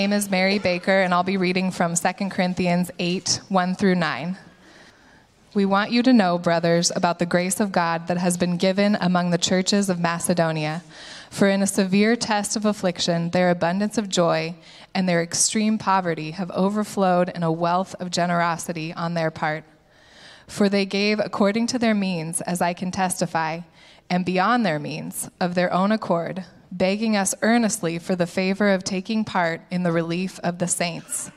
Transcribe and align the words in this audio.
My 0.00 0.06
name 0.06 0.14
is 0.14 0.30
Mary 0.30 0.58
Baker, 0.58 1.02
and 1.02 1.12
I'll 1.12 1.22
be 1.22 1.36
reading 1.36 1.70
from 1.70 1.94
2 1.94 2.30
Corinthians 2.30 2.90
8 2.98 3.42
1 3.50 3.74
through 3.74 3.96
9. 3.96 4.38
We 5.52 5.66
want 5.66 5.90
you 5.90 6.02
to 6.02 6.14
know, 6.14 6.38
brothers, 6.38 6.90
about 6.96 7.18
the 7.18 7.26
grace 7.26 7.60
of 7.60 7.70
God 7.70 8.06
that 8.06 8.16
has 8.16 8.38
been 8.38 8.56
given 8.56 8.96
among 8.98 9.28
the 9.28 9.36
churches 9.36 9.90
of 9.90 10.00
Macedonia. 10.00 10.82
For 11.28 11.50
in 11.50 11.60
a 11.60 11.66
severe 11.66 12.16
test 12.16 12.56
of 12.56 12.64
affliction, 12.64 13.28
their 13.28 13.50
abundance 13.50 13.98
of 13.98 14.08
joy 14.08 14.54
and 14.94 15.06
their 15.06 15.22
extreme 15.22 15.76
poverty 15.76 16.30
have 16.30 16.50
overflowed 16.52 17.28
in 17.28 17.42
a 17.42 17.52
wealth 17.52 17.94
of 18.00 18.10
generosity 18.10 18.94
on 18.94 19.12
their 19.12 19.30
part. 19.30 19.64
For 20.46 20.70
they 20.70 20.86
gave 20.86 21.18
according 21.18 21.66
to 21.66 21.78
their 21.78 21.94
means, 21.94 22.40
as 22.40 22.62
I 22.62 22.72
can 22.72 22.90
testify, 22.90 23.60
and 24.08 24.24
beyond 24.24 24.64
their 24.64 24.78
means, 24.78 25.28
of 25.38 25.54
their 25.54 25.70
own 25.70 25.92
accord, 25.92 26.46
begging 26.72 27.16
us 27.16 27.34
earnestly 27.42 27.98
for 27.98 28.14
the 28.14 28.26
favor 28.26 28.70
of 28.70 28.84
taking 28.84 29.24
part 29.24 29.60
in 29.70 29.82
the 29.82 29.92
relief 29.92 30.38
of 30.40 30.58
the 30.58 30.68
saints. 30.68 31.30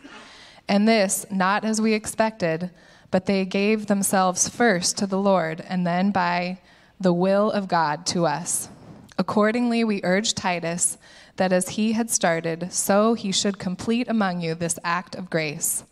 And 0.67 0.87
this, 0.87 1.25
not 1.29 1.65
as 1.65 1.81
we 1.81 1.93
expected, 1.93 2.71
but 3.11 3.25
they 3.25 3.45
gave 3.45 3.87
themselves 3.87 4.49
first 4.49 4.97
to 4.97 5.07
the 5.07 5.19
Lord, 5.19 5.63
and 5.67 5.85
then 5.85 6.11
by 6.11 6.59
the 6.99 7.13
will 7.13 7.51
of 7.51 7.67
God 7.67 8.05
to 8.07 8.25
us. 8.25 8.69
Accordingly, 9.17 9.83
we 9.83 10.01
urge 10.03 10.33
Titus 10.33 10.97
that 11.35 11.51
as 11.51 11.69
he 11.69 11.93
had 11.93 12.09
started, 12.09 12.71
so 12.71 13.13
he 13.13 13.31
should 13.31 13.59
complete 13.59 14.07
among 14.07 14.41
you 14.41 14.55
this 14.55 14.79
act 14.83 15.15
of 15.15 15.29
grace. 15.29 15.83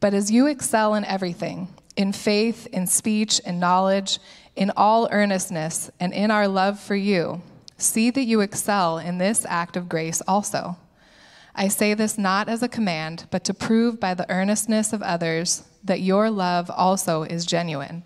But 0.00 0.14
as 0.14 0.30
you 0.30 0.46
excel 0.46 0.94
in 0.94 1.04
everything, 1.04 1.68
in 1.96 2.12
faith, 2.12 2.66
in 2.68 2.86
speech, 2.86 3.40
in 3.40 3.58
knowledge, 3.58 4.18
in 4.54 4.70
all 4.76 5.08
earnestness, 5.10 5.90
and 5.98 6.12
in 6.12 6.30
our 6.30 6.46
love 6.46 6.78
for 6.78 6.94
you, 6.94 7.42
see 7.78 8.10
that 8.10 8.24
you 8.24 8.40
excel 8.40 8.98
in 8.98 9.18
this 9.18 9.46
act 9.48 9.76
of 9.76 9.88
grace 9.88 10.20
also. 10.28 10.76
I 11.54 11.68
say 11.68 11.94
this 11.94 12.18
not 12.18 12.48
as 12.48 12.62
a 12.62 12.68
command, 12.68 13.26
but 13.30 13.44
to 13.44 13.54
prove 13.54 13.98
by 13.98 14.14
the 14.14 14.30
earnestness 14.30 14.92
of 14.92 15.02
others 15.02 15.64
that 15.82 16.00
your 16.00 16.30
love 16.30 16.70
also 16.70 17.22
is 17.22 17.46
genuine. 17.46 18.04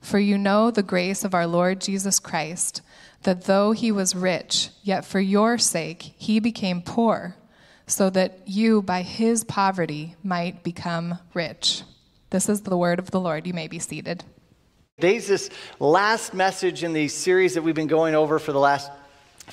For 0.00 0.18
you 0.18 0.36
know 0.36 0.70
the 0.70 0.82
grace 0.82 1.24
of 1.24 1.34
our 1.34 1.46
Lord 1.46 1.80
Jesus 1.80 2.18
Christ, 2.18 2.82
that 3.22 3.44
though 3.44 3.72
he 3.72 3.90
was 3.90 4.14
rich, 4.14 4.70
yet 4.82 5.04
for 5.04 5.20
your 5.20 5.58
sake 5.58 6.14
he 6.16 6.40
became 6.40 6.82
poor, 6.82 7.36
so 7.86 8.10
that 8.10 8.46
you 8.46 8.82
by 8.82 9.02
his 9.02 9.44
poverty 9.44 10.16
might 10.22 10.62
become 10.62 11.18
rich. 11.34 11.82
This 12.30 12.48
is 12.48 12.62
the 12.62 12.76
word 12.76 12.98
of 12.98 13.10
the 13.10 13.20
Lord. 13.20 13.46
You 13.46 13.52
may 13.52 13.68
be 13.68 13.78
seated. 13.78 14.24
Today's 14.98 15.26
this 15.26 15.50
last 15.80 16.34
message 16.34 16.84
in 16.84 16.92
the 16.92 17.08
series 17.08 17.54
that 17.54 17.62
we've 17.62 17.74
been 17.74 17.86
going 17.88 18.14
over 18.14 18.38
for 18.38 18.52
the 18.52 18.60
last 18.60 18.90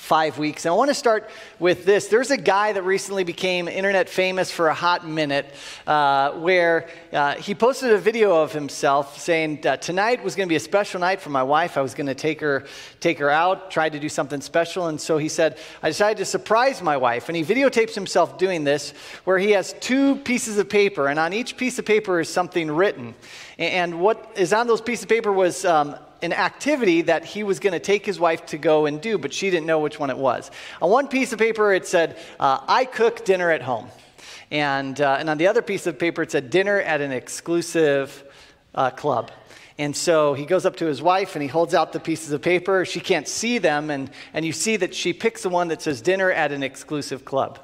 five 0.00 0.38
weeks. 0.38 0.64
And 0.64 0.72
I 0.72 0.76
want 0.76 0.88
to 0.88 0.94
start 0.94 1.28
with 1.58 1.84
this. 1.84 2.08
There's 2.08 2.30
a 2.30 2.36
guy 2.38 2.72
that 2.72 2.82
recently 2.82 3.22
became 3.22 3.68
internet 3.68 4.08
famous 4.08 4.50
for 4.50 4.68
a 4.68 4.74
hot 4.74 5.06
minute 5.06 5.54
uh, 5.86 6.32
where 6.32 6.88
uh, 7.12 7.34
he 7.34 7.54
posted 7.54 7.92
a 7.92 7.98
video 7.98 8.42
of 8.42 8.50
himself 8.50 9.20
saying, 9.20 9.64
uh, 9.66 9.76
Tonight 9.76 10.24
was 10.24 10.34
going 10.34 10.48
to 10.48 10.50
be 10.50 10.56
a 10.56 10.60
special 10.60 11.00
night 11.00 11.20
for 11.20 11.28
my 11.28 11.42
wife. 11.42 11.76
I 11.76 11.82
was 11.82 11.94
going 11.94 12.06
to 12.06 12.14
take 12.14 12.40
her, 12.40 12.64
take 13.00 13.18
her 13.18 13.28
out, 13.28 13.70
tried 13.70 13.92
to 13.92 14.00
do 14.00 14.08
something 14.08 14.40
special. 14.40 14.88
And 14.88 14.98
so 14.98 15.18
he 15.18 15.28
said, 15.28 15.58
I 15.82 15.90
decided 15.90 16.16
to 16.16 16.24
surprise 16.24 16.80
my 16.80 16.96
wife. 16.96 17.28
And 17.28 17.36
he 17.36 17.44
videotapes 17.44 17.94
himself 17.94 18.38
doing 18.38 18.64
this 18.64 18.94
where 19.24 19.38
he 19.38 19.50
has 19.50 19.74
two 19.80 20.16
pieces 20.16 20.56
of 20.56 20.70
paper, 20.70 21.08
and 21.08 21.18
on 21.18 21.34
each 21.34 21.58
piece 21.58 21.78
of 21.78 21.84
paper 21.84 22.20
is 22.20 22.28
something 22.30 22.70
written. 22.70 23.14
And 23.58 24.00
what 24.00 24.32
is 24.34 24.54
on 24.54 24.66
those 24.66 24.80
pieces 24.80 25.02
of 25.02 25.10
paper 25.10 25.30
was 25.30 25.66
um, 25.66 25.94
an 26.22 26.32
activity 26.32 27.02
that 27.02 27.24
he 27.24 27.42
was 27.42 27.60
going 27.60 27.72
to 27.72 27.80
take 27.80 28.04
his 28.04 28.20
wife 28.20 28.46
to 28.46 28.58
go 28.58 28.86
and 28.86 29.00
do, 29.00 29.18
but 29.18 29.32
she 29.32 29.50
didn't 29.50 29.66
know 29.66 29.78
which 29.78 29.98
one 29.98 30.10
it 30.10 30.18
was. 30.18 30.50
On 30.80 30.90
one 30.90 31.08
piece 31.08 31.32
of 31.32 31.38
paper, 31.38 31.72
it 31.72 31.86
said, 31.86 32.18
uh, 32.38 32.60
I 32.66 32.84
cook 32.84 33.24
dinner 33.24 33.50
at 33.50 33.62
home. 33.62 33.88
And, 34.50 35.00
uh, 35.00 35.16
and 35.18 35.30
on 35.30 35.38
the 35.38 35.46
other 35.46 35.62
piece 35.62 35.86
of 35.86 35.98
paper, 35.98 36.22
it 36.22 36.30
said, 36.30 36.50
dinner 36.50 36.80
at 36.80 37.00
an 37.00 37.12
exclusive 37.12 38.24
uh, 38.74 38.90
club. 38.90 39.30
And 39.78 39.96
so 39.96 40.34
he 40.34 40.44
goes 40.44 40.66
up 40.66 40.76
to 40.76 40.86
his 40.86 41.00
wife 41.00 41.36
and 41.36 41.42
he 41.42 41.48
holds 41.48 41.72
out 41.72 41.92
the 41.92 42.00
pieces 42.00 42.32
of 42.32 42.42
paper. 42.42 42.84
She 42.84 43.00
can't 43.00 43.26
see 43.26 43.56
them, 43.56 43.88
and, 43.88 44.10
and 44.34 44.44
you 44.44 44.52
see 44.52 44.76
that 44.76 44.94
she 44.94 45.14
picks 45.14 45.42
the 45.42 45.48
one 45.48 45.68
that 45.68 45.80
says 45.80 46.02
dinner 46.02 46.30
at 46.30 46.52
an 46.52 46.62
exclusive 46.62 47.24
club. 47.24 47.58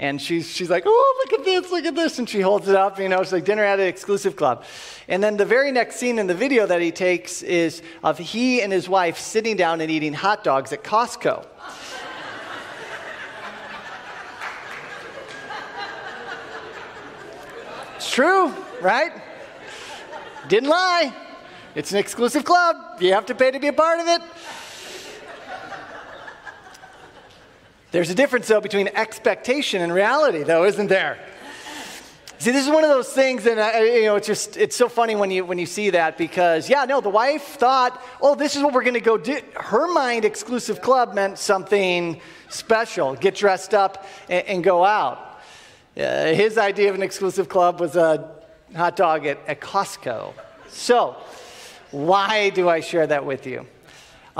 And 0.00 0.20
she's, 0.20 0.50
she's 0.50 0.70
like, 0.70 0.84
oh, 0.86 1.14
look 1.18 1.40
at 1.40 1.44
this, 1.44 1.70
look 1.70 1.84
at 1.84 1.94
this. 1.94 2.18
And 2.18 2.26
she 2.26 2.40
holds 2.40 2.66
it 2.68 2.74
up, 2.74 2.98
you 2.98 3.06
know, 3.10 3.20
it's 3.20 3.32
like 3.32 3.44
dinner 3.44 3.62
at 3.62 3.78
an 3.78 3.86
exclusive 3.86 4.34
club. 4.34 4.64
And 5.08 5.22
then 5.22 5.36
the 5.36 5.44
very 5.44 5.70
next 5.70 5.96
scene 5.96 6.18
in 6.18 6.26
the 6.26 6.34
video 6.34 6.66
that 6.66 6.80
he 6.80 6.90
takes 6.90 7.42
is 7.42 7.82
of 8.02 8.16
he 8.16 8.62
and 8.62 8.72
his 8.72 8.88
wife 8.88 9.18
sitting 9.18 9.56
down 9.56 9.82
and 9.82 9.90
eating 9.90 10.14
hot 10.14 10.42
dogs 10.42 10.72
at 10.72 10.82
Costco. 10.82 11.44
it's 17.96 18.10
true, 18.10 18.54
right? 18.80 19.12
Didn't 20.48 20.70
lie. 20.70 21.14
It's 21.74 21.92
an 21.92 21.98
exclusive 21.98 22.46
club. 22.46 22.76
You 23.00 23.12
have 23.12 23.26
to 23.26 23.34
pay 23.34 23.50
to 23.50 23.60
be 23.60 23.68
a 23.68 23.72
part 23.74 24.00
of 24.00 24.08
it. 24.08 24.22
There's 27.92 28.10
a 28.10 28.14
difference, 28.14 28.46
though, 28.48 28.60
between 28.60 28.88
expectation 28.88 29.82
and 29.82 29.92
reality, 29.92 30.44
though, 30.44 30.64
isn't 30.64 30.86
there? 30.86 31.18
See, 32.40 32.52
this 32.52 32.64
is 32.64 32.72
one 32.72 32.84
of 32.84 32.90
those 32.90 33.12
things, 33.12 33.46
and 33.46 33.58
you 33.84 34.04
know, 34.04 34.16
it's 34.16 34.26
just 34.26 34.56
it's 34.56 34.74
so 34.74 34.88
funny 34.88 35.14
when 35.14 35.30
you 35.30 35.44
when 35.44 35.58
you 35.58 35.66
see 35.66 35.90
that 35.90 36.16
because 36.16 36.70
yeah, 36.70 36.86
no, 36.86 37.02
the 37.02 37.10
wife 37.10 37.42
thought, 37.42 38.02
oh, 38.22 38.34
this 38.34 38.56
is 38.56 38.62
what 38.62 38.72
we're 38.72 38.82
going 38.82 38.94
to 38.94 39.00
go 39.00 39.18
do. 39.18 39.40
Her 39.56 39.92
mind, 39.92 40.24
exclusive 40.24 40.80
club 40.80 41.12
meant 41.12 41.36
something 41.36 42.18
special. 42.48 43.14
Get 43.14 43.34
dressed 43.34 43.74
up 43.74 44.06
and, 44.30 44.46
and 44.46 44.64
go 44.64 44.86
out. 44.86 45.42
Uh, 45.94 46.32
his 46.32 46.56
idea 46.56 46.88
of 46.88 46.94
an 46.94 47.02
exclusive 47.02 47.50
club 47.50 47.78
was 47.78 47.94
a 47.94 48.30
hot 48.74 48.96
dog 48.96 49.26
at, 49.26 49.38
at 49.46 49.60
Costco. 49.60 50.32
So, 50.68 51.16
why 51.90 52.48
do 52.48 52.70
I 52.70 52.80
share 52.80 53.06
that 53.06 53.26
with 53.26 53.46
you? 53.46 53.66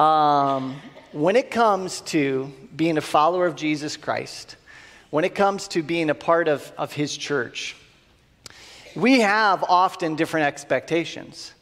Um, 0.03 0.81
when 1.13 1.35
it 1.35 1.51
comes 1.51 2.01
to 2.03 2.53
being 2.75 2.97
a 2.97 3.01
follower 3.01 3.47
of 3.47 3.57
Jesus 3.57 3.97
Christ, 3.97 4.57
when 5.11 5.25
it 5.25 5.35
comes 5.35 5.67
to 5.69 5.83
being 5.83 6.09
a 6.09 6.15
part 6.15 6.47
of, 6.47 6.73
of 6.79 6.93
his 6.93 7.17
church, 7.17 7.77
we 8.95 9.21
have 9.21 9.65
often 9.65 10.15
different 10.15 10.47
expectations. 10.47 11.53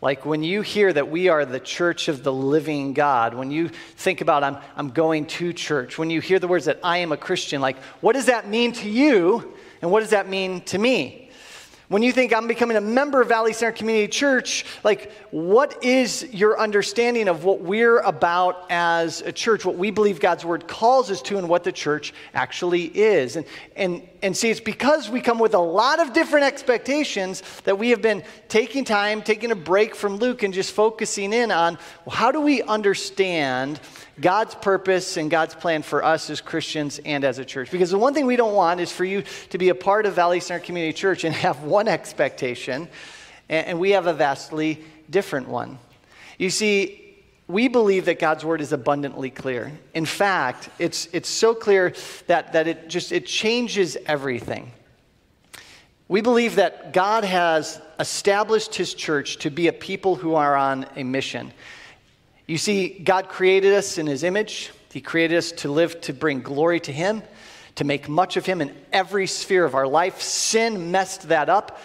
Like 0.00 0.24
when 0.24 0.42
you 0.42 0.62
hear 0.62 0.92
that 0.92 1.10
we 1.10 1.28
are 1.28 1.44
the 1.44 1.60
church 1.60 2.08
of 2.08 2.22
the 2.22 2.32
living 2.32 2.94
God, 2.94 3.34
when 3.34 3.50
you 3.50 3.68
think 3.68 4.20
about 4.20 4.44
I'm, 4.44 4.58
I'm 4.76 4.90
going 4.90 5.26
to 5.26 5.52
church, 5.52 5.98
when 5.98 6.10
you 6.10 6.20
hear 6.20 6.38
the 6.38 6.48
words 6.48 6.66
that 6.66 6.80
I 6.82 6.98
am 6.98 7.12
a 7.12 7.16
Christian, 7.16 7.60
like 7.60 7.78
what 8.00 8.14
does 8.14 8.26
that 8.26 8.48
mean 8.48 8.72
to 8.72 8.88
you 8.88 9.54
and 9.82 9.90
what 9.90 10.00
does 10.00 10.10
that 10.10 10.28
mean 10.28 10.62
to 10.62 10.78
me? 10.78 11.25
When 11.88 12.02
you 12.02 12.10
think 12.10 12.34
I'm 12.34 12.48
becoming 12.48 12.76
a 12.76 12.80
member 12.80 13.20
of 13.20 13.28
Valley 13.28 13.52
Center 13.52 13.70
Community 13.70 14.08
Church, 14.08 14.64
like 14.82 15.12
what 15.30 15.84
is 15.84 16.26
your 16.32 16.58
understanding 16.58 17.28
of 17.28 17.44
what 17.44 17.60
we're 17.60 18.00
about 18.00 18.66
as 18.70 19.20
a 19.20 19.30
church, 19.30 19.64
what 19.64 19.76
we 19.76 19.92
believe 19.92 20.18
God's 20.18 20.44
word 20.44 20.66
calls 20.66 21.12
us 21.12 21.22
to, 21.22 21.38
and 21.38 21.48
what 21.48 21.62
the 21.62 21.70
church 21.70 22.12
actually 22.34 22.86
is? 22.86 23.36
And, 23.36 23.46
and, 23.76 24.02
and 24.20 24.36
see, 24.36 24.50
it's 24.50 24.58
because 24.58 25.08
we 25.08 25.20
come 25.20 25.38
with 25.38 25.54
a 25.54 25.60
lot 25.60 26.00
of 26.00 26.12
different 26.12 26.46
expectations 26.46 27.44
that 27.62 27.78
we 27.78 27.90
have 27.90 28.02
been 28.02 28.24
taking 28.48 28.84
time, 28.84 29.22
taking 29.22 29.52
a 29.52 29.56
break 29.56 29.94
from 29.94 30.16
Luke, 30.16 30.42
and 30.42 30.52
just 30.52 30.72
focusing 30.72 31.32
in 31.32 31.52
on 31.52 31.78
well, 32.04 32.16
how 32.16 32.32
do 32.32 32.40
we 32.40 32.62
understand 32.62 33.78
God's 34.20 34.54
purpose 34.54 35.16
and 35.16 35.30
God's 35.30 35.54
plan 35.54 35.82
for 35.82 36.04
us 36.04 36.30
as 36.30 36.40
Christians 36.40 37.00
and 37.04 37.24
as 37.24 37.38
a 37.38 37.44
church. 37.44 37.70
Because 37.70 37.90
the 37.90 37.98
one 37.98 38.14
thing 38.14 38.26
we 38.26 38.36
don't 38.36 38.54
want 38.54 38.80
is 38.80 38.90
for 38.90 39.04
you 39.04 39.22
to 39.50 39.58
be 39.58 39.68
a 39.68 39.74
part 39.74 40.06
of 40.06 40.14
Valley 40.14 40.40
Center 40.40 40.64
Community 40.64 40.92
Church 40.92 41.24
and 41.24 41.34
have 41.34 41.62
one 41.62 41.88
expectation, 41.88 42.88
and 43.48 43.78
we 43.78 43.90
have 43.90 44.06
a 44.06 44.14
vastly 44.14 44.82
different 45.10 45.48
one. 45.48 45.78
You 46.38 46.50
see, 46.50 47.06
we 47.48 47.68
believe 47.68 48.06
that 48.06 48.18
God's 48.18 48.44
word 48.44 48.60
is 48.60 48.72
abundantly 48.72 49.30
clear. 49.30 49.70
In 49.94 50.04
fact, 50.04 50.68
it's, 50.78 51.08
it's 51.12 51.28
so 51.28 51.54
clear 51.54 51.94
that, 52.26 52.54
that 52.54 52.66
it 52.66 52.88
just 52.88 53.12
it 53.12 53.26
changes 53.26 53.96
everything. 54.06 54.72
We 56.08 56.20
believe 56.20 56.56
that 56.56 56.92
God 56.92 57.24
has 57.24 57.80
established 57.98 58.74
his 58.74 58.94
church 58.94 59.38
to 59.38 59.50
be 59.50 59.68
a 59.68 59.72
people 59.72 60.16
who 60.16 60.34
are 60.34 60.56
on 60.56 60.86
a 60.96 61.04
mission. 61.04 61.52
You 62.46 62.58
see, 62.58 62.88
God 62.88 63.28
created 63.28 63.72
us 63.72 63.98
in 63.98 64.06
His 64.06 64.22
image. 64.22 64.72
He 64.92 65.00
created 65.00 65.36
us 65.36 65.50
to 65.52 65.70
live 65.70 66.00
to 66.02 66.12
bring 66.12 66.42
glory 66.42 66.78
to 66.80 66.92
Him, 66.92 67.22
to 67.74 67.84
make 67.84 68.08
much 68.08 68.36
of 68.36 68.46
Him 68.46 68.60
in 68.60 68.74
every 68.92 69.26
sphere 69.26 69.64
of 69.64 69.74
our 69.74 69.86
life. 69.86 70.20
Sin 70.22 70.92
messed 70.92 71.28
that 71.28 71.48
up. 71.48 71.80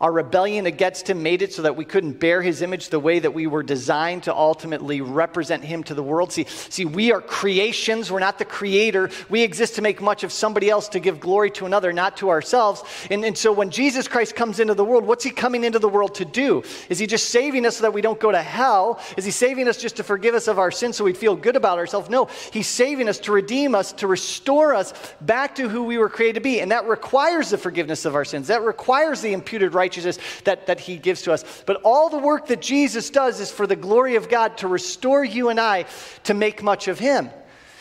Our 0.00 0.10
rebellion 0.10 0.66
against 0.66 1.08
him 1.08 1.22
made 1.22 1.40
it 1.40 1.52
so 1.52 1.62
that 1.62 1.76
we 1.76 1.84
couldn't 1.84 2.18
bear 2.18 2.42
his 2.42 2.62
image 2.62 2.88
the 2.88 2.98
way 2.98 3.20
that 3.20 3.32
we 3.32 3.46
were 3.46 3.62
designed 3.62 4.24
to 4.24 4.34
ultimately 4.34 5.00
represent 5.00 5.64
him 5.64 5.84
to 5.84 5.94
the 5.94 6.02
world. 6.02 6.32
See, 6.32 6.46
see, 6.46 6.84
we 6.84 7.12
are 7.12 7.20
creations. 7.20 8.10
We're 8.10 8.18
not 8.18 8.40
the 8.40 8.44
creator. 8.44 9.08
We 9.30 9.42
exist 9.42 9.76
to 9.76 9.82
make 9.82 10.02
much 10.02 10.24
of 10.24 10.32
somebody 10.32 10.68
else, 10.68 10.88
to 10.88 11.00
give 11.00 11.20
glory 11.20 11.52
to 11.52 11.66
another, 11.66 11.92
not 11.92 12.16
to 12.18 12.30
ourselves. 12.30 12.82
And, 13.08 13.24
and 13.24 13.38
so 13.38 13.52
when 13.52 13.70
Jesus 13.70 14.08
Christ 14.08 14.34
comes 14.34 14.58
into 14.58 14.74
the 14.74 14.84
world, 14.84 15.06
what's 15.06 15.22
he 15.22 15.30
coming 15.30 15.62
into 15.62 15.78
the 15.78 15.88
world 15.88 16.16
to 16.16 16.24
do? 16.24 16.64
Is 16.88 16.98
he 16.98 17.06
just 17.06 17.30
saving 17.30 17.64
us 17.64 17.76
so 17.76 17.82
that 17.82 17.94
we 17.94 18.02
don't 18.02 18.18
go 18.18 18.32
to 18.32 18.42
hell? 18.42 19.00
Is 19.16 19.24
he 19.24 19.30
saving 19.30 19.68
us 19.68 19.76
just 19.76 19.96
to 19.96 20.02
forgive 20.02 20.34
us 20.34 20.48
of 20.48 20.58
our 20.58 20.72
sins 20.72 20.96
so 20.96 21.04
we'd 21.04 21.16
feel 21.16 21.36
good 21.36 21.54
about 21.54 21.78
ourselves? 21.78 22.10
No, 22.10 22.28
he's 22.52 22.68
saving 22.68 23.08
us 23.08 23.20
to 23.20 23.32
redeem 23.32 23.76
us, 23.76 23.92
to 23.92 24.08
restore 24.08 24.74
us 24.74 24.92
back 25.20 25.54
to 25.54 25.68
who 25.68 25.84
we 25.84 25.98
were 25.98 26.08
created 26.08 26.34
to 26.34 26.40
be. 26.40 26.60
And 26.60 26.72
that 26.72 26.88
requires 26.88 27.50
the 27.50 27.58
forgiveness 27.58 28.04
of 28.04 28.16
our 28.16 28.24
sins. 28.24 28.48
That 28.48 28.62
requires 28.62 29.20
the 29.20 29.32
imputed 29.32 29.72
righteousness 29.72 29.83
righteousness 29.84 30.18
that, 30.44 30.66
that 30.66 30.80
he 30.80 30.96
gives 30.96 31.22
to 31.22 31.32
us. 31.32 31.44
But 31.66 31.76
all 31.84 32.08
the 32.08 32.18
work 32.18 32.46
that 32.46 32.62
Jesus 32.62 33.10
does 33.10 33.38
is 33.38 33.50
for 33.50 33.66
the 33.66 33.76
glory 33.76 34.16
of 34.16 34.30
God 34.30 34.56
to 34.58 34.68
restore 34.68 35.22
you 35.22 35.50
and 35.50 35.60
I 35.60 35.84
to 36.24 36.32
make 36.32 36.62
much 36.62 36.88
of 36.88 36.98
him. 36.98 37.28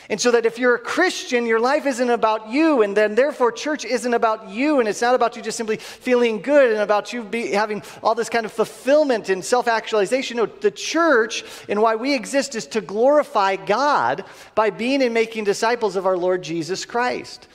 And 0.09 0.19
so 0.19 0.31
that 0.31 0.45
if 0.45 0.59
you're 0.59 0.75
a 0.75 0.79
Christian, 0.79 1.45
your 1.45 1.61
life 1.61 1.85
isn't 1.85 2.09
about 2.09 2.49
you, 2.49 2.81
and 2.81 2.95
then 2.95 3.15
therefore 3.15 3.53
church 3.53 3.85
isn't 3.85 4.13
about 4.13 4.49
you, 4.49 4.81
and 4.81 4.89
it's 4.89 5.01
not 5.01 5.15
about 5.15 5.37
you 5.37 5.41
just 5.41 5.55
simply 5.55 5.77
feeling 5.77 6.41
good 6.41 6.73
and 6.73 6.81
about 6.81 7.13
you 7.13 7.23
be, 7.23 7.51
having 7.51 7.81
all 8.03 8.13
this 8.13 8.27
kind 8.27 8.45
of 8.45 8.51
fulfillment 8.51 9.29
and 9.29 9.43
self 9.45 9.67
actualization. 9.69 10.37
No, 10.37 10.45
the 10.45 10.71
church 10.71 11.45
and 11.69 11.81
why 11.81 11.95
we 11.95 12.13
exist 12.13 12.53
is 12.53 12.67
to 12.67 12.81
glorify 12.81 13.55
God 13.55 14.25
by 14.55 14.71
being 14.71 15.01
and 15.01 15.13
making 15.13 15.45
disciples 15.45 15.95
of 15.95 16.05
our 16.05 16.17
Lord 16.17 16.43
Jesus 16.43 16.83
Christ. 16.83 17.47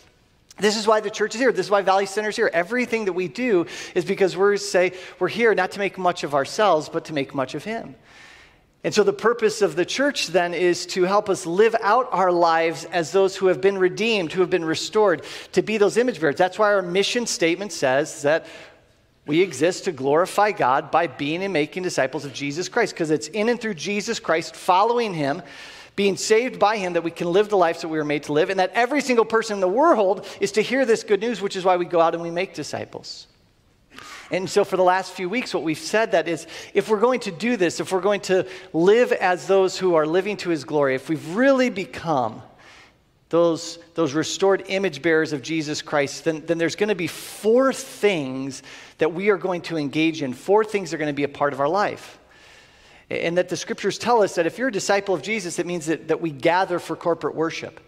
This 0.61 0.77
is 0.77 0.87
why 0.87 1.01
the 1.01 1.11
church 1.11 1.35
is 1.35 1.41
here. 1.41 1.53
This 1.53 1.67
is 1.67 1.71
why 1.71 1.83
Valley 1.83 2.07
Center 2.07 2.31
is 2.31 2.37
here. 2.37 2.51
Everything 2.53 3.05
that 3.05 3.13
we 3.13 3.29
do 3.29 3.67
is 3.95 4.05
because 4.05 4.37
we're 4.37 4.57
say 4.57 4.93
we're 5.19 5.29
here 5.29 5.55
not 5.55 5.73
to 5.73 5.79
make 5.79 5.99
much 5.99 6.25
of 6.25 6.35
ourselves, 6.35 6.89
but 6.89 7.05
to 7.07 7.13
make 7.13 7.35
much 7.35 7.55
of 7.55 7.65
Him. 7.65 7.95
And 8.85 8.95
so 8.95 9.03
the 9.03 9.13
purpose 9.13 9.61
of 9.61 9.75
the 9.75 9.85
church 9.85 10.29
then 10.29 10.55
is 10.55 10.87
to 10.87 11.03
help 11.03 11.29
us 11.29 11.47
live 11.47 11.75
out 11.81 12.09
our 12.13 12.31
lives 12.31 12.85
as 12.85 13.11
those 13.11 13.35
who 13.37 13.47
have 13.49 13.61
been 13.61 13.77
redeemed, 13.77 14.33
who 14.33 14.41
have 14.41 14.51
been 14.51 14.65
restored, 14.65 15.25
to 15.53 15.63
be 15.63 15.79
those 15.79 15.97
image 15.97 16.21
bearers. 16.21 16.37
That's 16.37 16.59
why 16.59 16.73
our 16.73 16.83
mission 16.83 17.27
statement 17.27 17.73
says 17.73 18.23
that 18.23 18.47
we 19.27 19.43
exist 19.43 19.85
to 19.85 19.93
glorify 19.93 20.53
God 20.53 20.91
by 20.91 21.07
being 21.07 21.43
and 21.43 21.53
making 21.53 21.83
disciples 21.83 22.25
of 22.25 22.33
Jesus 22.33 22.69
Christ, 22.69 22.95
because 22.95 23.11
it's 23.11 23.29
in 23.29 23.49
and 23.49 23.61
through 23.61 23.75
Jesus 23.75 24.21
Christ, 24.21 24.57
following 24.57 25.13
Him 25.13 25.43
being 25.99 26.17
saved 26.17 26.61
by 26.61 26.77
Him, 26.77 26.93
that 26.93 27.03
we 27.03 27.11
can 27.11 27.33
live 27.33 27.49
the 27.49 27.57
lives 27.57 27.81
that 27.81 27.89
we 27.89 27.99
were 27.99 28.05
made 28.05 28.23
to 28.23 28.33
live, 28.33 28.51
and 28.51 28.61
that 28.61 28.71
every 28.73 29.01
single 29.01 29.25
person 29.25 29.55
in 29.55 29.61
the 29.61 29.67
world 29.67 30.25
is 30.39 30.53
to 30.53 30.63
hear 30.63 30.87
this 30.87 31.03
good 31.03 31.19
news, 31.19 31.41
which 31.41 31.57
is 31.57 31.65
why 31.65 31.77
we 31.77 31.85
go 31.85 32.01
out 32.01 32.15
and 32.15 32.23
we 32.23 32.31
make 32.31 32.55
disciples. 32.55 33.27
And 34.31 34.49
so, 34.49 34.63
for 34.65 34.77
the 34.77 34.85
last 34.85 35.11
few 35.11 35.29
weeks, 35.29 35.53
what 35.53 35.65
we've 35.65 35.77
said 35.77 36.13
that 36.13 36.29
is 36.29 36.47
if 36.73 36.89
we're 36.89 37.01
going 37.01 37.19
to 37.21 37.33
do 37.33 37.57
this, 37.57 37.81
if 37.81 37.91
we're 37.91 38.01
going 38.01 38.21
to 38.21 38.47
live 38.73 39.11
as 39.11 39.49
those 39.49 39.77
who 39.77 39.97
are 39.97 40.07
living 40.07 40.37
to 40.37 40.51
His 40.51 40.63
glory, 40.63 40.95
if 40.95 41.09
we've 41.09 41.35
really 41.35 41.69
become 41.69 42.43
those, 43.31 43.81
those 43.95 44.15
restored 44.15 44.67
image 44.69 45.03
bearers 45.03 45.33
of 45.33 45.43
Jesus 45.43 45.83
Christ, 45.83 46.25
then, 46.25 46.47
then 46.47 46.59
there's 46.59 46.77
going 46.77 46.91
to 46.91 46.95
be 46.95 47.09
four 47.09 47.73
things 47.73 48.63
that 48.99 49.13
we 49.13 49.31
are 49.31 49.37
going 49.37 49.63
to 49.63 49.77
engage 49.77 50.23
in. 50.23 50.33
Four 50.33 50.65
things 50.65 50.93
that 50.93 50.95
are 50.95 50.99
going 50.99 51.09
to 51.09 51.13
be 51.13 51.25
a 51.25 51.29
part 51.29 51.53
of 51.53 51.59
our 51.59 51.69
life. 51.69 52.18
And 53.11 53.39
that 53.39 53.49
the 53.49 53.57
scriptures 53.57 53.97
tell 53.99 54.23
us 54.23 54.35
that 54.35 54.47
if 54.47 54.59
you're 54.59 54.69
a 54.69 54.73
disciple 54.73 55.15
of 55.15 55.23
Jesus, 55.23 55.59
it 55.59 55.67
means 55.67 55.87
that, 55.87 56.09
that 56.09 56.21
we 56.21 56.31
gather 56.31 56.79
for 56.79 56.95
corporate 56.95 57.35
worship. 57.35 57.81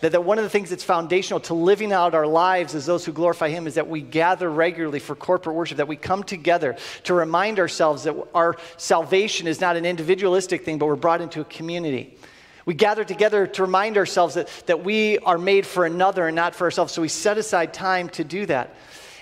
That, 0.00 0.12
that 0.12 0.24
one 0.24 0.38
of 0.38 0.44
the 0.44 0.50
things 0.50 0.70
that's 0.70 0.84
foundational 0.84 1.40
to 1.40 1.54
living 1.54 1.92
out 1.92 2.14
our 2.14 2.26
lives 2.26 2.74
as 2.74 2.84
those 2.84 3.04
who 3.04 3.12
glorify 3.12 3.48
Him 3.48 3.66
is 3.66 3.74
that 3.74 3.88
we 3.88 4.02
gather 4.02 4.50
regularly 4.50 4.98
for 4.98 5.14
corporate 5.14 5.56
worship, 5.56 5.78
that 5.78 5.88
we 5.88 5.96
come 5.96 6.22
together 6.22 6.76
to 7.04 7.14
remind 7.14 7.58
ourselves 7.58 8.04
that 8.04 8.14
our 8.34 8.56
salvation 8.76 9.46
is 9.46 9.60
not 9.60 9.76
an 9.76 9.86
individualistic 9.86 10.64
thing, 10.64 10.78
but 10.78 10.86
we're 10.86 10.96
brought 10.96 11.20
into 11.20 11.40
a 11.40 11.44
community. 11.44 12.18
We 12.66 12.74
gather 12.74 13.04
together 13.04 13.46
to 13.46 13.62
remind 13.62 13.96
ourselves 13.96 14.34
that, 14.34 14.48
that 14.66 14.84
we 14.84 15.18
are 15.18 15.38
made 15.38 15.64
for 15.64 15.86
another 15.86 16.26
and 16.26 16.34
not 16.34 16.54
for 16.54 16.64
ourselves. 16.64 16.92
So 16.92 17.00
we 17.00 17.08
set 17.08 17.38
aside 17.38 17.72
time 17.72 18.08
to 18.10 18.24
do 18.24 18.44
that. 18.46 18.74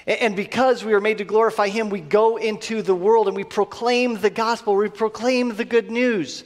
And 0.06 0.36
because 0.36 0.84
we 0.84 0.92
are 0.92 1.00
made 1.00 1.18
to 1.18 1.24
glorify 1.24 1.68
Him, 1.68 1.88
we 1.88 2.00
go 2.00 2.36
into 2.36 2.82
the 2.82 2.94
world 2.94 3.26
and 3.26 3.36
we 3.36 3.44
proclaim 3.44 4.20
the 4.20 4.30
gospel, 4.30 4.76
we 4.76 4.88
proclaim 4.88 5.56
the 5.56 5.64
good 5.64 5.90
news 5.90 6.44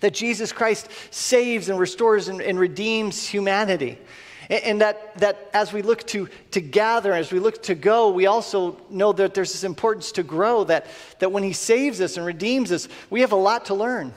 that 0.00 0.14
Jesus 0.14 0.52
Christ 0.52 0.88
saves 1.10 1.68
and 1.68 1.78
restores 1.78 2.28
and, 2.28 2.40
and 2.40 2.58
redeems 2.58 3.26
humanity. 3.26 3.98
And 4.50 4.80
that, 4.82 5.16
that 5.18 5.50
as 5.54 5.72
we 5.72 5.82
look 5.82 6.06
to, 6.08 6.28
to 6.50 6.60
gather, 6.60 7.12
as 7.14 7.32
we 7.32 7.38
look 7.38 7.62
to 7.64 7.74
go, 7.74 8.10
we 8.10 8.26
also 8.26 8.78
know 8.90 9.12
that 9.12 9.34
there's 9.34 9.52
this 9.52 9.64
importance 9.64 10.12
to 10.12 10.22
grow, 10.22 10.64
that, 10.64 10.86
that 11.20 11.32
when 11.32 11.42
He 11.42 11.52
saves 11.52 12.00
us 12.00 12.16
and 12.16 12.26
redeems 12.26 12.70
us, 12.70 12.88
we 13.08 13.22
have 13.22 13.32
a 13.32 13.36
lot 13.36 13.66
to 13.66 13.74
learn. 13.74 14.12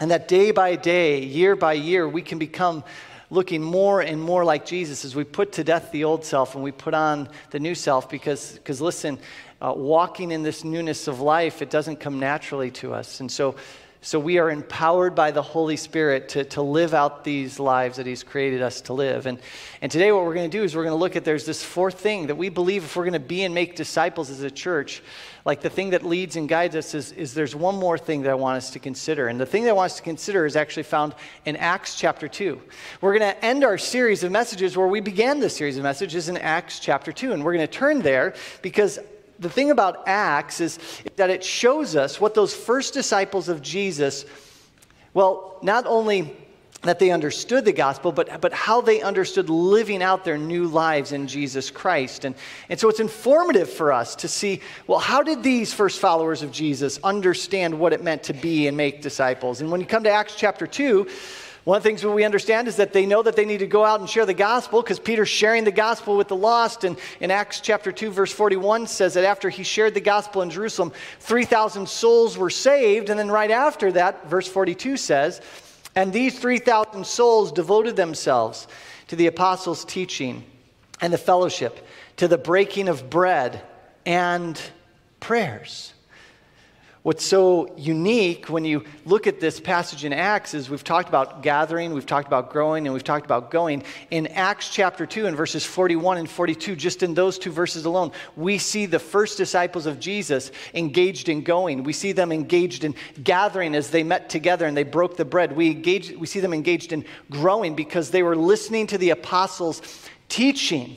And 0.00 0.10
that 0.10 0.28
day 0.28 0.50
by 0.50 0.76
day, 0.76 1.22
year 1.22 1.56
by 1.56 1.74
year, 1.74 2.08
we 2.08 2.22
can 2.22 2.38
become 2.38 2.84
looking 3.30 3.62
more 3.62 4.00
and 4.00 4.20
more 4.20 4.44
like 4.44 4.66
Jesus 4.66 5.04
as 5.04 5.14
we 5.14 5.24
put 5.24 5.52
to 5.52 5.64
death 5.64 5.92
the 5.92 6.04
old 6.04 6.24
self 6.24 6.54
and 6.54 6.64
we 6.64 6.72
put 6.72 6.94
on 6.94 7.28
the 7.50 7.60
new 7.60 7.74
self 7.74 8.10
because, 8.10 8.52
because 8.54 8.80
listen, 8.80 9.18
uh, 9.62 9.72
walking 9.76 10.32
in 10.32 10.42
this 10.42 10.64
newness 10.64 11.06
of 11.06 11.20
life, 11.20 11.62
it 11.62 11.70
doesn't 11.70 12.00
come 12.00 12.18
naturally 12.18 12.70
to 12.72 12.92
us. 12.92 13.20
And 13.20 13.30
so, 13.30 13.54
so 14.02 14.18
we 14.18 14.38
are 14.38 14.50
empowered 14.50 15.14
by 15.14 15.30
the 15.30 15.42
Holy 15.42 15.76
Spirit 15.76 16.30
to, 16.30 16.44
to 16.44 16.62
live 16.62 16.94
out 16.94 17.22
these 17.22 17.60
lives 17.60 17.98
that 17.98 18.06
He's 18.06 18.22
created 18.22 18.62
us 18.62 18.80
to 18.82 18.94
live. 18.94 19.26
And, 19.26 19.38
and 19.82 19.92
today, 19.92 20.10
what 20.10 20.24
we're 20.24 20.34
going 20.34 20.50
to 20.50 20.56
do 20.56 20.64
is 20.64 20.74
we're 20.74 20.84
going 20.84 20.94
to 20.94 20.98
look 20.98 21.16
at 21.16 21.24
there's 21.24 21.44
this 21.44 21.62
fourth 21.62 22.00
thing 22.00 22.28
that 22.28 22.36
we 22.36 22.48
believe 22.48 22.82
if 22.82 22.96
we're 22.96 23.04
going 23.04 23.12
to 23.12 23.20
be 23.20 23.42
and 23.42 23.54
make 23.54 23.76
disciples 23.76 24.30
as 24.30 24.40
a 24.40 24.50
church, 24.50 25.02
like 25.44 25.60
the 25.60 25.70
thing 25.70 25.90
that 25.90 26.04
leads 26.04 26.36
and 26.36 26.48
guides 26.48 26.76
us 26.76 26.94
is, 26.94 27.12
is 27.12 27.34
there's 27.34 27.54
one 27.54 27.76
more 27.76 27.96
thing 27.96 28.22
that 28.22 28.30
I 28.30 28.34
want 28.34 28.56
us 28.56 28.70
to 28.70 28.78
consider. 28.78 29.28
And 29.28 29.40
the 29.40 29.46
thing 29.46 29.64
that 29.64 29.70
I 29.70 29.72
want 29.72 29.92
us 29.92 29.96
to 29.96 30.02
consider 30.02 30.44
is 30.44 30.56
actually 30.56 30.82
found 30.82 31.14
in 31.44 31.56
Acts 31.56 31.94
chapter 31.96 32.28
2. 32.28 32.60
We're 33.00 33.18
going 33.18 33.32
to 33.32 33.44
end 33.44 33.64
our 33.64 33.78
series 33.78 34.22
of 34.22 34.30
messages 34.30 34.76
where 34.76 34.86
we 34.86 35.00
began 35.00 35.40
this 35.40 35.56
series 35.56 35.76
of 35.76 35.82
messages 35.82 36.28
in 36.28 36.36
Acts 36.36 36.78
chapter 36.78 37.12
2. 37.12 37.32
And 37.32 37.44
we're 37.44 37.54
going 37.54 37.66
to 37.66 37.72
turn 37.72 38.00
there 38.00 38.34
because 38.60 38.98
the 39.38 39.48
thing 39.48 39.70
about 39.70 40.06
Acts 40.06 40.60
is 40.60 40.78
that 41.16 41.30
it 41.30 41.42
shows 41.42 41.96
us 41.96 42.20
what 42.20 42.34
those 42.34 42.54
first 42.54 42.92
disciples 42.92 43.48
of 43.48 43.62
Jesus, 43.62 44.26
well, 45.14 45.58
not 45.62 45.86
only 45.86 46.36
that 46.82 46.98
they 46.98 47.10
understood 47.10 47.64
the 47.64 47.72
gospel, 47.72 48.10
but, 48.10 48.40
but 48.40 48.52
how 48.52 48.80
they 48.80 49.02
understood 49.02 49.50
living 49.50 50.02
out 50.02 50.24
their 50.24 50.38
new 50.38 50.66
lives 50.66 51.12
in 51.12 51.26
Jesus 51.26 51.70
Christ. 51.70 52.24
And, 52.24 52.34
and 52.70 52.80
so 52.80 52.88
it's 52.88 53.00
informative 53.00 53.70
for 53.70 53.92
us 53.92 54.16
to 54.16 54.28
see 54.28 54.60
well, 54.86 54.98
how 54.98 55.22
did 55.22 55.42
these 55.42 55.74
first 55.74 56.00
followers 56.00 56.42
of 56.42 56.52
Jesus 56.52 56.98
understand 57.04 57.78
what 57.78 57.92
it 57.92 58.02
meant 58.02 58.22
to 58.24 58.32
be 58.32 58.66
and 58.66 58.76
make 58.76 59.02
disciples? 59.02 59.60
And 59.60 59.70
when 59.70 59.80
you 59.80 59.86
come 59.86 60.04
to 60.04 60.10
Acts 60.10 60.34
chapter 60.36 60.66
2, 60.66 61.06
one 61.64 61.76
of 61.76 61.82
the 61.82 61.88
things 61.90 62.02
we 62.02 62.24
understand 62.24 62.68
is 62.68 62.76
that 62.76 62.94
they 62.94 63.04
know 63.04 63.22
that 63.22 63.36
they 63.36 63.44
need 63.44 63.58
to 63.58 63.66
go 63.66 63.84
out 63.84 64.00
and 64.00 64.08
share 64.08 64.24
the 64.24 64.32
gospel 64.32 64.80
because 64.80 64.98
Peter's 64.98 65.28
sharing 65.28 65.64
the 65.64 65.70
gospel 65.70 66.16
with 66.16 66.28
the 66.28 66.36
lost. 66.36 66.84
And 66.84 66.98
in 67.20 67.30
Acts 67.30 67.60
chapter 67.60 67.92
2, 67.92 68.10
verse 68.10 68.32
41 68.32 68.86
says 68.86 69.12
that 69.14 69.24
after 69.24 69.50
he 69.50 69.62
shared 69.62 69.92
the 69.92 70.00
gospel 70.00 70.40
in 70.40 70.48
Jerusalem, 70.48 70.92
3,000 71.20 71.86
souls 71.86 72.38
were 72.38 72.48
saved. 72.48 73.10
And 73.10 73.18
then 73.18 73.30
right 73.30 73.50
after 73.50 73.92
that, 73.92 74.26
verse 74.26 74.48
42 74.48 74.96
says, 74.96 75.42
and 75.94 76.12
these 76.12 76.38
3,000 76.38 77.06
souls 77.06 77.52
devoted 77.52 77.96
themselves 77.96 78.68
to 79.08 79.16
the 79.16 79.26
apostles' 79.26 79.84
teaching 79.84 80.44
and 81.00 81.12
the 81.12 81.18
fellowship, 81.18 81.86
to 82.16 82.28
the 82.28 82.38
breaking 82.38 82.88
of 82.88 83.10
bread 83.10 83.62
and 84.06 84.60
prayers. 85.18 85.94
What's 87.02 87.24
so 87.24 87.74
unique 87.78 88.50
when 88.50 88.66
you 88.66 88.84
look 89.06 89.26
at 89.26 89.40
this 89.40 89.58
passage 89.58 90.04
in 90.04 90.12
Acts 90.12 90.52
is 90.52 90.68
we've 90.68 90.84
talked 90.84 91.08
about 91.08 91.42
gathering, 91.42 91.94
we've 91.94 92.04
talked 92.04 92.26
about 92.26 92.50
growing, 92.50 92.86
and 92.86 92.92
we've 92.92 93.02
talked 93.02 93.24
about 93.24 93.50
going. 93.50 93.84
In 94.10 94.26
Acts 94.26 94.68
chapter 94.68 95.06
2, 95.06 95.24
in 95.24 95.34
verses 95.34 95.64
41 95.64 96.18
and 96.18 96.28
42, 96.28 96.76
just 96.76 97.02
in 97.02 97.14
those 97.14 97.38
two 97.38 97.50
verses 97.50 97.86
alone, 97.86 98.12
we 98.36 98.58
see 98.58 98.84
the 98.84 98.98
first 98.98 99.38
disciples 99.38 99.86
of 99.86 99.98
Jesus 99.98 100.52
engaged 100.74 101.30
in 101.30 101.42
going. 101.42 101.84
We 101.84 101.94
see 101.94 102.12
them 102.12 102.32
engaged 102.32 102.84
in 102.84 102.94
gathering 103.24 103.74
as 103.74 103.88
they 103.88 104.02
met 104.02 104.28
together 104.28 104.66
and 104.66 104.76
they 104.76 104.82
broke 104.82 105.16
the 105.16 105.24
bread. 105.24 105.56
We, 105.56 105.70
engage, 105.70 106.10
we 106.10 106.26
see 106.26 106.40
them 106.40 106.52
engaged 106.52 106.92
in 106.92 107.06
growing 107.30 107.74
because 107.74 108.10
they 108.10 108.22
were 108.22 108.36
listening 108.36 108.86
to 108.88 108.98
the 108.98 109.08
apostles' 109.08 109.80
teaching. 110.28 110.96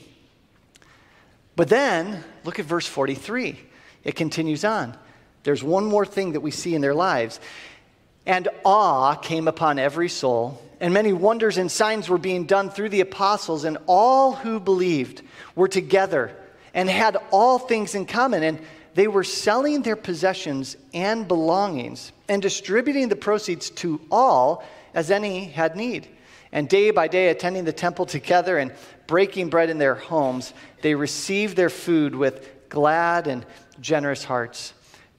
But 1.56 1.70
then, 1.70 2.22
look 2.44 2.58
at 2.58 2.66
verse 2.66 2.86
43. 2.86 3.58
It 4.04 4.16
continues 4.16 4.66
on. 4.66 4.98
There's 5.44 5.62
one 5.62 5.84
more 5.84 6.04
thing 6.04 6.32
that 6.32 6.40
we 6.40 6.50
see 6.50 6.74
in 6.74 6.80
their 6.80 6.94
lives. 6.94 7.38
And 8.26 8.48
awe 8.64 9.14
came 9.14 9.46
upon 9.46 9.78
every 9.78 10.08
soul, 10.08 10.60
and 10.80 10.92
many 10.92 11.12
wonders 11.12 11.58
and 11.58 11.70
signs 11.70 12.08
were 12.08 12.18
being 12.18 12.46
done 12.46 12.70
through 12.70 12.88
the 12.88 13.02
apostles, 13.02 13.64
and 13.64 13.78
all 13.86 14.32
who 14.32 14.58
believed 14.58 15.22
were 15.54 15.68
together 15.68 16.34
and 16.72 16.88
had 16.88 17.16
all 17.30 17.58
things 17.58 17.94
in 17.94 18.06
common. 18.06 18.42
And 18.42 18.60
they 18.94 19.06
were 19.06 19.24
selling 19.24 19.82
their 19.82 19.96
possessions 19.96 20.76
and 20.92 21.28
belongings 21.28 22.12
and 22.28 22.40
distributing 22.40 23.08
the 23.08 23.16
proceeds 23.16 23.70
to 23.70 24.00
all 24.10 24.64
as 24.94 25.10
any 25.10 25.44
had 25.44 25.76
need. 25.76 26.08
And 26.52 26.68
day 26.68 26.92
by 26.92 27.08
day, 27.08 27.28
attending 27.28 27.64
the 27.64 27.72
temple 27.72 28.06
together 28.06 28.58
and 28.58 28.72
breaking 29.06 29.50
bread 29.50 29.70
in 29.70 29.78
their 29.78 29.96
homes, 29.96 30.54
they 30.82 30.94
received 30.94 31.56
their 31.56 31.70
food 31.70 32.14
with 32.14 32.68
glad 32.68 33.26
and 33.26 33.44
generous 33.80 34.22
hearts, 34.22 34.72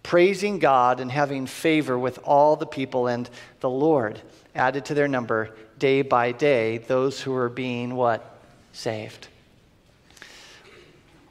praising 0.05 0.59
God 0.59 0.99
and 0.99 1.11
having 1.11 1.47
favor 1.47 1.97
with 1.97 2.19
all 2.23 2.55
the 2.55 2.67
people, 2.67 3.07
and 3.07 3.27
the 3.59 3.69
Lord 3.69 4.21
added 4.53 4.85
to 4.85 4.93
their 4.93 5.07
number 5.07 5.49
day 5.79 6.03
by 6.03 6.31
day 6.31 6.77
those 6.77 7.19
who 7.19 7.31
were 7.31 7.49
being 7.49 7.95
what? 7.95 8.39
Saved. 8.71 9.29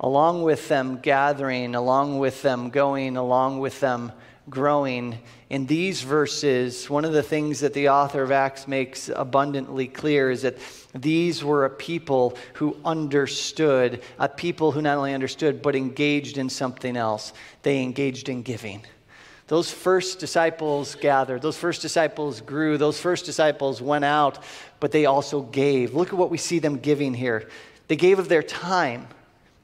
Along 0.01 0.43
with 0.43 0.67
them 0.67 0.99
gathering, 0.99 1.77
along 1.77 2.19
with 2.19 2.43
them 2.43 2.71
going, 2.71 3.17
along 3.17 3.61
with 3.61 3.79
them 3.79 4.11
growing, 4.51 5.21
in 5.51 5.67
these 5.67 6.03
verses, 6.03 6.91
one 6.91 7.05
of 7.05 7.13
the 7.13 7.23
things 7.23 7.61
that 7.61 7.75
the 7.75 7.91
author 7.91 8.25
of 8.25 8.33
Acts 8.33 8.67
makes 8.67 9.09
abundantly 9.09 9.87
clear 9.87 10.33
is 10.33 10.43
that 10.43 10.59
these 10.95 11.43
were 11.43 11.65
a 11.65 11.71
people 11.71 12.37
who 12.55 12.77
understood, 12.85 14.03
a 14.19 14.29
people 14.29 14.71
who 14.73 14.81
not 14.81 14.97
only 14.97 15.13
understood, 15.13 15.61
but 15.61 15.75
engaged 15.75 16.39
in 16.39 16.49
something 16.49 16.97
else. 16.97 17.33
They 17.63 17.83
engaged 17.83 18.29
in 18.29 18.43
giving. 18.43 18.83
Those 19.49 19.71
first 19.71 20.21
disciples 20.21 20.95
gathered, 20.95 21.43
those 21.43 21.59
first 21.59 21.83
disciples 21.83 22.41
grew, 22.41 22.79
those 22.79 22.99
first 22.99 23.27
disciples 23.27 23.83
went 23.83 24.05
out, 24.05 24.39
but 24.81 24.91
they 24.91 25.05
also 25.05 25.43
gave. 25.43 25.95
Look 25.95 26.09
at 26.09 26.15
what 26.15 26.31
we 26.31 26.39
see 26.39 26.61
them 26.61 26.79
giving 26.79 27.13
here. 27.13 27.49
They 27.89 27.97
gave 27.97 28.19
of 28.19 28.29
their 28.29 28.43
time. 28.43 29.07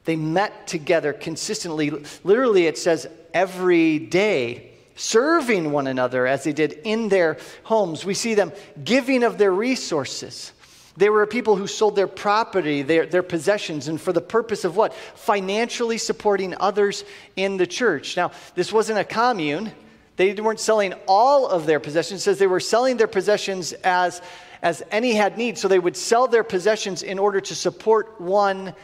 They 0.04 0.16
met 0.16 0.66
together 0.66 1.12
consistently. 1.12 1.90
Literally, 2.24 2.66
it 2.66 2.76
says 2.76 3.06
every 3.32 3.98
day 3.98 4.70
serving 4.96 5.70
one 5.72 5.86
another 5.86 6.26
as 6.26 6.44
they 6.44 6.52
did 6.52 6.72
in 6.84 7.08
their 7.08 7.38
homes. 7.62 8.04
We 8.04 8.12
see 8.12 8.34
them 8.34 8.52
giving 8.84 9.22
of 9.22 9.38
their 9.38 9.52
resources. 9.52 10.52
They 11.00 11.08
were 11.08 11.22
a 11.22 11.26
people 11.26 11.56
who 11.56 11.66
sold 11.66 11.96
their 11.96 12.06
property, 12.06 12.82
their, 12.82 13.06
their 13.06 13.22
possessions, 13.22 13.88
and 13.88 13.98
for 13.98 14.12
the 14.12 14.20
purpose 14.20 14.64
of 14.64 14.76
what? 14.76 14.92
Financially 14.92 15.96
supporting 15.96 16.54
others 16.60 17.04
in 17.36 17.56
the 17.56 17.66
church. 17.66 18.18
Now, 18.18 18.32
this 18.54 18.70
wasn't 18.70 18.98
a 18.98 19.04
commune. 19.04 19.72
They 20.16 20.34
weren't 20.34 20.60
selling 20.60 20.92
all 21.08 21.46
of 21.46 21.64
their 21.64 21.80
possessions. 21.80 22.20
It 22.20 22.24
says 22.24 22.38
they 22.38 22.46
were 22.46 22.60
selling 22.60 22.98
their 22.98 23.06
possessions 23.06 23.72
as, 23.72 24.20
as 24.60 24.82
any 24.90 25.14
had 25.14 25.38
need. 25.38 25.56
So 25.56 25.68
they 25.68 25.78
would 25.78 25.96
sell 25.96 26.28
their 26.28 26.44
possessions 26.44 27.02
in 27.02 27.18
order 27.18 27.40
to 27.40 27.54
support 27.54 28.20
one 28.20 28.74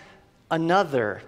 another. 0.50 1.20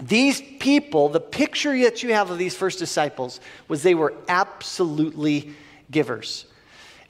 These 0.00 0.42
people, 0.58 1.10
the 1.10 1.20
picture 1.20 1.78
that 1.82 2.02
you 2.02 2.12
have 2.12 2.32
of 2.32 2.38
these 2.38 2.56
first 2.56 2.80
disciples 2.80 3.38
was 3.68 3.84
they 3.84 3.94
were 3.94 4.14
absolutely 4.26 5.54
givers. 5.92 6.46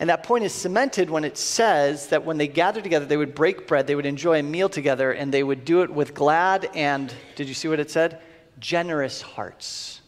And 0.01 0.11
that 0.11 0.25
point 0.25 0.45
is 0.45 0.53
cemented 0.53 1.09
when 1.09 1.25
it 1.25 1.39
says 1.39 2.09
that 2.09 2.25
when 2.25 2.37
they 2.37 2.49
gathered 2.49 2.83
together, 2.83 3.07
they 3.07 3.17
would 3.17 3.35
break 3.35 3.69
bread, 3.69 3.87
they 3.87 3.95
would 3.95 4.07
enjoy 4.07 4.41
a 4.41 4.43
meal 4.43 4.69
together, 4.69 5.13
and 5.13 5.33
they 5.33 5.43
would 5.43 5.65
do 5.65 5.83
it 5.83 5.91
with 5.91 6.15
glad 6.15 6.69
and, 6.75 7.13
did 7.37 7.49
you 7.49 7.55
see 7.55 7.69
what 7.69 7.79
it 7.79 7.91
said? 7.91 8.21
Generous 8.59 9.23
hearts. 9.23 10.01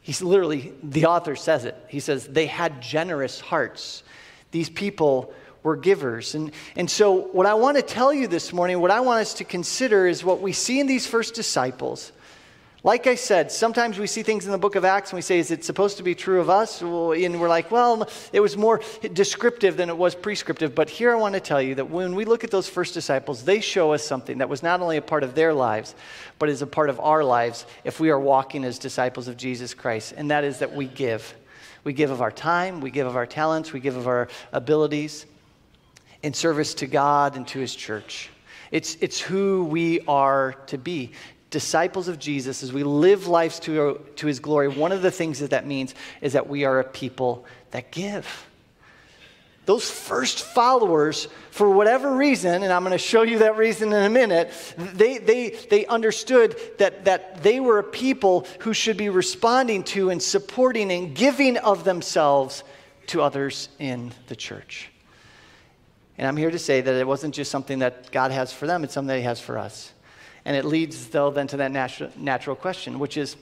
He's 0.00 0.20
literally, 0.20 0.72
the 0.82 1.06
author 1.06 1.36
says 1.36 1.64
it. 1.64 1.76
He 1.88 2.00
says, 2.00 2.26
they 2.26 2.46
had 2.46 2.82
generous 2.82 3.40
hearts. 3.40 4.02
These 4.50 4.70
people 4.70 5.32
were 5.62 5.76
givers. 5.76 6.34
And, 6.34 6.52
and 6.76 6.90
so, 6.90 7.12
what 7.12 7.46
I 7.46 7.54
want 7.54 7.76
to 7.78 7.82
tell 7.82 8.12
you 8.12 8.28
this 8.28 8.52
morning, 8.52 8.80
what 8.80 8.90
I 8.90 9.00
want 9.00 9.22
us 9.22 9.34
to 9.34 9.44
consider 9.44 10.06
is 10.06 10.22
what 10.22 10.40
we 10.40 10.52
see 10.52 10.78
in 10.78 10.86
these 10.86 11.06
first 11.06 11.34
disciples. 11.34 12.12
Like 12.84 13.06
I 13.06 13.14
said, 13.14 13.50
sometimes 13.50 13.98
we 13.98 14.06
see 14.06 14.22
things 14.22 14.44
in 14.44 14.52
the 14.52 14.58
book 14.58 14.74
of 14.74 14.84
Acts 14.84 15.10
and 15.10 15.16
we 15.16 15.22
say, 15.22 15.38
is 15.38 15.50
it 15.50 15.64
supposed 15.64 15.96
to 15.96 16.02
be 16.02 16.14
true 16.14 16.38
of 16.38 16.50
us? 16.50 16.82
And 16.82 17.40
we're 17.40 17.48
like, 17.48 17.70
well, 17.70 18.06
it 18.30 18.40
was 18.40 18.58
more 18.58 18.82
descriptive 19.14 19.78
than 19.78 19.88
it 19.88 19.96
was 19.96 20.14
prescriptive. 20.14 20.74
But 20.74 20.90
here 20.90 21.10
I 21.10 21.14
want 21.14 21.32
to 21.32 21.40
tell 21.40 21.62
you 21.62 21.76
that 21.76 21.88
when 21.88 22.14
we 22.14 22.26
look 22.26 22.44
at 22.44 22.50
those 22.50 22.68
first 22.68 22.92
disciples, 22.92 23.42
they 23.42 23.60
show 23.60 23.94
us 23.94 24.02
something 24.02 24.36
that 24.36 24.50
was 24.50 24.62
not 24.62 24.82
only 24.82 24.98
a 24.98 25.02
part 25.02 25.22
of 25.22 25.34
their 25.34 25.54
lives, 25.54 25.94
but 26.38 26.50
is 26.50 26.60
a 26.60 26.66
part 26.66 26.90
of 26.90 27.00
our 27.00 27.24
lives 27.24 27.64
if 27.84 28.00
we 28.00 28.10
are 28.10 28.20
walking 28.20 28.64
as 28.64 28.78
disciples 28.78 29.28
of 29.28 29.38
Jesus 29.38 29.72
Christ. 29.72 30.12
And 30.14 30.30
that 30.30 30.44
is 30.44 30.58
that 30.58 30.74
we 30.74 30.84
give. 30.84 31.34
We 31.84 31.94
give 31.94 32.10
of 32.10 32.20
our 32.20 32.32
time, 32.32 32.82
we 32.82 32.90
give 32.90 33.06
of 33.06 33.16
our 33.16 33.26
talents, 33.26 33.72
we 33.72 33.80
give 33.80 33.96
of 33.96 34.06
our 34.06 34.28
abilities 34.52 35.24
in 36.22 36.34
service 36.34 36.74
to 36.74 36.86
God 36.86 37.34
and 37.34 37.48
to 37.48 37.58
his 37.58 37.74
church. 37.74 38.28
It's, 38.70 38.96
it's 39.00 39.20
who 39.20 39.64
we 39.64 40.00
are 40.08 40.52
to 40.66 40.76
be. 40.76 41.12
Disciples 41.54 42.08
of 42.08 42.18
Jesus, 42.18 42.64
as 42.64 42.72
we 42.72 42.82
live 42.82 43.28
lives 43.28 43.60
to, 43.60 44.04
to 44.16 44.26
his 44.26 44.40
glory, 44.40 44.66
one 44.66 44.90
of 44.90 45.02
the 45.02 45.10
things 45.12 45.38
that 45.38 45.50
that 45.50 45.64
means 45.64 45.94
is 46.20 46.32
that 46.32 46.48
we 46.48 46.64
are 46.64 46.80
a 46.80 46.84
people 46.84 47.44
that 47.70 47.92
give. 47.92 48.26
Those 49.64 49.88
first 49.88 50.42
followers, 50.42 51.28
for 51.52 51.70
whatever 51.70 52.12
reason, 52.12 52.64
and 52.64 52.72
I'm 52.72 52.82
going 52.82 52.90
to 52.90 52.98
show 52.98 53.22
you 53.22 53.38
that 53.38 53.56
reason 53.56 53.92
in 53.92 54.02
a 54.02 54.10
minute, 54.10 54.50
they, 54.76 55.18
they, 55.18 55.50
they 55.70 55.86
understood 55.86 56.56
that, 56.78 57.04
that 57.04 57.44
they 57.44 57.60
were 57.60 57.78
a 57.78 57.84
people 57.84 58.48
who 58.58 58.74
should 58.74 58.96
be 58.96 59.08
responding 59.08 59.84
to 59.84 60.10
and 60.10 60.20
supporting 60.20 60.90
and 60.90 61.14
giving 61.14 61.56
of 61.58 61.84
themselves 61.84 62.64
to 63.06 63.22
others 63.22 63.68
in 63.78 64.10
the 64.26 64.34
church. 64.34 64.90
And 66.18 66.26
I'm 66.26 66.36
here 66.36 66.50
to 66.50 66.58
say 66.58 66.80
that 66.80 66.94
it 66.96 67.06
wasn't 67.06 67.32
just 67.32 67.52
something 67.52 67.78
that 67.78 68.10
God 68.10 68.32
has 68.32 68.52
for 68.52 68.66
them, 68.66 68.82
it's 68.82 68.94
something 68.94 69.06
that 69.06 69.18
He 69.18 69.22
has 69.22 69.38
for 69.38 69.56
us. 69.56 69.92
And 70.44 70.56
it 70.56 70.64
leads, 70.64 71.08
though, 71.08 71.30
then 71.30 71.46
to 71.48 71.56
that 71.58 71.72
natural, 71.72 72.10
natural 72.16 72.56
question, 72.56 72.98
which 72.98 73.16
is 73.16 73.36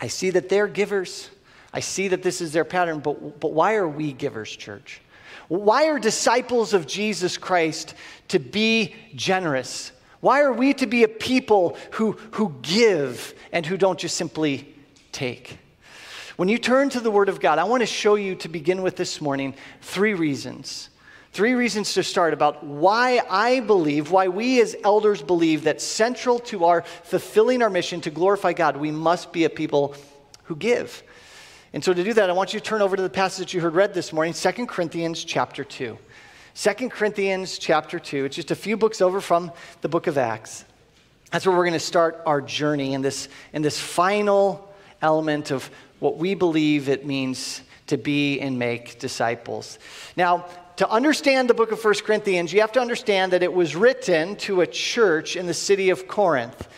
I 0.00 0.08
see 0.08 0.30
that 0.30 0.48
they're 0.48 0.68
givers. 0.68 1.30
I 1.72 1.80
see 1.80 2.08
that 2.08 2.22
this 2.22 2.40
is 2.40 2.52
their 2.52 2.64
pattern, 2.64 3.00
but, 3.00 3.40
but 3.40 3.52
why 3.52 3.74
are 3.74 3.88
we 3.88 4.12
givers, 4.12 4.54
church? 4.54 5.00
Why 5.48 5.86
are 5.88 5.98
disciples 5.98 6.74
of 6.74 6.86
Jesus 6.86 7.36
Christ 7.36 7.94
to 8.28 8.38
be 8.38 8.94
generous? 9.14 9.92
Why 10.20 10.40
are 10.40 10.52
we 10.52 10.74
to 10.74 10.86
be 10.86 11.04
a 11.04 11.08
people 11.08 11.76
who, 11.92 12.12
who 12.32 12.54
give 12.62 13.34
and 13.52 13.64
who 13.64 13.76
don't 13.76 13.98
just 13.98 14.16
simply 14.16 14.74
take? 15.12 15.58
When 16.36 16.48
you 16.48 16.58
turn 16.58 16.90
to 16.90 17.00
the 17.00 17.10
Word 17.10 17.28
of 17.28 17.40
God, 17.40 17.58
I 17.58 17.64
want 17.64 17.82
to 17.82 17.86
show 17.86 18.16
you 18.16 18.34
to 18.36 18.48
begin 18.48 18.82
with 18.82 18.96
this 18.96 19.20
morning 19.20 19.54
three 19.80 20.14
reasons 20.14 20.90
Three 21.36 21.52
reasons 21.52 21.92
to 21.92 22.02
start 22.02 22.32
about 22.32 22.64
why 22.64 23.20
I 23.28 23.60
believe, 23.60 24.10
why 24.10 24.28
we 24.28 24.58
as 24.62 24.74
elders 24.82 25.20
believe 25.20 25.64
that 25.64 25.82
central 25.82 26.38
to 26.38 26.64
our 26.64 26.80
fulfilling 27.02 27.60
our 27.60 27.68
mission 27.68 28.00
to 28.00 28.10
glorify 28.10 28.54
God, 28.54 28.78
we 28.78 28.90
must 28.90 29.34
be 29.34 29.44
a 29.44 29.50
people 29.50 29.94
who 30.44 30.56
give. 30.56 31.02
And 31.74 31.84
so 31.84 31.92
to 31.92 32.02
do 32.02 32.14
that, 32.14 32.30
I 32.30 32.32
want 32.32 32.54
you 32.54 32.60
to 32.60 32.64
turn 32.64 32.80
over 32.80 32.96
to 32.96 33.02
the 33.02 33.10
passage 33.10 33.48
that 33.48 33.52
you 33.52 33.60
heard 33.60 33.74
read 33.74 33.92
this 33.92 34.14
morning, 34.14 34.32
2 34.32 34.64
Corinthians 34.64 35.24
chapter 35.24 35.62
2. 35.62 35.98
2 36.54 36.88
Corinthians 36.88 37.58
chapter 37.58 37.98
2. 37.98 38.24
It's 38.24 38.36
just 38.36 38.50
a 38.50 38.56
few 38.56 38.78
books 38.78 39.02
over 39.02 39.20
from 39.20 39.52
the 39.82 39.90
book 39.90 40.06
of 40.06 40.16
Acts. 40.16 40.64
That's 41.32 41.44
where 41.44 41.54
we're 41.54 41.64
going 41.64 41.74
to 41.74 41.80
start 41.80 42.18
our 42.24 42.40
journey 42.40 42.94
in 42.94 43.02
this, 43.02 43.28
in 43.52 43.60
this 43.60 43.78
final 43.78 44.74
element 45.02 45.50
of 45.50 45.68
what 45.98 46.16
we 46.16 46.34
believe 46.34 46.88
it 46.88 47.04
means 47.04 47.60
to 47.88 47.98
be 47.98 48.40
and 48.40 48.58
make 48.58 48.98
disciples. 48.98 49.78
Now, 50.16 50.46
to 50.76 50.88
understand 50.90 51.48
the 51.48 51.54
book 51.54 51.72
of 51.72 51.82
1 51.82 51.94
Corinthians, 52.04 52.52
you 52.52 52.60
have 52.60 52.72
to 52.72 52.80
understand 52.80 53.32
that 53.32 53.42
it 53.42 53.52
was 53.52 53.74
written 53.74 54.36
to 54.36 54.60
a 54.60 54.66
church 54.66 55.36
in 55.36 55.46
the 55.46 55.54
city 55.54 55.90
of 55.90 56.06
Corinth. 56.06 56.68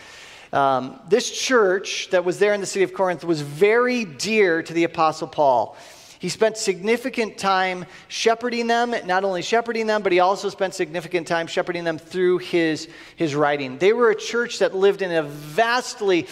Um, 0.53 0.99
this 1.09 1.29
church 1.29 2.09
that 2.11 2.25
was 2.25 2.39
there 2.39 2.53
in 2.53 2.61
the 2.61 2.65
city 2.65 2.83
of 2.83 2.93
Corinth 2.93 3.23
was 3.23 3.41
very 3.41 4.05
dear 4.05 4.63
to 4.63 4.73
the 4.73 4.85
Apostle 4.85 5.27
Paul. 5.27 5.77
He 6.17 6.29
spent 6.29 6.57
significant 6.57 7.37
time 7.37 7.85
shepherding 8.07 8.67
them, 8.67 8.93
not 9.05 9.23
only 9.23 9.41
shepherding 9.41 9.87
them, 9.87 10.01
but 10.01 10.11
he 10.11 10.19
also 10.19 10.49
spent 10.49 10.73
significant 10.73 11.27
time 11.27 11.47
shepherding 11.47 11.83
them 11.83 11.97
through 11.97 12.39
his, 12.39 12.89
his 13.15 13.35
writing. 13.35 13.77
They 13.77 13.93
were 13.93 14.09
a 14.09 14.15
church 14.15 14.59
that 14.59 14.75
lived 14.75 15.01
in 15.01 15.11
a 15.11 15.23
vastly 15.23 16.27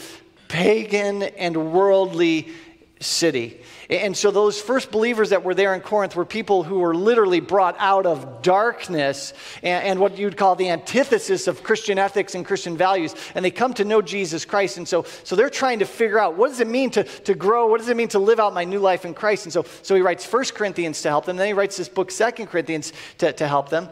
pagan 0.47 1.23
and 1.23 1.71
worldly 1.71 2.49
city. 2.99 3.61
And 3.89 4.17
so, 4.17 4.31
those 4.31 4.59
first 4.59 4.91
believers 4.91 5.29
that 5.29 5.43
were 5.43 5.53
there 5.53 5.73
in 5.73 5.81
Corinth 5.81 6.15
were 6.15 6.25
people 6.25 6.63
who 6.63 6.79
were 6.79 6.95
literally 6.95 7.39
brought 7.39 7.75
out 7.79 8.05
of 8.05 8.41
darkness 8.41 9.33
and, 9.63 9.85
and, 9.85 9.99
what 9.99 10.17
you'd 10.17 10.35
call 10.35 10.55
the 10.55 10.69
antithesis 10.69 11.47
of 11.47 11.63
Christian 11.63 11.97
ethics 11.97 12.35
and 12.35 12.45
Christian 12.45 12.75
values. 12.75 13.15
And 13.33 13.45
they 13.45 13.51
come 13.51 13.73
to 13.75 13.85
know 13.85 14.01
Jesus 14.01 14.45
Christ. 14.45 14.77
And 14.77 14.87
so, 14.87 15.05
so 15.23 15.35
they're 15.35 15.49
trying 15.49 15.79
to 15.79 15.85
figure 15.85 16.19
out 16.19 16.35
what 16.35 16.49
does 16.49 16.59
it 16.59 16.67
mean 16.67 16.89
to, 16.91 17.03
to 17.03 17.33
grow? 17.33 17.67
What 17.67 17.79
does 17.79 17.89
it 17.89 17.95
mean 17.97 18.09
to 18.09 18.19
live 18.19 18.39
out 18.39 18.53
my 18.53 18.65
new 18.65 18.79
life 18.79 19.05
in 19.05 19.13
Christ? 19.13 19.45
And 19.45 19.53
so, 19.53 19.65
so 19.83 19.95
he 19.95 20.01
writes 20.01 20.25
First 20.25 20.55
Corinthians 20.55 21.01
to 21.03 21.09
help 21.09 21.25
them. 21.25 21.37
Then 21.37 21.47
he 21.47 21.53
writes 21.53 21.77
this 21.77 21.89
book, 21.89 22.11
Second 22.11 22.47
Corinthians, 22.47 22.93
to, 23.19 23.31
to 23.33 23.47
help 23.47 23.69
them. 23.69 23.89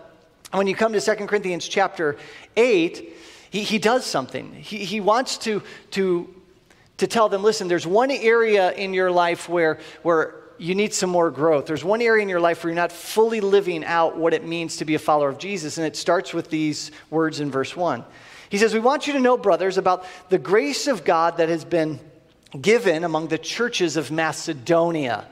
And 0.51 0.57
when 0.57 0.67
you 0.67 0.75
come 0.75 0.93
to 0.93 1.01
Second 1.01 1.27
Corinthians 1.27 1.67
chapter 1.67 2.17
8, 2.57 3.13
he, 3.50 3.63
he 3.63 3.79
does 3.79 4.05
something. 4.05 4.51
He, 4.53 4.83
he 4.83 5.00
wants 5.00 5.38
to, 5.39 5.63
to 5.91 6.33
to 6.97 7.07
tell 7.07 7.29
them 7.29 7.43
listen, 7.43 7.67
there's 7.67 7.87
one 7.87 8.11
area 8.11 8.71
in 8.71 8.93
your 8.93 9.11
life 9.11 9.49
where, 9.49 9.79
where 10.03 10.35
you 10.57 10.75
need 10.75 10.93
some 10.93 11.09
more 11.09 11.31
growth. 11.31 11.65
There's 11.65 11.83
one 11.83 12.01
area 12.01 12.23
in 12.23 12.29
your 12.29 12.39
life 12.39 12.63
where 12.63 12.71
you're 12.71 12.81
not 12.81 12.91
fully 12.91 13.41
living 13.41 13.83
out 13.83 14.17
what 14.17 14.33
it 14.33 14.45
means 14.45 14.77
to 14.77 14.85
be 14.85 14.95
a 14.95 14.99
follower 14.99 15.29
of 15.29 15.37
Jesus, 15.37 15.77
and 15.77 15.85
it 15.85 15.95
starts 15.95 16.33
with 16.33 16.49
these 16.49 16.91
words 17.09 17.39
in 17.39 17.51
verse 17.51 17.75
1. 17.75 18.03
He 18.49 18.57
says, 18.57 18.73
We 18.73 18.79
want 18.79 19.07
you 19.07 19.13
to 19.13 19.19
know, 19.19 19.37
brothers, 19.37 19.77
about 19.77 20.05
the 20.29 20.37
grace 20.37 20.87
of 20.87 21.03
God 21.03 21.37
that 21.37 21.49
has 21.49 21.65
been 21.65 21.99
given 22.59 23.03
among 23.03 23.27
the 23.27 23.37
churches 23.37 23.97
of 23.97 24.11
Macedonia. 24.11 25.27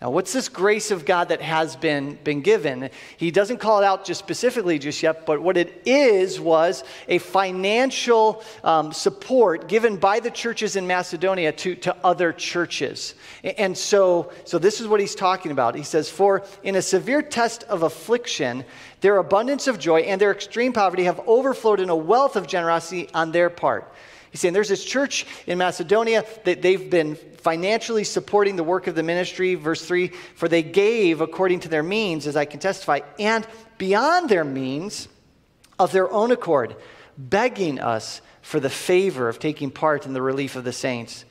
Now, 0.00 0.08
what's 0.08 0.32
this 0.32 0.48
grace 0.48 0.90
of 0.90 1.04
God 1.04 1.28
that 1.28 1.42
has 1.42 1.76
been, 1.76 2.18
been 2.24 2.40
given? 2.40 2.88
He 3.18 3.30
doesn't 3.30 3.58
call 3.58 3.82
it 3.82 3.84
out 3.84 4.06
just 4.06 4.18
specifically 4.18 4.78
just 4.78 5.02
yet, 5.02 5.26
but 5.26 5.42
what 5.42 5.58
it 5.58 5.82
is 5.84 6.40
was 6.40 6.84
a 7.06 7.18
financial 7.18 8.42
um, 8.64 8.94
support 8.94 9.68
given 9.68 9.98
by 9.98 10.18
the 10.20 10.30
churches 10.30 10.76
in 10.76 10.86
Macedonia 10.86 11.52
to, 11.52 11.74
to 11.76 11.94
other 12.02 12.32
churches. 12.32 13.14
And 13.44 13.76
so, 13.76 14.32
so 14.46 14.58
this 14.58 14.80
is 14.80 14.88
what 14.88 15.00
he's 15.00 15.14
talking 15.14 15.52
about. 15.52 15.74
He 15.74 15.82
says, 15.82 16.08
For 16.08 16.44
in 16.62 16.76
a 16.76 16.82
severe 16.82 17.20
test 17.20 17.64
of 17.64 17.82
affliction, 17.82 18.64
their 19.02 19.18
abundance 19.18 19.66
of 19.66 19.78
joy 19.78 20.00
and 20.00 20.18
their 20.18 20.32
extreme 20.32 20.72
poverty 20.72 21.04
have 21.04 21.20
overflowed 21.26 21.78
in 21.78 21.90
a 21.90 21.96
wealth 21.96 22.36
of 22.36 22.46
generosity 22.46 23.10
on 23.12 23.32
their 23.32 23.50
part. 23.50 23.92
He's 24.30 24.40
saying 24.40 24.54
there's 24.54 24.68
this 24.68 24.84
church 24.84 25.26
in 25.46 25.58
Macedonia 25.58 26.24
that 26.44 26.62
they've 26.62 26.88
been 26.88 27.18
financially 27.42 28.04
supporting 28.04 28.56
the 28.56 28.64
work 28.64 28.86
of 28.86 28.94
the 28.94 29.02
ministry. 29.02 29.54
Verse 29.54 29.84
3 29.84 30.08
For 30.08 30.48
they 30.48 30.62
gave 30.62 31.20
according 31.20 31.60
to 31.60 31.68
their 31.68 31.82
means, 31.82 32.26
as 32.26 32.36
I 32.36 32.44
can 32.44 32.60
testify, 32.60 33.00
and 33.18 33.46
beyond 33.78 34.28
their 34.28 34.44
means 34.44 35.08
of 35.78 35.92
their 35.92 36.10
own 36.10 36.30
accord, 36.30 36.76
begging 37.16 37.80
us 37.80 38.20
for 38.42 38.60
the 38.60 38.70
favor 38.70 39.28
of 39.28 39.38
taking 39.38 39.70
part 39.70 40.06
in 40.06 40.12
the 40.12 40.22
relief 40.22 40.56
of 40.56 40.64
the 40.64 40.72
saints. 40.72 41.24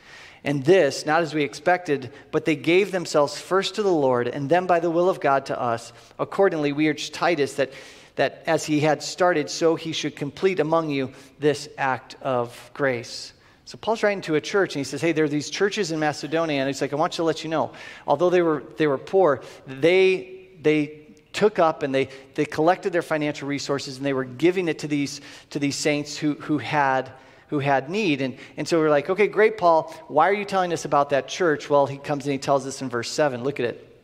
And 0.43 0.63
this, 0.63 1.05
not 1.05 1.21
as 1.21 1.33
we 1.33 1.43
expected, 1.43 2.11
but 2.31 2.45
they 2.45 2.55
gave 2.55 2.91
themselves 2.91 3.39
first 3.39 3.75
to 3.75 3.83
the 3.83 3.91
Lord, 3.91 4.27
and 4.27 4.49
then 4.49 4.67
by 4.67 4.79
the 4.79 4.89
will 4.89 5.09
of 5.09 5.19
God 5.19 5.47
to 5.47 5.59
us. 5.59 5.91
Accordingly, 6.17 6.71
we 6.71 6.89
urge 6.89 7.11
Titus 7.11 7.55
that 7.55 7.73
that 8.19 8.43
as 8.45 8.65
he 8.65 8.81
had 8.81 9.01
started, 9.01 9.49
so 9.49 9.75
he 9.75 9.93
should 9.93 10.13
complete 10.13 10.59
among 10.59 10.89
you 10.89 11.13
this 11.39 11.69
act 11.77 12.17
of 12.21 12.69
grace. 12.73 13.31
So 13.69 13.77
Paul's 13.77 14.01
writing 14.01 14.21
to 14.21 14.33
a 14.33 14.41
church 14.41 14.73
and 14.73 14.79
he 14.79 14.83
says, 14.83 14.99
Hey, 14.99 15.11
there 15.11 15.25
are 15.25 15.29
these 15.29 15.51
churches 15.51 15.91
in 15.91 15.99
Macedonia, 15.99 16.59
and 16.59 16.67
he's 16.67 16.81
like, 16.81 16.91
I 16.91 16.95
want 16.95 17.13
you 17.13 17.17
to 17.17 17.23
let 17.25 17.43
you 17.43 17.51
know, 17.51 17.71
although 18.07 18.31
they 18.31 18.41
were, 18.41 18.63
they 18.77 18.87
were 18.87 18.97
poor, 18.97 19.43
they, 19.67 20.47
they 20.59 21.01
took 21.33 21.59
up 21.59 21.83
and 21.83 21.93
they, 21.93 22.09
they 22.33 22.45
collected 22.45 22.91
their 22.91 23.03
financial 23.03 23.47
resources 23.47 23.97
and 23.97 24.03
they 24.07 24.13
were 24.13 24.23
giving 24.23 24.69
it 24.69 24.79
to 24.79 24.87
these, 24.87 25.21
to 25.51 25.59
these 25.59 25.75
saints 25.75 26.17
who, 26.17 26.33
who, 26.33 26.57
had, 26.57 27.11
who 27.49 27.59
had 27.59 27.91
need. 27.91 28.21
And, 28.21 28.37
and 28.57 28.67
so 28.67 28.79
we're 28.79 28.89
like, 28.89 29.07
okay, 29.07 29.27
great, 29.27 29.59
Paul, 29.59 29.95
why 30.07 30.27
are 30.29 30.33
you 30.33 30.45
telling 30.45 30.73
us 30.73 30.85
about 30.85 31.11
that 31.11 31.27
church? 31.27 31.69
Well, 31.69 31.85
he 31.85 31.99
comes 31.99 32.25
and 32.25 32.31
he 32.31 32.39
tells 32.39 32.65
us 32.65 32.81
in 32.81 32.89
verse 32.89 33.11
7. 33.11 33.43
Look 33.43 33.59
at 33.59 33.67
it. 33.67 34.03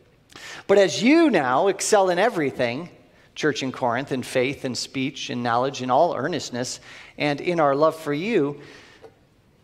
But 0.68 0.78
as 0.78 1.02
you 1.02 1.28
now 1.28 1.66
excel 1.66 2.10
in 2.10 2.20
everything, 2.20 2.88
church 3.34 3.64
in 3.64 3.72
Corinth 3.72 4.12
in 4.12 4.22
faith 4.22 4.64
and 4.64 4.78
speech 4.78 5.28
and 5.28 5.42
knowledge 5.42 5.82
and 5.82 5.90
all 5.90 6.14
earnestness, 6.14 6.78
and 7.18 7.40
in 7.40 7.58
our 7.58 7.74
love 7.74 7.96
for 7.96 8.14
you, 8.14 8.60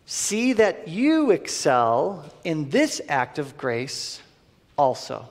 see 0.05 0.53
that 0.53 0.87
you 0.87 1.31
excel 1.31 2.25
in 2.43 2.69
this 2.69 3.01
act 3.07 3.39
of 3.39 3.57
grace 3.57 4.21
also. 4.77 5.27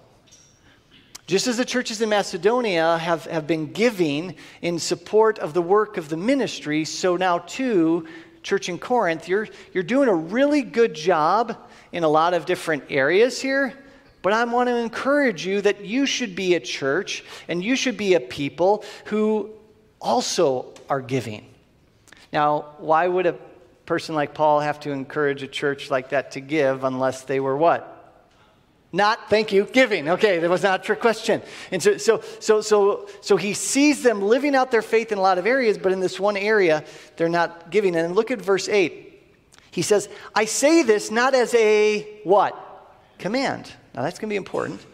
Just 1.27 1.47
as 1.47 1.57
the 1.57 1.65
churches 1.65 2.01
in 2.01 2.09
Macedonia 2.09 2.99
have, 2.99 3.25
have 3.27 3.47
been 3.47 3.73
giving 3.73 4.35
in 4.61 4.79
support 4.79 5.39
of 5.39 5.55
the 5.55 5.63
work 5.63 5.97
of 5.97 6.09
the 6.09 6.17
ministry, 6.17 6.85
so 6.85 7.17
now 7.17 7.39
too, 7.39 8.07
church 8.43 8.69
in 8.69 8.79
Corinth, 8.79 9.29
you're, 9.29 9.49
you're 9.73 9.85
doing 9.85 10.09
a 10.09 10.15
really 10.15 10.63
good 10.63 10.95
job 10.95 11.57
in 11.93 12.03
a 12.03 12.09
lot 12.09 12.35
of 12.35 12.45
different 12.45 12.85
areas 12.91 13.41
here. 13.41 13.73
But 14.21 14.33
I 14.33 14.45
want 14.45 14.69
to 14.69 14.77
encourage 14.77 15.47
you 15.47 15.61
that 15.63 15.85
you 15.85 16.07
should 16.07 16.37
be 16.37 16.55
a 16.55 16.61
church 16.61 17.25
and 17.49 17.63
you 17.63 17.77
should 17.77 17.97
be 17.97 18.15
a 18.15 18.21
people 18.21 18.85
who 19.07 19.51
also 20.01 20.75
are 20.89 21.01
giving. 21.01 21.47
Now, 22.33 22.75
why 22.79 23.07
would 23.09 23.27
a 23.27 23.37
person 23.87 24.15
like 24.15 24.35
Paul 24.35 24.61
have 24.61 24.81
to 24.81 24.91
encourage 24.91 25.43
a 25.43 25.49
church 25.49 25.91
like 25.91 26.11
that 26.11 26.33
to 26.33 26.41
give 26.41 26.85
unless 26.85 27.23
they 27.23 27.41
were 27.41 27.57
what? 27.57 27.89
Not, 28.95 29.31
thank 29.31 29.53
you, 29.53 29.65
giving. 29.65 30.11
Okay, 30.11 30.39
that 30.39 30.51
was 30.51 30.63
not 30.63 30.81
a 30.81 30.83
trick 30.83 31.01
question. 31.01 31.41
And 31.71 31.83
so, 31.83 31.97
so, 31.97 32.23
so, 32.41 32.61
so, 32.61 33.09
so 33.23 33.37
he 33.39 33.55
sees 33.55 34.03
them 34.03 34.21
living 34.21 34.55
out 34.55 34.71
their 34.71 34.83
faith 34.83 35.13
in 35.13 35.19
a 35.19 35.23
lot 35.23 35.39
of 35.39 35.47
areas, 35.47 35.79
but 35.79 35.93
in 35.93 36.01
this 36.01 36.21
one 36.21 36.37
area, 36.37 36.85
they're 37.17 37.31
not 37.31 37.71
giving. 37.71 37.97
And 37.97 38.15
look 38.15 38.31
at 38.31 38.41
verse 38.41 38.69
8. 38.69 39.09
He 39.71 39.81
says, 39.81 40.11
I 40.35 40.45
say 40.45 40.83
this 40.83 41.11
not 41.11 41.35
as 41.35 41.55
a 41.55 42.21
what? 42.25 42.55
Command. 43.19 43.73
Now, 43.95 44.03
that's 44.03 44.19
going 44.19 44.29
to 44.29 44.33
be 44.33 44.37
important. 44.37 44.85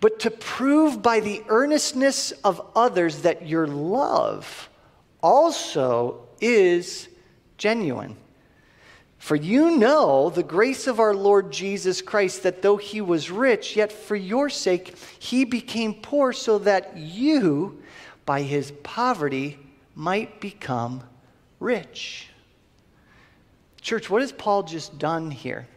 But 0.00 0.20
to 0.20 0.30
prove 0.30 1.00
by 1.00 1.20
the 1.20 1.42
earnestness 1.48 2.32
of 2.44 2.60
others 2.76 3.22
that 3.22 3.48
your 3.48 3.66
love 3.66 4.68
also 5.22 6.28
is 6.40 7.08
genuine. 7.62 8.16
For 9.18 9.36
you 9.36 9.76
know 9.76 10.30
the 10.30 10.42
grace 10.42 10.88
of 10.88 10.98
our 10.98 11.14
Lord 11.14 11.52
Jesus 11.52 12.02
Christ, 12.02 12.42
that 12.42 12.60
though 12.60 12.76
he 12.76 13.00
was 13.00 13.30
rich, 13.30 13.76
yet 13.76 13.92
for 13.92 14.16
your 14.16 14.50
sake 14.50 14.96
he 15.18 15.44
became 15.44 15.94
poor, 15.94 16.32
so 16.32 16.58
that 16.58 16.96
you, 16.96 17.80
by 18.26 18.42
his 18.42 18.72
poverty, 18.82 19.58
might 19.94 20.40
become 20.40 21.04
rich. 21.60 22.28
Church, 23.80 24.10
what 24.10 24.22
has 24.22 24.32
Paul 24.32 24.64
just 24.64 24.98
done 24.98 25.30
here? 25.30 25.68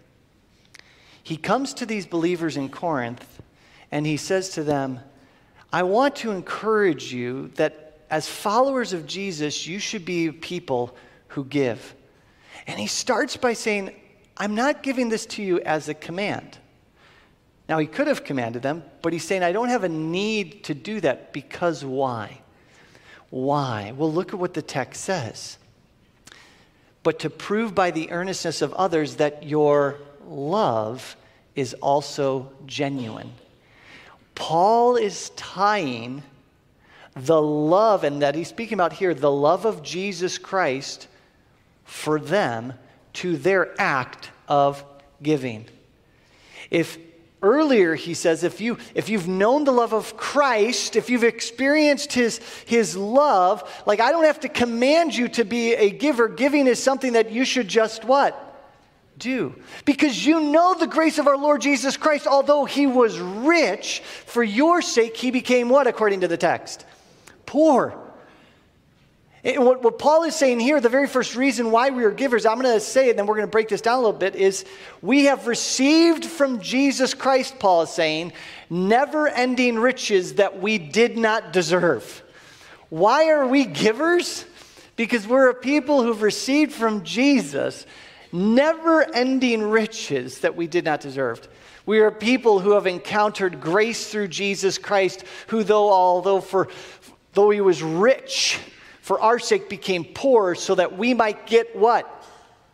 he 1.26 1.38
comes 1.38 1.74
to 1.74 1.88
these 1.88 2.06
believers 2.06 2.56
in 2.56 2.70
Corinth 2.70 3.42
and 3.92 4.06
he 4.06 4.16
says 4.16 4.50
to 4.50 4.64
them, 4.64 5.00
I 5.74 5.82
want 5.82 6.16
to 6.18 6.30
encourage 6.30 7.12
you 7.12 7.50
that 7.56 7.98
as 8.12 8.30
followers 8.30 8.94
of 8.94 9.08
Jesus, 9.08 9.66
you 9.66 9.80
should 9.80 10.06
be 10.06 10.32
people 10.32 10.96
who 11.36 11.44
give. 11.46 11.94
And 12.66 12.80
he 12.80 12.88
starts 12.88 13.38
by 13.38 13.54
saying, 13.54 13.94
I'm 14.38 14.56
not 14.56 14.82
giving 14.82 15.10
this 15.10 15.26
to 15.28 15.44
you 15.44 15.60
as 15.60 15.88
a 15.88 15.94
command. 15.94 16.58
Now, 17.68 17.78
he 17.78 17.88
could 17.88 18.08
have 18.08 18.24
commanded 18.24 18.62
them, 18.62 18.84
but 19.02 19.12
he's 19.12 19.24
saying, 19.24 19.44
I 19.44 19.52
don't 19.52 19.70
have 19.70 19.84
a 19.84 19.90
need 19.90 20.64
to 20.66 20.74
do 20.74 21.02
that 21.02 21.34
because 21.34 21.84
why? 21.84 22.40
Why? 23.30 23.94
Well, 23.96 24.12
look 24.12 24.34
at 24.34 24.40
what 24.40 24.54
the 24.54 24.62
text 24.62 25.04
says. 25.04 25.58
But 27.04 27.20
to 27.20 27.30
prove 27.30 27.76
by 27.76 27.92
the 27.92 28.12
earnestness 28.12 28.62
of 28.62 28.74
others 28.74 29.18
that 29.18 29.44
your 29.44 30.00
love 30.26 31.18
is 31.54 31.74
also 31.76 32.52
genuine. 32.66 33.32
Paul 34.36 34.96
is 34.96 35.32
tying 35.32 36.24
the 37.16 37.42
love, 37.42 38.04
and 38.04 38.22
that 38.22 38.36
he's 38.36 38.50
speaking 38.50 38.76
about 38.76 38.94
here, 38.94 39.14
the 39.14 39.32
love 39.32 39.66
of 39.66 39.82
Jesus 39.84 40.38
Christ 40.38 41.08
for 41.86 42.20
them 42.20 42.74
to 43.14 43.38
their 43.38 43.74
act 43.80 44.30
of 44.48 44.84
giving. 45.24 45.66
If 46.70 46.98
earlier 47.42 47.96
he 47.96 48.14
says 48.14 48.44
if 48.44 48.60
you 48.60 48.78
if 48.94 49.08
you've 49.08 49.28
known 49.28 49.64
the 49.64 49.72
love 49.72 49.94
of 49.94 50.18
Christ, 50.18 50.96
if 50.96 51.10
you've 51.10 51.24
experienced 51.24 52.12
his 52.12 52.40
his 52.66 52.98
love, 52.98 53.64
like 53.86 54.00
I 54.02 54.12
don't 54.12 54.26
have 54.26 54.42
to 54.42 54.50
command 54.50 55.16
you 55.16 55.30
to 55.30 55.46
be 55.46 55.74
a 55.74 55.90
giver. 55.90 56.28
Giving 56.28 56.68
is 56.68 56.82
something 56.82 57.14
that 57.14 57.32
you 57.32 57.46
should 57.46 57.68
just 57.68 58.04
what? 58.04 58.42
do. 59.18 59.56
Because 59.86 60.26
you 60.26 60.40
know 60.40 60.76
the 60.78 60.88
grace 60.88 61.18
of 61.18 61.28
our 61.28 61.38
Lord 61.38 61.62
Jesus 61.62 61.98
Christ, 61.98 62.28
although 62.28 62.66
he 62.66 62.88
was 62.88 63.20
rich, 63.20 64.02
for 64.26 64.44
your 64.44 64.82
sake 64.82 65.18
he 65.18 65.32
became 65.32 65.70
what, 65.70 65.88
according 65.88 66.22
to 66.22 66.28
the 66.28 66.38
text? 66.38 66.86
Poor. 67.46 67.98
It, 69.46 69.62
what, 69.62 69.84
what 69.84 70.00
Paul 70.00 70.24
is 70.24 70.36
saying 70.36 70.60
here, 70.60 70.82
the 70.82 70.90
very 70.90 71.08
first 71.08 71.36
reason 71.36 71.70
why 71.70 71.92
we 71.92 72.04
are 72.04 72.10
givers, 72.10 72.48
I'm 72.48 72.60
going 72.60 72.74
to 72.74 72.80
say 72.80 73.08
it, 73.08 73.10
and 73.12 73.20
then 73.20 73.28
we're 73.28 73.36
going 73.36 73.48
to 73.48 73.52
break 73.52 73.70
this 73.70 73.80
down 73.80 74.00
a 74.00 74.02
little 74.02 74.12
bit, 74.12 74.36
is 74.36 74.66
we 75.04 75.26
have 75.26 75.46
received 75.46 76.26
from 76.26 76.60
Jesus 76.60 77.14
Christ, 77.14 77.60
Paul 77.60 77.84
is 77.84 77.92
saying, 77.92 78.34
never 78.72 79.28
ending 79.28 79.78
riches 79.78 80.34
that 80.34 80.60
we 80.60 80.80
did 80.80 81.16
not 81.16 81.54
deserve. 81.54 82.24
Why 82.90 83.30
are 83.30 83.46
we 83.46 83.66
givers? 83.66 84.46
Because 84.96 85.28
we're 85.28 85.50
a 85.50 85.54
people 85.54 86.02
who've 86.02 86.24
received 86.24 86.74
from 86.74 87.04
Jesus 87.04 87.86
never 88.32 89.04
ending 89.14 89.62
riches 89.62 90.40
that 90.40 90.56
we 90.56 90.66
did 90.66 90.86
not 90.86 91.02
deserve. 91.02 91.48
We 91.86 92.00
are 92.00 92.10
people 92.10 92.62
who 92.62 92.72
have 92.72 92.88
encountered 92.88 93.62
grace 93.62 94.08
through 94.08 94.30
Jesus 94.30 94.80
Christ, 94.80 95.24
who, 95.48 95.64
though, 95.64 95.94
although, 95.94 96.42
for, 96.42 96.68
though 97.34 97.52
he 97.52 97.62
was 97.62 97.84
rich, 97.84 98.58
for 99.06 99.20
our 99.20 99.38
sake 99.38 99.70
became 99.70 100.04
poor 100.04 100.56
so 100.56 100.74
that 100.74 100.98
we 100.98 101.14
might 101.14 101.46
get 101.46 101.76
what? 101.76 102.26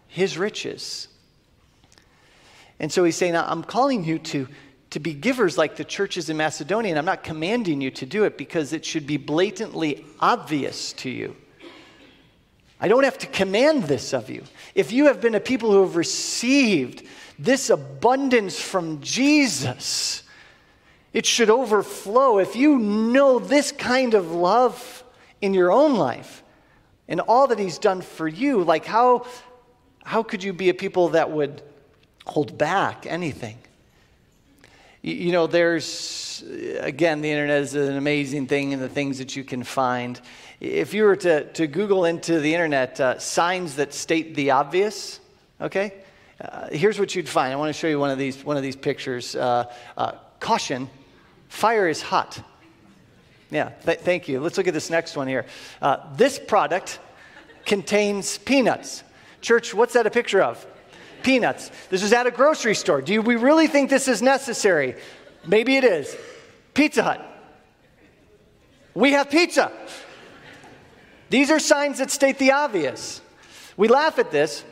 His 0.08 0.38
riches. 0.38 1.10
And 2.80 2.89
so 2.89 3.04
he's 3.04 3.17
saying, 3.17 3.36
I'm 3.36 3.65
calling 3.65 4.06
you 4.06 4.17
to, 4.17 4.48
to 4.91 5.00
be 5.02 5.13
givers 5.13 5.58
like 5.58 5.76
the 5.76 5.84
churches 5.84 6.30
in 6.30 6.38
Macedonia, 6.38 6.91
and 6.91 6.98
I'm 6.98 7.04
not 7.04 7.26
commanding 7.26 7.82
you 7.82 7.91
to 7.91 8.06
do 8.06 8.24
it 8.24 8.38
because 8.38 8.72
it 8.72 8.86
should 8.86 9.06
be 9.06 9.17
blatantly 9.17 10.06
obvious 10.22 10.94
to 10.94 11.10
you. 11.10 11.36
I 12.80 12.88
don't 12.88 13.04
have 13.04 13.17
to 13.17 13.28
command 13.28 13.84
this 13.84 14.13
of 14.13 14.30
you. 14.30 14.46
If 14.74 14.94
you 14.94 15.08
have 15.08 15.20
been 15.20 15.36
a 15.36 15.41
people 15.41 15.70
who 15.70 15.82
have 15.82 15.98
received 15.98 17.06
this 17.39 17.70
abundance 17.70 18.58
from 18.58 19.02
Jesus, 19.02 20.24
it 21.12 21.26
should 21.26 21.50
overflow. 21.50 22.38
If 22.38 22.56
you 22.56 22.80
know 22.80 23.38
this 23.38 23.74
kind 23.74 24.13
of 24.13 24.32
love 24.32 25.00
in 25.41 25.54
your 25.54 25.71
own 25.71 25.95
life 25.95 26.43
and 27.08 27.19
all 27.19 27.47
that 27.47 27.60
He's 27.60 27.77
done 27.77 28.01
for 28.01 28.27
you, 28.27 28.63
like 28.63 28.86
how, 28.86 29.25
how 30.04 30.23
could 30.23 30.43
you 30.43 30.54
be 30.54 30.69
a 30.69 30.73
people 30.73 31.10
that 31.10 31.32
would 31.32 31.62
hold 32.25 32.58
back 32.58 33.06
anything? 33.06 33.58
You 35.04 35.32
know, 35.32 35.47
there's, 35.47 36.43
again, 36.80 37.21
the 37.21 37.32
internet 37.32 37.63
is 37.63 37.73
an 37.73 37.97
amazing 37.97 38.45
thing 38.45 38.71
and 38.71 38.82
the 38.82 38.89
things 38.89 39.17
that 39.17 39.36
you 39.36 39.43
can 39.43 39.63
find. 39.63 40.21
If 40.60 40.93
you 40.93 41.06
were 41.06 41.15
to, 41.17 41.51
to 41.54 41.65
Google 41.65 42.06
into 42.06 42.39
the 42.39 42.54
internet 42.54 42.99
uh, 42.99 43.17
signs 43.17 43.77
that 43.77 43.95
state 43.95 44.36
the 44.36 44.51
obvious, 44.51 45.19
okay, 45.60 45.93
uh, 46.39 46.67
here's 46.71 46.99
what 46.99 47.15
you'd 47.15 47.27
find. 47.27 47.51
I 47.51 47.56
want 47.56 47.69
to 47.69 47.73
show 47.73 47.88
you 47.88 47.99
one 47.99 48.12
of 48.12 48.19
these, 48.19 48.43
one 48.43 48.58
of 48.58 48.63
these 48.63 48.75
pictures. 48.75 49.36
Uh, 49.36 49.71
uh 49.97 50.13
caution, 50.39 50.89
fire 51.49 51.88
is 51.88 52.01
hot. 52.01 52.39
Yeah, 53.51 53.69
th- 53.85 53.99
thank 53.99 54.27
you. 54.27 54.39
Let's 54.39 54.57
look 54.57 54.67
at 54.67 54.73
this 54.73 54.89
next 54.89 55.15
one 55.15 55.27
here. 55.27 55.45
Uh, 55.81 55.97
this 56.15 56.39
product 56.39 56.99
contains 57.65 58.39
peanuts. 58.39 59.03
Church, 59.41 59.73
what's 59.73 59.93
that 59.93 60.07
a 60.07 60.11
picture 60.11 60.41
of? 60.41 60.65
peanuts. 61.23 61.71
This 61.89 62.03
is 62.03 62.13
at 62.13 62.27
a 62.27 62.31
grocery 62.31 62.75
store. 62.75 63.01
Do 63.01 63.21
we 63.21 63.35
really 63.35 63.67
think 63.67 63.89
this 63.89 64.07
is 64.07 64.21
necessary? 64.21 64.95
Maybe 65.45 65.77
it 65.77 65.83
is. 65.83 66.15
Pizza 66.73 67.03
Hut. 67.03 67.27
We 68.93 69.13
have 69.13 69.29
pizza. 69.29 69.71
These 71.29 71.49
are 71.49 71.59
signs 71.59 71.99
that 71.99 72.11
state 72.11 72.37
the 72.39 72.51
obvious. 72.51 73.21
We 73.77 73.87
laugh 73.87 74.19
at 74.19 74.31
this. 74.31 74.63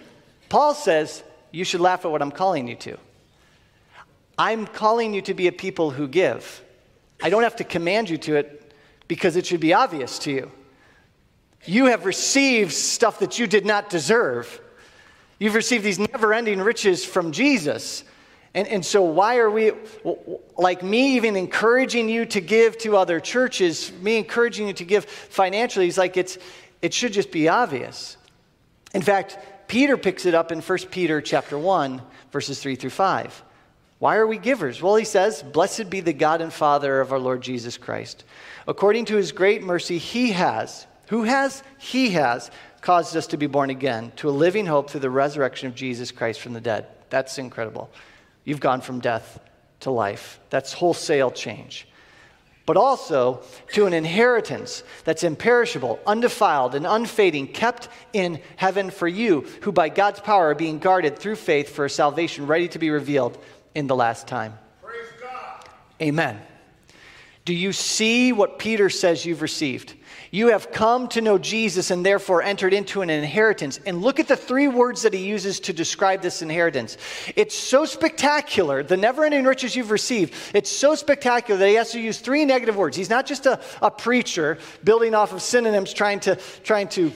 Paul 0.49 0.73
says, 0.73 1.23
You 1.51 1.63
should 1.63 1.81
laugh 1.81 2.05
at 2.05 2.11
what 2.11 2.21
I'm 2.21 2.31
calling 2.31 2.67
you 2.67 2.75
to. 2.75 2.97
I'm 4.37 4.65
calling 4.65 5.13
you 5.13 5.21
to 5.23 5.33
be 5.33 5.47
a 5.47 5.51
people 5.51 5.91
who 5.91 6.07
give. 6.07 6.63
I 7.21 7.29
don't 7.29 7.43
have 7.43 7.57
to 7.57 7.63
command 7.63 8.09
you 8.09 8.17
to 8.19 8.35
it 8.37 8.58
because 9.09 9.35
it 9.35 9.45
should 9.45 9.59
be 9.59 9.73
obvious 9.73 10.19
to 10.19 10.31
you. 10.31 10.51
You 11.65 11.87
have 11.87 12.05
received 12.05 12.71
stuff 12.71 13.19
that 13.19 13.37
you 13.37 13.47
did 13.47 13.65
not 13.65 13.89
deserve. 13.89 14.61
You've 15.39 15.55
received 15.55 15.83
these 15.83 15.99
never 15.99 16.33
ending 16.33 16.61
riches 16.61 17.03
from 17.03 17.33
Jesus. 17.33 18.05
And, 18.53 18.67
and 18.67 18.85
so, 18.85 19.01
why 19.03 19.37
are 19.37 19.49
we, 19.49 19.71
like 20.57 20.81
me, 20.81 21.15
even 21.15 21.35
encouraging 21.35 22.07
you 22.07 22.25
to 22.27 22.39
give 22.39 22.77
to 22.79 22.95
other 22.95 23.19
churches, 23.19 23.91
me 24.01 24.17
encouraging 24.17 24.67
you 24.67 24.73
to 24.73 24.85
give 24.85 25.05
financially, 25.05 25.85
he's 25.85 25.97
like, 25.97 26.15
it's, 26.15 26.37
it 26.81 26.93
should 26.93 27.11
just 27.11 27.31
be 27.31 27.49
obvious. 27.49 28.15
In 28.93 29.01
fact, 29.01 29.37
Peter 29.67 29.97
picks 29.97 30.25
it 30.25 30.33
up 30.33 30.51
in 30.51 30.61
1 30.61 30.77
Peter 30.89 31.21
chapter 31.21 31.57
1, 31.57 32.01
verses 32.31 32.61
3 32.61 32.75
through 32.75 32.89
5. 32.91 33.43
Why 33.99 34.15
are 34.15 34.25
we 34.25 34.37
givers? 34.37 34.81
Well, 34.81 34.95
he 34.95 35.03
says, 35.03 35.43
Blessed 35.43 35.89
be 35.89 35.99
the 35.99 36.13
God 36.13 36.41
and 36.41 36.51
Father 36.51 37.01
of 37.01 37.11
our 37.11 37.19
Lord 37.19 37.41
Jesus 37.41 37.77
Christ. 37.77 38.23
According 38.69 39.05
to 39.05 39.15
his 39.15 39.31
great 39.31 39.63
mercy, 39.63 39.97
he 39.97 40.31
has, 40.31 40.85
who 41.07 41.23
has? 41.23 41.63
He 41.79 42.11
has 42.11 42.51
caused 42.81 43.17
us 43.17 43.25
to 43.27 43.37
be 43.37 43.47
born 43.47 43.71
again 43.71 44.11
to 44.17 44.29
a 44.29 44.31
living 44.31 44.67
hope 44.67 44.91
through 44.91 44.99
the 44.99 45.09
resurrection 45.09 45.67
of 45.67 45.73
Jesus 45.73 46.11
Christ 46.11 46.39
from 46.39 46.53
the 46.53 46.61
dead. 46.61 46.85
That's 47.09 47.39
incredible. 47.39 47.89
You've 48.45 48.59
gone 48.59 48.81
from 48.81 48.99
death 48.99 49.39
to 49.79 49.89
life. 49.89 50.39
That's 50.51 50.71
wholesale 50.71 51.31
change. 51.31 51.87
But 52.67 52.77
also 52.77 53.41
to 53.73 53.87
an 53.87 53.93
inheritance 53.93 54.83
that's 55.03 55.23
imperishable, 55.23 55.99
undefiled, 56.05 56.75
and 56.75 56.85
unfading, 56.85 57.47
kept 57.47 57.89
in 58.13 58.39
heaven 58.55 58.91
for 58.91 59.07
you, 59.07 59.47
who 59.61 59.71
by 59.71 59.89
God's 59.89 60.19
power 60.19 60.51
are 60.51 60.55
being 60.55 60.77
guarded 60.77 61.17
through 61.17 61.37
faith 61.37 61.69
for 61.69 61.85
a 61.85 61.89
salvation 61.89 62.45
ready 62.45 62.67
to 62.67 62.77
be 62.77 62.91
revealed 62.91 63.35
in 63.73 63.87
the 63.87 63.95
last 63.95 64.27
time. 64.27 64.53
Praise 64.83 65.07
God. 65.19 65.67
Amen. 65.99 66.39
Do 67.49 67.55
you 67.55 67.73
see 67.73 68.31
what 68.31 68.59
Peter 68.59 68.91
says 68.91 69.25
you've 69.25 69.41
received? 69.41 69.95
You 70.29 70.49
have 70.49 70.71
come 70.71 71.07
to 71.07 71.19
know 71.19 71.39
Jesus 71.39 71.89
and 71.89 72.05
therefore 72.05 72.43
entered 72.43 72.75
into 72.75 73.01
an 73.01 73.09
inheritance. 73.09 73.79
And 73.87 74.03
look 74.03 74.19
at 74.19 74.27
the 74.27 74.35
three 74.35 74.67
words 74.67 75.01
that 75.01 75.15
he 75.15 75.25
uses 75.25 75.59
to 75.61 75.73
describe 75.73 76.21
this 76.21 76.43
inheritance. 76.43 76.99
It's 77.35 77.55
so 77.55 77.85
spectacular, 77.85 78.83
the 78.83 78.97
never 78.97 79.25
ending 79.25 79.45
riches 79.45 79.75
you've 79.75 79.89
received, 79.89 80.35
it's 80.53 80.69
so 80.69 80.93
spectacular 80.93 81.57
that 81.57 81.67
he 81.67 81.73
has 81.73 81.91
to 81.93 81.99
use 81.99 82.19
three 82.19 82.45
negative 82.45 82.75
words. 82.75 82.95
He's 82.95 83.09
not 83.09 83.25
just 83.25 83.47
a, 83.47 83.59
a 83.81 83.89
preacher 83.89 84.59
building 84.83 85.15
off 85.15 85.33
of 85.33 85.41
synonyms 85.41 85.91
trying 85.91 86.19
to, 86.19 86.35
trying 86.63 86.89
to 86.89 87.11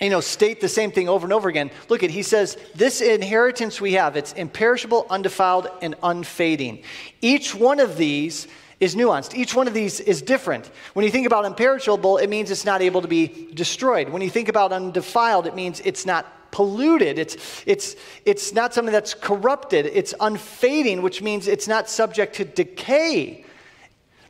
you 0.00 0.10
know, 0.10 0.20
state 0.20 0.60
the 0.60 0.68
same 0.68 0.90
thing 0.90 1.08
over 1.08 1.24
and 1.24 1.32
over 1.32 1.48
again. 1.48 1.70
Look 1.88 2.02
at, 2.02 2.10
he 2.10 2.24
says, 2.24 2.56
this 2.74 3.00
inheritance 3.00 3.80
we 3.80 3.92
have, 3.92 4.16
it's 4.16 4.32
imperishable, 4.32 5.06
undefiled, 5.08 5.68
and 5.82 5.94
unfading. 6.02 6.82
Each 7.20 7.54
one 7.54 7.78
of 7.78 7.96
these 7.96 8.48
is 8.80 8.94
nuanced. 8.94 9.34
Each 9.34 9.54
one 9.54 9.66
of 9.66 9.74
these 9.74 10.00
is 10.00 10.22
different. 10.22 10.70
When 10.94 11.04
you 11.04 11.10
think 11.10 11.26
about 11.26 11.44
imperishable, 11.44 12.18
it 12.18 12.28
means 12.28 12.50
it's 12.50 12.64
not 12.64 12.80
able 12.80 13.02
to 13.02 13.08
be 13.08 13.48
destroyed. 13.54 14.08
When 14.08 14.22
you 14.22 14.30
think 14.30 14.48
about 14.48 14.72
undefiled, 14.72 15.46
it 15.46 15.54
means 15.54 15.80
it's 15.84 16.06
not 16.06 16.50
polluted. 16.50 17.18
It's, 17.18 17.64
it's, 17.66 17.96
it's 18.24 18.52
not 18.52 18.72
something 18.72 18.92
that's 18.92 19.14
corrupted. 19.14 19.86
It's 19.86 20.14
unfading, 20.20 21.02
which 21.02 21.22
means 21.22 21.48
it's 21.48 21.68
not 21.68 21.90
subject 21.90 22.36
to 22.36 22.44
decay. 22.44 23.44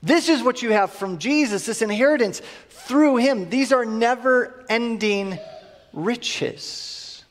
This 0.02 0.28
is 0.28 0.42
what 0.42 0.62
you 0.62 0.72
have 0.72 0.92
from 0.92 1.18
Jesus, 1.18 1.66
this 1.66 1.82
inheritance 1.82 2.40
through 2.70 3.16
him. 3.16 3.50
These 3.50 3.72
are 3.72 3.84
never 3.84 4.64
ending 4.68 5.38
riches. 5.92 7.24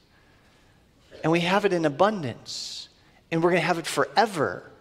And 1.23 1.32
we 1.32 1.39
have 1.41 1.65
it 1.65 1.73
in 1.73 1.86
abundance. 1.86 2.89
And 3.32 3.43
we're 3.43 3.49
going 3.49 3.62
to 3.62 3.67
have 3.67 3.80
it 3.80 3.88
forever. 3.88 4.71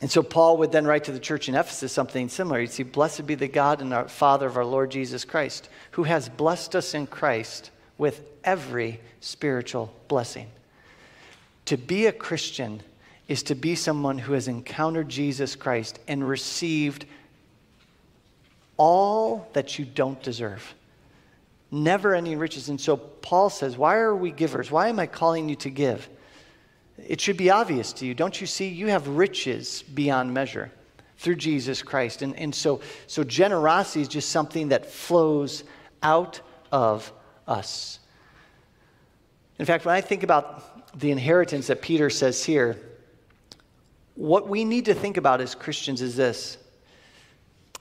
And 0.00 0.10
so 0.10 0.22
Paul 0.22 0.58
would 0.58 0.72
then 0.72 0.86
write 0.86 1.04
to 1.04 1.12
the 1.12 1.18
church 1.18 1.48
in 1.48 1.54
Ephesus 1.54 1.92
something 1.92 2.28
similar. 2.28 2.60
He'd 2.60 2.70
say, 2.70 2.82
Blessed 2.82 3.26
be 3.26 3.34
the 3.34 3.48
God 3.48 3.80
and 3.80 3.94
our 3.94 4.08
Father 4.08 4.46
of 4.46 4.56
our 4.56 4.64
Lord 4.64 4.90
Jesus 4.90 5.24
Christ, 5.24 5.68
who 5.92 6.02
has 6.02 6.28
blessed 6.28 6.76
us 6.76 6.92
in 6.92 7.06
Christ 7.06 7.70
with 7.96 8.22
every 8.44 9.00
spiritual 9.20 9.92
blessing. 10.08 10.48
To 11.66 11.76
be 11.76 12.06
a 12.06 12.12
Christian 12.12 12.82
is 13.26 13.42
to 13.44 13.54
be 13.54 13.74
someone 13.74 14.18
who 14.18 14.34
has 14.34 14.48
encountered 14.48 15.08
Jesus 15.08 15.56
Christ 15.56 15.98
and 16.06 16.26
received 16.28 17.06
all 18.76 19.48
that 19.54 19.78
you 19.78 19.84
don't 19.84 20.22
deserve. 20.22 20.74
Never 21.70 22.14
ending 22.14 22.38
riches. 22.38 22.68
And 22.68 22.80
so 22.80 22.96
Paul 22.98 23.50
says, 23.50 23.76
Why 23.78 23.96
are 23.96 24.14
we 24.14 24.30
givers? 24.30 24.70
Why 24.70 24.88
am 24.88 25.00
I 25.00 25.06
calling 25.06 25.48
you 25.48 25.56
to 25.56 25.70
give? 25.70 26.08
It 27.04 27.20
should 27.20 27.36
be 27.36 27.50
obvious 27.50 27.92
to 27.94 28.06
you. 28.06 28.14
Don't 28.14 28.40
you 28.40 28.46
see? 28.46 28.68
You 28.68 28.88
have 28.88 29.06
riches 29.08 29.82
beyond 29.82 30.32
measure 30.32 30.70
through 31.18 31.36
Jesus 31.36 31.82
Christ. 31.82 32.22
And, 32.22 32.36
and 32.36 32.54
so, 32.54 32.80
so 33.06 33.24
generosity 33.24 34.02
is 34.02 34.08
just 34.08 34.30
something 34.30 34.68
that 34.68 34.86
flows 34.86 35.64
out 36.02 36.40
of 36.72 37.12
us. 37.46 38.00
In 39.58 39.66
fact, 39.66 39.84
when 39.84 39.94
I 39.94 40.00
think 40.00 40.22
about 40.22 40.98
the 40.98 41.10
inheritance 41.10 41.66
that 41.68 41.82
Peter 41.82 42.10
says 42.10 42.44
here, 42.44 42.76
what 44.14 44.48
we 44.48 44.64
need 44.64 44.86
to 44.86 44.94
think 44.94 45.16
about 45.16 45.40
as 45.40 45.54
Christians 45.54 46.00
is 46.00 46.16
this 46.16 46.58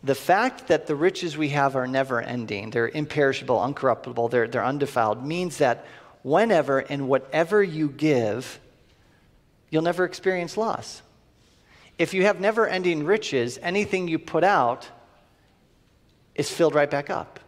the 0.04 0.16
fact 0.16 0.68
that 0.68 0.86
the 0.86 0.96
riches 0.96 1.36
we 1.36 1.50
have 1.50 1.76
are 1.76 1.88
never 1.88 2.22
ending, 2.22 2.70
they're 2.70 2.90
imperishable, 2.90 3.58
uncorruptible, 3.58 4.30
they're, 4.30 4.48
they're 4.48 4.64
undefiled, 4.64 5.26
means 5.26 5.58
that 5.58 5.86
whenever 6.22 6.80
and 6.80 7.08
whatever 7.08 7.64
you 7.64 7.90
give, 7.90 8.60
you'll 9.76 9.84
never 9.84 10.06
experience 10.06 10.56
loss. 10.56 11.02
If 11.98 12.14
you 12.14 12.24
have 12.24 12.40
never 12.40 12.66
ending 12.66 13.04
riches, 13.04 13.60
anything 13.62 14.08
you 14.08 14.18
put 14.18 14.46
out 14.46 14.88
is 16.34 16.50
filled 16.50 16.74
right 16.74 16.90
back 16.90 17.10
up. 17.10 17.42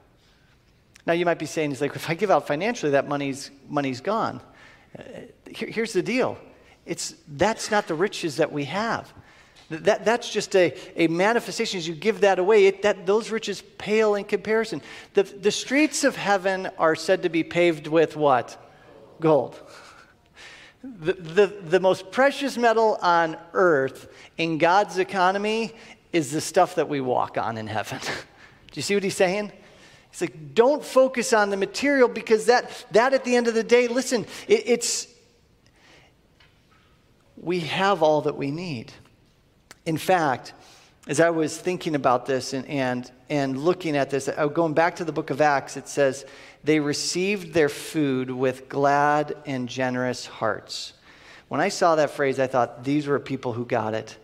Now, 1.06 1.14
you 1.14 1.24
might 1.24 1.40
be 1.40 1.46
saying, 1.46 1.72
it's 1.72 1.80
like, 1.80 1.96
if 1.96 2.10
I 2.10 2.16
give 2.16 2.30
out 2.30 2.46
financially, 2.46 2.92
that 2.92 3.08
money's, 3.08 3.50
money's 3.70 4.02
gone. 4.02 4.42
Uh, 5.00 5.04
here, 5.50 5.70
here's 5.70 5.94
the 5.94 6.04
deal 6.04 6.38
it's, 6.86 7.16
that's 7.30 7.72
not 7.72 7.88
the 7.88 7.96
riches 7.96 8.36
that 8.36 8.52
we 8.52 8.66
have. 8.66 9.14
That, 9.70 10.04
that's 10.04 10.30
just 10.30 10.54
a, 10.54 10.74
a 10.98 11.08
manifestation. 11.08 11.78
As 11.78 11.88
you 11.88 11.96
give 11.96 12.22
that 12.22 12.40
away, 12.40 12.68
it, 12.68 12.82
that, 12.82 13.06
those 13.06 13.32
riches 13.32 13.64
pale 13.78 14.16
in 14.16 14.26
comparison. 14.26 14.82
The, 15.14 15.24
the 15.24 15.52
streets 15.52 16.04
of 16.04 16.18
heaven 16.18 16.70
are 16.78 16.96
said 16.96 17.24
to 17.24 17.30
be 17.30 17.46
paved 17.46 17.88
with 17.88 18.18
what? 18.18 18.62
Gold. 19.22 19.62
The, 20.84 21.14
the, 21.14 21.48
the 21.48 21.80
most 21.80 22.12
precious 22.12 22.58
metal 22.58 22.98
on 23.02 23.38
earth 23.54 24.08
in 24.38 24.58
God's 24.58 24.98
economy 25.00 25.74
is 26.14 26.32
the 26.32 26.42
stuff 26.42 26.76
that 26.76 26.88
we 26.88 27.02
walk 27.02 27.38
on 27.38 27.58
in 27.58 27.68
heaven. 27.68 28.00
Do 28.72 28.74
you 28.74 28.82
see 28.82 28.94
what 28.94 29.04
he's 29.04 29.16
saying? 29.16 29.52
He's 30.12 30.22
like, 30.22 30.54
don't 30.54 30.84
focus 30.84 31.34
on 31.34 31.50
the 31.50 31.58
material 31.58 32.08
because 32.08 32.46
that, 32.46 32.86
that 32.92 33.14
at 33.14 33.24
the 33.24 33.36
end 33.36 33.48
of 33.48 33.54
the 33.54 33.64
day, 33.64 33.88
listen, 33.88 34.26
it, 34.48 34.64
it's, 34.66 35.08
we 37.36 37.60
have 37.62 38.02
all 38.04 38.22
that 38.22 38.38
we 38.38 38.52
need. 38.52 38.92
In 39.86 39.98
fact, 39.98 40.54
as 41.08 41.22
I 41.22 41.30
was 41.30 41.58
thinking 41.58 41.96
about 41.96 42.26
this 42.26 42.54
and, 42.54 42.68
and, 42.68 43.10
and 43.30 43.58
looking 43.58 43.96
at 43.96 44.10
this, 44.10 44.30
oh, 44.38 44.50
going 44.50 44.74
back 44.74 44.98
to 44.98 45.06
the 45.06 45.14
book 45.14 45.30
of 45.30 45.40
Acts, 45.40 45.78
it 45.78 45.88
says, 45.88 46.26
they 46.64 46.80
received 46.80 47.54
their 47.54 47.70
food 47.70 48.30
with 48.30 48.68
glad 48.68 49.36
and 49.46 49.70
generous 49.70 50.26
hearts. 50.26 50.94
When 51.48 51.62
I 51.62 51.70
saw 51.70 51.96
that 51.96 52.10
phrase, 52.10 52.40
I 52.40 52.48
thought, 52.48 52.84
these 52.84 53.08
were 53.08 53.20
people 53.20 53.54
who 53.54 53.66
got 53.66 53.94
it. 53.94 54.18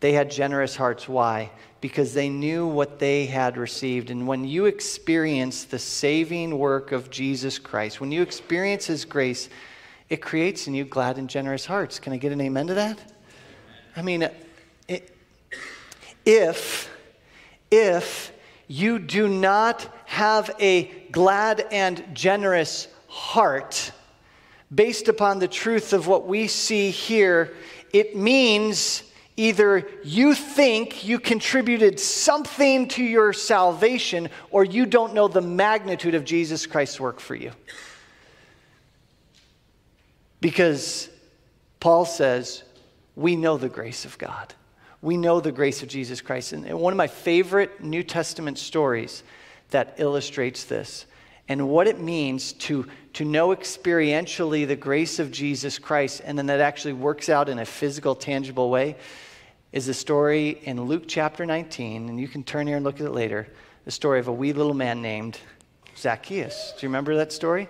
They 0.00 0.12
had 0.12 0.30
generous 0.30 0.74
hearts. 0.74 1.06
Why? 1.06 1.50
Because 1.82 2.14
they 2.14 2.30
knew 2.30 2.66
what 2.66 2.98
they 2.98 3.26
had 3.26 3.58
received. 3.58 4.10
And 4.10 4.26
when 4.26 4.44
you 4.44 4.64
experience 4.64 5.64
the 5.64 5.78
saving 5.78 6.58
work 6.58 6.92
of 6.92 7.10
Jesus 7.10 7.58
Christ, 7.58 8.00
when 8.00 8.10
you 8.10 8.22
experience 8.22 8.86
His 8.86 9.04
grace, 9.04 9.50
it 10.08 10.22
creates 10.22 10.66
in 10.66 10.74
you 10.74 10.86
glad 10.86 11.18
and 11.18 11.28
generous 11.28 11.66
hearts. 11.66 11.98
Can 11.98 12.14
I 12.14 12.16
get 12.16 12.32
an 12.32 12.40
amen 12.40 12.68
to 12.68 12.74
that? 12.74 12.98
I 13.94 14.00
mean, 14.00 14.28
if, 16.24 16.90
if 17.70 18.32
you 18.68 18.98
do 18.98 19.28
not 19.28 19.88
have 20.06 20.50
a 20.60 20.84
glad 21.10 21.66
and 21.70 22.04
generous 22.14 22.88
heart 23.08 23.92
based 24.74 25.08
upon 25.08 25.38
the 25.38 25.48
truth 25.48 25.92
of 25.92 26.06
what 26.06 26.26
we 26.26 26.48
see 26.48 26.90
here, 26.90 27.54
it 27.92 28.16
means 28.16 29.02
either 29.36 29.88
you 30.04 30.34
think 30.34 31.04
you 31.04 31.18
contributed 31.18 31.98
something 31.98 32.88
to 32.88 33.02
your 33.02 33.32
salvation 33.32 34.28
or 34.50 34.64
you 34.64 34.86
don't 34.86 35.14
know 35.14 35.28
the 35.28 35.40
magnitude 35.40 36.14
of 36.14 36.24
Jesus 36.24 36.66
Christ's 36.66 37.00
work 37.00 37.20
for 37.20 37.34
you. 37.34 37.52
Because 40.40 41.08
Paul 41.80 42.04
says, 42.04 42.62
we 43.14 43.36
know 43.36 43.56
the 43.56 43.68
grace 43.68 44.04
of 44.04 44.18
God. 44.18 44.54
We 45.02 45.16
know 45.16 45.40
the 45.40 45.52
grace 45.52 45.82
of 45.82 45.88
Jesus 45.88 46.20
Christ. 46.20 46.52
And 46.52 46.66
one 46.78 46.92
of 46.92 46.96
my 46.96 47.08
favorite 47.08 47.82
New 47.82 48.02
Testament 48.02 48.56
stories 48.56 49.22
that 49.70 49.96
illustrates 49.98 50.64
this 50.64 51.06
and 51.48 51.68
what 51.68 51.88
it 51.88 52.00
means 52.00 52.52
to, 52.52 52.86
to 53.14 53.24
know 53.24 53.48
experientially 53.48 54.66
the 54.66 54.76
grace 54.76 55.18
of 55.18 55.32
Jesus 55.32 55.78
Christ 55.78 56.22
and 56.24 56.38
then 56.38 56.46
that 56.46 56.60
actually 56.60 56.92
works 56.92 57.28
out 57.28 57.48
in 57.48 57.58
a 57.58 57.66
physical, 57.66 58.14
tangible 58.14 58.70
way 58.70 58.96
is 59.72 59.86
the 59.86 59.94
story 59.94 60.60
in 60.62 60.84
Luke 60.84 61.04
chapter 61.08 61.44
19. 61.44 62.08
And 62.08 62.20
you 62.20 62.28
can 62.28 62.44
turn 62.44 62.66
here 62.66 62.76
and 62.76 62.84
look 62.84 63.00
at 63.00 63.06
it 63.06 63.12
later. 63.12 63.48
The 63.84 63.90
story 63.90 64.20
of 64.20 64.28
a 64.28 64.32
wee 64.32 64.52
little 64.52 64.74
man 64.74 65.02
named 65.02 65.38
Zacchaeus. 65.96 66.74
Do 66.78 66.86
you 66.86 66.88
remember 66.88 67.16
that 67.16 67.32
story? 67.32 67.68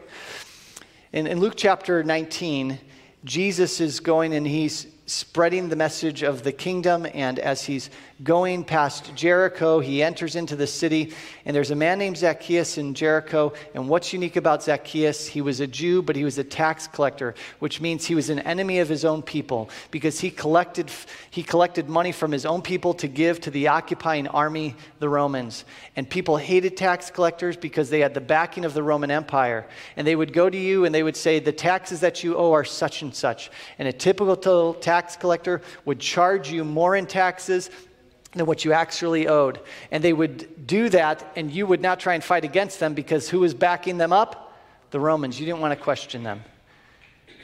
In, 1.13 1.27
in 1.27 1.41
Luke 1.41 1.55
chapter 1.57 2.05
19, 2.05 2.79
Jesus 3.25 3.81
is 3.81 4.01
going 4.01 4.35
and 4.35 4.47
he's 4.47 4.87
spreading 5.13 5.69
the 5.69 5.77
message 5.77 6.23
of 6.23 6.43
the 6.43 6.53
kingdom. 6.53 7.07
And 7.13 7.39
as 7.39 7.65
he's 7.65 7.91
going 8.23 8.63
past 8.63 9.15
Jericho, 9.15 9.81
he 9.81 10.03
enters 10.03 10.37
into 10.37 10.55
the 10.55 10.67
city. 10.67 11.13
And 11.45 11.57
there's 11.57 11.71
a 11.71 11.77
man 11.77 11.99
named 11.99 12.17
Zacchaeus 12.17 12.79
in 12.79 12.95
Jericho. 12.95 13.53
And 13.75 13.89
what's 13.89 14.13
unique 14.13 14.37
about 14.37 14.63
Zacchaeus? 14.63 15.27
He 15.27 15.41
was 15.41 15.61
a 15.61 15.67
Jew, 15.67 16.03
but 16.03 16.15
he 16.15 16.25
was 16.25 16.39
a 16.39 16.45
tax 16.45 16.87
collector, 16.87 17.35
which 17.59 17.81
means 17.81 18.07
he 18.07 18.15
was 18.15 18.31
an 18.31 18.39
enemy 18.41 18.79
of 18.79 18.89
his 18.89 19.05
own 19.05 19.23
people 19.23 19.71
because 19.91 20.21
he 20.21 20.31
collected, 20.31 20.91
he 21.31 21.43
collected 21.43 21.89
money 21.89 22.13
from 22.13 22.31
his 22.31 22.47
own 22.47 22.63
people 22.63 22.95
to 22.95 23.09
give 23.09 23.41
to 23.41 23.51
the 23.51 23.69
occupying 23.69 24.29
army, 24.29 24.77
the 25.01 25.09
Romans. 25.09 25.65
And 25.97 26.09
people 26.09 26.37
hated 26.37 26.77
tax 26.77 27.11
collectors 27.11 27.57
because 27.57 27.91
they 27.91 28.01
had 28.01 28.15
the 28.15 28.21
backing 28.21 28.65
of 28.65 28.75
the 28.75 28.83
Roman 28.83 29.11
Empire. 29.11 29.67
And 29.97 30.07
they 30.07 30.17
would 30.17 30.33
go 30.33 30.49
to 30.49 30.59
you 30.59 30.85
and 30.85 30.95
they 30.95 31.03
would 31.03 31.17
say, 31.17 31.41
The 31.41 31.53
taxes 31.53 32.01
that 32.01 32.23
you 32.23 32.37
owe 32.37 32.53
are 32.53 32.65
such 32.65 33.03
and 33.03 33.15
such. 33.15 33.51
And 33.79 33.89
a 33.89 33.93
typical 33.93 34.75
tax 34.75 35.17
collector 35.17 35.63
would 35.85 35.99
charge 35.99 36.51
you 36.51 36.65
more 36.65 36.95
in 36.95 37.07
taxes 37.07 37.71
than 38.33 38.47
what 38.47 38.65
you 38.65 38.73
actually 38.73 39.29
owed. 39.29 39.61
And 39.91 40.03
they 40.03 40.13
would 40.13 40.67
do 40.67 40.89
that, 40.91 41.33
and 41.37 41.51
you 41.51 41.67
would 41.67 41.81
not 41.81 42.01
try 42.01 42.15
and 42.15 42.25
fight 42.25 42.45
against 42.45 42.81
them 42.81 42.95
because 42.95 43.29
who 43.29 43.41
was 43.41 43.55
backing 43.55 43.99
them 43.99 44.13
up? 44.13 44.55
The 44.91 45.01
Romans. 45.01 45.39
You 45.39 45.47
didn't 45.47 45.61
want 45.61 45.77
to 45.77 45.83
question 45.83 46.23
them. 46.23 46.43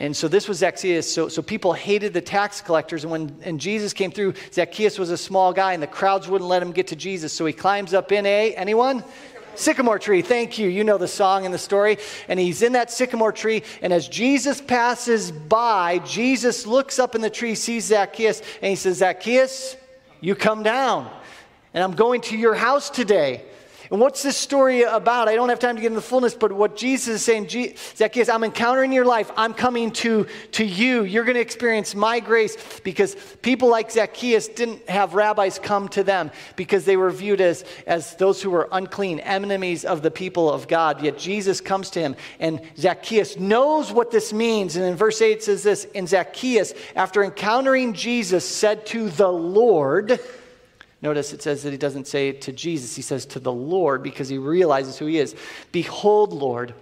And 0.00 0.16
so 0.16 0.28
this 0.28 0.46
was 0.46 0.58
Zacchaeus. 0.58 1.12
So, 1.12 1.28
so 1.28 1.42
people 1.42 1.72
hated 1.72 2.12
the 2.12 2.20
tax 2.20 2.60
collectors. 2.60 3.02
And 3.02 3.10
when 3.10 3.36
and 3.42 3.60
Jesus 3.60 3.92
came 3.92 4.12
through, 4.12 4.34
Zacchaeus 4.52 4.98
was 4.98 5.10
a 5.10 5.16
small 5.16 5.52
guy, 5.52 5.72
and 5.72 5.82
the 5.82 5.88
crowds 5.88 6.28
wouldn't 6.28 6.48
let 6.48 6.62
him 6.62 6.72
get 6.72 6.88
to 6.88 6.96
Jesus. 6.96 7.32
So 7.32 7.44
he 7.46 7.52
climbs 7.52 7.94
up 7.94 8.12
in 8.12 8.24
a, 8.24 8.54
anyone? 8.54 9.02
Sycamore 9.56 9.98
tree, 9.98 10.22
thank 10.22 10.56
you. 10.56 10.68
You 10.68 10.84
know 10.84 10.98
the 10.98 11.08
song 11.08 11.44
and 11.44 11.52
the 11.52 11.58
story. 11.58 11.98
And 12.28 12.38
he's 12.38 12.62
in 12.62 12.74
that 12.74 12.92
sycamore 12.92 13.32
tree. 13.32 13.64
And 13.82 13.92
as 13.92 14.06
Jesus 14.06 14.60
passes 14.60 15.32
by, 15.32 15.98
Jesus 16.00 16.64
looks 16.64 17.00
up 17.00 17.16
in 17.16 17.20
the 17.20 17.30
tree, 17.30 17.56
sees 17.56 17.86
Zacchaeus, 17.86 18.40
and 18.62 18.70
he 18.70 18.76
says, 18.76 18.98
Zacchaeus, 18.98 19.76
you 20.20 20.34
come 20.34 20.62
down, 20.62 21.10
and 21.74 21.82
I'm 21.82 21.92
going 21.92 22.20
to 22.22 22.36
your 22.36 22.54
house 22.54 22.90
today. 22.90 23.44
And 23.90 24.00
what's 24.00 24.22
this 24.22 24.36
story 24.36 24.82
about? 24.82 25.28
I 25.28 25.34
don't 25.34 25.48
have 25.48 25.58
time 25.58 25.76
to 25.76 25.80
get 25.80 25.88
into 25.88 26.00
the 26.00 26.06
fullness, 26.06 26.34
but 26.34 26.52
what 26.52 26.76
Jesus 26.76 27.16
is 27.16 27.22
saying, 27.22 27.48
Zacchaeus, 27.96 28.28
I'm 28.28 28.44
encountering 28.44 28.92
your 28.92 29.06
life. 29.06 29.30
I'm 29.36 29.54
coming 29.54 29.90
to, 29.92 30.26
to 30.52 30.64
you. 30.64 31.04
You're 31.04 31.24
going 31.24 31.36
to 31.36 31.40
experience 31.40 31.94
my 31.94 32.20
grace 32.20 32.80
because 32.80 33.16
people 33.40 33.68
like 33.70 33.90
Zacchaeus 33.90 34.48
didn't 34.48 34.88
have 34.90 35.14
rabbis 35.14 35.58
come 35.58 35.88
to 35.90 36.04
them 36.04 36.30
because 36.56 36.84
they 36.84 36.96
were 36.96 37.10
viewed 37.10 37.40
as, 37.40 37.64
as 37.86 38.14
those 38.16 38.42
who 38.42 38.50
were 38.50 38.68
unclean, 38.72 39.20
enemies 39.20 39.84
of 39.84 40.02
the 40.02 40.10
people 40.10 40.52
of 40.52 40.68
God. 40.68 41.02
Yet 41.02 41.16
Jesus 41.16 41.60
comes 41.60 41.88
to 41.90 42.00
him, 42.00 42.16
and 42.38 42.60
Zacchaeus 42.76 43.38
knows 43.38 43.90
what 43.90 44.10
this 44.10 44.32
means. 44.32 44.76
And 44.76 44.84
in 44.84 44.96
verse 44.96 45.22
8 45.22 45.38
it 45.38 45.42
says 45.44 45.62
this 45.62 45.86
And 45.94 46.08
Zacchaeus, 46.08 46.74
after 46.94 47.24
encountering 47.24 47.94
Jesus, 47.94 48.46
said 48.46 48.84
to 48.86 49.08
the 49.08 49.30
Lord, 49.30 50.20
Notice 51.00 51.32
it 51.32 51.42
says 51.42 51.62
that 51.62 51.70
he 51.70 51.78
doesn't 51.78 52.08
say 52.08 52.32
to 52.32 52.52
Jesus, 52.52 52.96
he 52.96 53.02
says 53.02 53.24
to 53.26 53.38
the 53.38 53.52
Lord 53.52 54.02
because 54.02 54.28
he 54.28 54.38
realizes 54.38 54.98
who 54.98 55.06
he 55.06 55.18
is. 55.18 55.36
Behold, 55.70 56.32
Lord, 56.32 56.74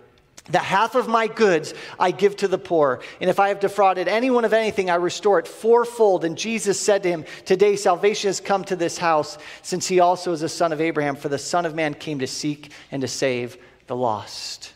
the 0.49 0.59
half 0.59 0.95
of 0.95 1.09
my 1.09 1.27
goods 1.27 1.75
I 1.99 2.13
give 2.13 2.37
to 2.37 2.49
the 2.49 2.59
poor. 2.59 3.03
And 3.21 3.29
if 3.29 3.41
I 3.41 3.49
have 3.49 3.61
defrauded 3.61 4.09
anyone 4.09 4.45
of 4.45 4.53
anything, 4.53 4.91
I 4.91 4.95
restore 4.95 5.39
it 5.39 5.49
fourfold. 5.49 6.25
And 6.25 6.39
Jesus 6.39 6.81
said 6.81 7.03
to 7.03 7.09
him, 7.09 7.25
Today 7.45 7.77
salvation 7.77 8.29
has 8.29 8.41
come 8.41 8.65
to 8.65 8.77
this 8.77 8.97
house, 8.97 9.39
since 9.63 9.87
he 9.87 10.01
also 10.01 10.33
is 10.33 10.43
a 10.43 10.49
son 10.49 10.73
of 10.73 10.81
Abraham. 10.81 11.17
For 11.17 11.29
the 11.29 11.39
Son 11.39 11.67
of 11.67 11.75
Man 11.75 11.95
came 11.95 12.21
to 12.21 12.27
seek 12.27 12.71
and 12.91 13.03
to 13.03 13.09
save 13.09 13.59
the 13.87 13.97
lost. 13.97 14.73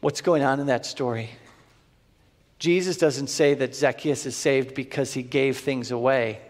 What's 0.00 0.20
going 0.20 0.42
on 0.42 0.58
in 0.58 0.66
that 0.66 0.86
story? 0.86 1.30
Jesus 2.58 2.96
doesn't 2.96 3.28
say 3.28 3.54
that 3.54 3.74
Zacchaeus 3.74 4.26
is 4.26 4.36
saved 4.36 4.74
because 4.74 5.12
he 5.12 5.22
gave 5.22 5.58
things 5.58 5.90
away. 5.90 6.40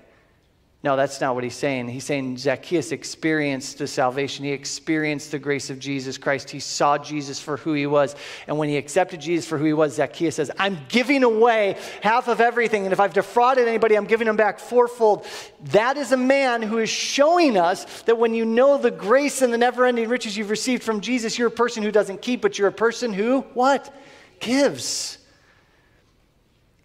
No, 0.84 0.94
that's 0.94 1.20
not 1.20 1.34
what 1.34 1.42
he's 1.42 1.56
saying. 1.56 1.88
He's 1.88 2.04
saying 2.04 2.36
Zacchaeus 2.36 2.92
experienced 2.92 3.78
the 3.78 3.88
salvation. 3.88 4.44
He 4.44 4.52
experienced 4.52 5.32
the 5.32 5.38
grace 5.40 5.70
of 5.70 5.80
Jesus 5.80 6.16
Christ. 6.18 6.50
He 6.50 6.60
saw 6.60 6.96
Jesus 6.96 7.40
for 7.40 7.56
who 7.56 7.72
he 7.72 7.88
was. 7.88 8.14
And 8.46 8.58
when 8.58 8.68
he 8.68 8.76
accepted 8.76 9.20
Jesus 9.20 9.44
for 9.44 9.58
who 9.58 9.64
he 9.64 9.72
was, 9.72 9.96
Zacchaeus 9.96 10.36
says, 10.36 10.52
I'm 10.56 10.78
giving 10.88 11.24
away 11.24 11.76
half 12.00 12.28
of 12.28 12.40
everything. 12.40 12.84
And 12.84 12.92
if 12.92 13.00
I've 13.00 13.12
defrauded 13.12 13.66
anybody, 13.66 13.96
I'm 13.96 14.06
giving 14.06 14.28
them 14.28 14.36
back 14.36 14.60
fourfold. 14.60 15.26
That 15.72 15.96
is 15.96 16.12
a 16.12 16.16
man 16.16 16.62
who 16.62 16.78
is 16.78 16.88
showing 16.88 17.56
us 17.56 18.02
that 18.02 18.16
when 18.16 18.32
you 18.32 18.44
know 18.44 18.78
the 18.78 18.92
grace 18.92 19.42
and 19.42 19.52
the 19.52 19.58
never 19.58 19.84
ending 19.84 20.08
riches 20.08 20.36
you've 20.36 20.50
received 20.50 20.84
from 20.84 21.00
Jesus, 21.00 21.36
you're 21.36 21.48
a 21.48 21.50
person 21.50 21.82
who 21.82 21.90
doesn't 21.90 22.22
keep, 22.22 22.40
but 22.40 22.56
you're 22.56 22.68
a 22.68 22.72
person 22.72 23.12
who, 23.12 23.40
what? 23.52 23.92
Gives. 24.38 25.18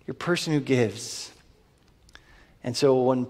You're 0.08 0.14
a 0.14 0.16
person 0.16 0.52
who 0.52 0.62
gives. 0.62 1.32
And 2.64 2.76
so 2.76 3.00
when 3.04 3.28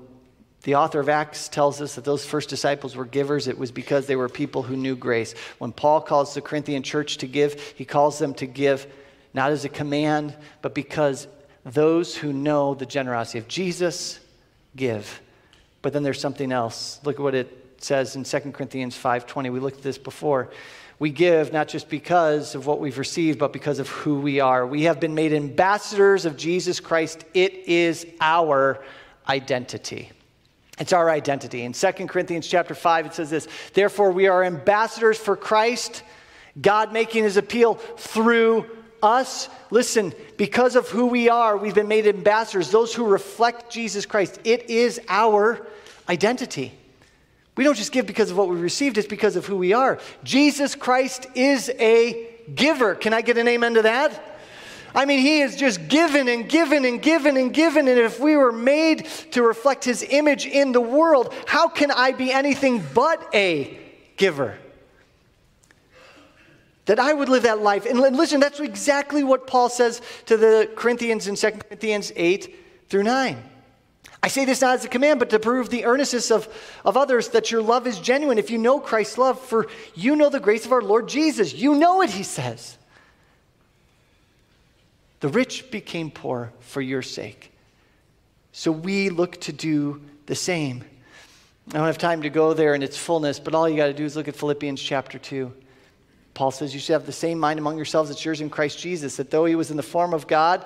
the 0.64 0.76
author 0.76 1.02
of 1.02 1.10
Acts 1.10 1.50
tells 1.50 1.82
us 1.82 1.96
that 1.96 2.06
those 2.06 2.26
first 2.26 2.50
disciples 2.50 2.96
were 2.96 3.06
givers. 3.06 3.48
It 3.48 3.58
was 3.58 3.72
because 3.72 4.08
they 4.08 4.16
were 4.16 4.30
people 4.30 4.64
who 4.64 4.78
knew 4.78 4.96
grace. 4.96 5.34
When 5.58 5.74
Paul 5.74 6.00
calls 6.00 6.34
the 6.34 6.42
Corinthian 6.42 6.84
church 6.84 7.18
to 7.18 7.28
give, 7.28 7.60
he 7.76 7.84
calls 7.84 8.18
them 8.18 8.34
to 8.36 8.46
give 8.46 8.88
not 9.34 9.52
as 9.52 9.66
a 9.66 9.70
command, 9.70 10.36
but 10.62 10.74
because 10.74 11.28
those 11.66 12.16
who 12.16 12.32
know 12.32 12.76
the 12.76 12.86
generosity 12.86 13.40
of 13.40 13.48
Jesus 13.48 14.20
give. 14.76 15.22
But 15.82 15.92
then 15.92 16.04
there's 16.04 16.22
something 16.22 16.52
else. 16.52 17.00
Look 17.04 17.16
at 17.16 17.22
what 17.22 17.36
it 17.36 17.76
says 17.78 18.16
in 18.16 18.24
2 18.24 18.54
Corinthians 18.54 18.96
5:20. 18.96 19.50
We 19.50 19.60
looked 19.60 19.78
at 19.78 19.84
this 19.84 19.98
before. 19.98 20.50
We 20.98 21.10
give 21.10 21.52
not 21.52 21.68
just 21.68 21.90
because 21.90 22.56
of 22.56 22.66
what 22.66 22.80
we've 22.80 22.98
received, 22.98 23.38
but 23.38 23.52
because 23.52 23.80
of 23.80 23.90
who 23.90 24.20
we 24.20 24.40
are. 24.40 24.66
We 24.66 24.84
have 24.84 25.02
been 25.02 25.16
made 25.16 25.34
ambassadors 25.34 26.26
of 26.26 26.38
Jesus 26.38 26.80
Christ. 26.80 27.26
It 27.34 27.54
is 27.68 28.08
our 28.22 28.82
identity. 29.28 30.12
It's 30.80 30.94
our 30.94 31.10
identity. 31.10 31.64
In 31.64 31.74
2 31.74 31.92
Corinthians 32.08 32.48
chapter 32.48 32.74
5, 32.74 33.06
it 33.08 33.14
says 33.14 33.30
this 33.30 33.48
Therefore, 33.74 34.12
we 34.12 34.28
are 34.28 34.44
ambassadors 34.44 35.18
for 35.18 35.36
Christ, 35.36 36.04
God 36.60 36.92
making 36.94 37.24
his 37.24 37.38
appeal 37.38 37.76
through 37.76 38.66
us. 39.02 39.50
Listen, 39.70 40.14
because 40.38 40.76
of 40.76 40.90
who 40.90 41.08
we 41.08 41.30
are, 41.30 41.58
we've 41.58 41.76
been 41.76 41.88
made 41.88 42.08
ambassadors, 42.08 42.72
those 42.72 42.94
who 42.94 43.06
reflect 43.06 43.72
Jesus 43.72 44.06
Christ. 44.06 44.40
It 44.44 44.70
is 44.70 45.00
our 45.10 45.66
identity. 46.10 46.74
We 47.56 47.64
don't 47.64 47.78
just 47.78 47.92
give 47.92 48.08
because 48.08 48.32
of 48.32 48.38
what 48.38 48.50
we 48.50 48.56
received, 48.56 48.98
it's 48.98 49.08
because 49.08 49.36
of 49.36 49.46
who 49.46 49.58
we 49.58 49.74
are. 49.74 50.00
Jesus 50.24 50.74
Christ 50.74 51.28
is 51.36 51.70
a 51.78 52.30
giver. 52.56 52.96
Can 52.96 53.14
I 53.14 53.22
get 53.22 53.38
an 53.38 53.48
amen 53.48 53.76
to 53.76 53.84
that? 53.84 54.33
I 54.96 55.06
mean, 55.06 55.20
he 55.20 55.42
is 55.42 55.56
just 55.56 55.88
given 55.88 56.28
and 56.28 56.48
given 56.48 56.86
and 56.86 57.02
given 57.02 57.36
and 57.38 57.54
given. 57.54 57.88
And 57.88 58.00
if 58.00 58.20
we 58.20 58.36
were 58.36 58.52
made 58.52 59.06
to 59.32 59.42
reflect 59.42 59.84
his 59.84 60.04
image 60.04 60.46
in 60.46 60.72
the 60.72 60.82
world, 60.82 61.34
how 61.48 61.68
can 61.68 61.90
I 61.90 62.12
be 62.12 62.32
anything 62.32 62.84
but 62.94 63.28
a 63.34 63.78
giver? 64.18 64.58
That 66.86 67.00
I 67.00 67.14
would 67.14 67.30
live 67.30 67.44
that 67.44 67.60
life. 67.60 67.86
And 67.86 68.00
listen, 68.00 68.40
that's 68.40 68.60
exactly 68.60 69.24
what 69.24 69.48
Paul 69.48 69.70
says 69.70 70.02
to 70.26 70.38
the 70.38 70.70
Corinthians 70.76 71.28
in 71.28 71.36
2 71.36 71.52
Corinthians 71.52 72.12
8 72.16 72.56
through 72.90 73.04
9. 73.04 73.42
I 74.22 74.28
say 74.28 74.46
this 74.46 74.62
not 74.62 74.76
as 74.76 74.86
a 74.86 74.90
command, 74.90 75.20
but 75.20 75.30
to 75.32 75.40
prove 75.40 75.70
the 75.70 75.86
earnestness 75.86 76.32
of, 76.32 76.48
of 76.86 76.96
others 76.96 77.30
that 77.30 77.52
your 77.52 77.62
love 77.62 77.88
is 77.88 78.00
genuine. 78.00 78.38
If 78.38 78.52
you 78.52 78.58
know 78.58 78.80
Christ's 78.80 79.18
love, 79.18 79.40
for 79.40 79.68
you 79.96 80.16
know 80.16 80.30
the 80.30 80.40
grace 80.40 80.66
of 80.66 80.72
our 80.72 80.82
Lord 80.82 81.10
Jesus. 81.10 81.54
You 81.54 81.76
know 81.76 82.02
it, 82.02 82.10
he 82.10 82.24
says. 82.24 82.78
The 85.24 85.30
rich 85.30 85.72
became 85.72 86.12
poor 86.12 86.52
for 86.60 86.82
your 86.82 87.02
sake, 87.02 87.54
So 88.52 88.74
we 88.74 89.08
look 89.08 89.40
to 89.40 89.54
do 89.54 90.02
the 90.26 90.36
same. 90.36 90.84
I 91.70 91.78
don't 91.78 91.86
have 91.86 91.98
time 91.98 92.24
to 92.24 92.30
go 92.30 92.54
there 92.54 92.76
in 92.76 92.84
its 92.84 92.98
fullness, 92.98 93.40
but 93.40 93.56
all 93.56 93.70
you 93.70 93.78
got 93.78 93.86
to 93.86 93.94
do 93.94 94.04
is 94.04 94.18
look 94.18 94.28
at 94.28 94.36
Philippians 94.36 94.82
chapter 94.82 95.18
2. 95.18 95.54
Paul 96.34 96.52
says 96.52 96.74
you 96.74 96.82
should 96.82 96.92
have 96.92 97.06
the 97.06 97.14
same 97.14 97.40
mind 97.40 97.58
among 97.58 97.78
yourselves 97.78 98.10
that's 98.10 98.26
yours 98.26 98.42
in 98.42 98.50
Christ 98.50 98.80
Jesus, 98.80 99.16
that 99.16 99.32
though 99.32 99.46
he 99.46 99.56
was 99.56 99.72
in 99.72 99.78
the 99.78 99.82
form 99.82 100.14
of 100.14 100.28
God, 100.28 100.66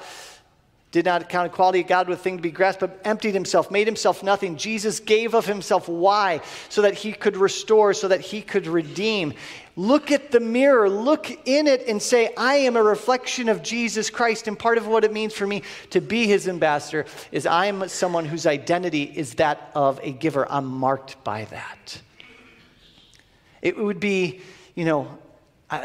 did 0.91 1.05
not 1.05 1.29
count 1.29 1.45
equality 1.45 1.81
of 1.81 1.87
God 1.87 2.09
with 2.09 2.17
a 2.17 2.21
thing 2.23 2.37
to 2.37 2.41
be 2.41 2.49
grasped, 2.49 2.79
but 2.79 2.99
emptied 3.05 3.35
himself, 3.35 3.69
made 3.69 3.85
himself 3.85 4.23
nothing. 4.23 4.57
Jesus 4.57 4.99
gave 4.99 5.35
of 5.35 5.45
himself. 5.45 5.87
Why? 5.87 6.41
So 6.69 6.81
that 6.81 6.95
he 6.95 7.11
could 7.13 7.37
restore, 7.37 7.93
so 7.93 8.07
that 8.07 8.21
he 8.21 8.41
could 8.41 8.65
redeem. 8.65 9.35
Look 9.77 10.11
at 10.11 10.31
the 10.31 10.39
mirror, 10.39 10.89
look 10.89 11.29
in 11.47 11.67
it, 11.67 11.87
and 11.87 12.01
say, 12.01 12.33
I 12.35 12.55
am 12.55 12.75
a 12.75 12.81
reflection 12.81 13.47
of 13.47 13.61
Jesus 13.61 14.09
Christ. 14.09 14.47
And 14.47 14.57
part 14.57 14.79
of 14.79 14.87
what 14.87 15.03
it 15.03 15.13
means 15.13 15.35
for 15.35 15.45
me 15.45 15.61
to 15.91 16.01
be 16.01 16.25
his 16.25 16.47
ambassador 16.47 17.05
is 17.31 17.45
I 17.45 17.67
am 17.67 17.87
someone 17.87 18.25
whose 18.25 18.47
identity 18.47 19.03
is 19.03 19.35
that 19.35 19.69
of 19.75 19.99
a 20.01 20.11
giver. 20.11 20.51
I'm 20.51 20.65
marked 20.65 21.23
by 21.23 21.45
that. 21.45 22.01
It 23.61 23.77
would 23.77 23.99
be, 23.99 24.41
you 24.73 24.83
know, 24.83 25.15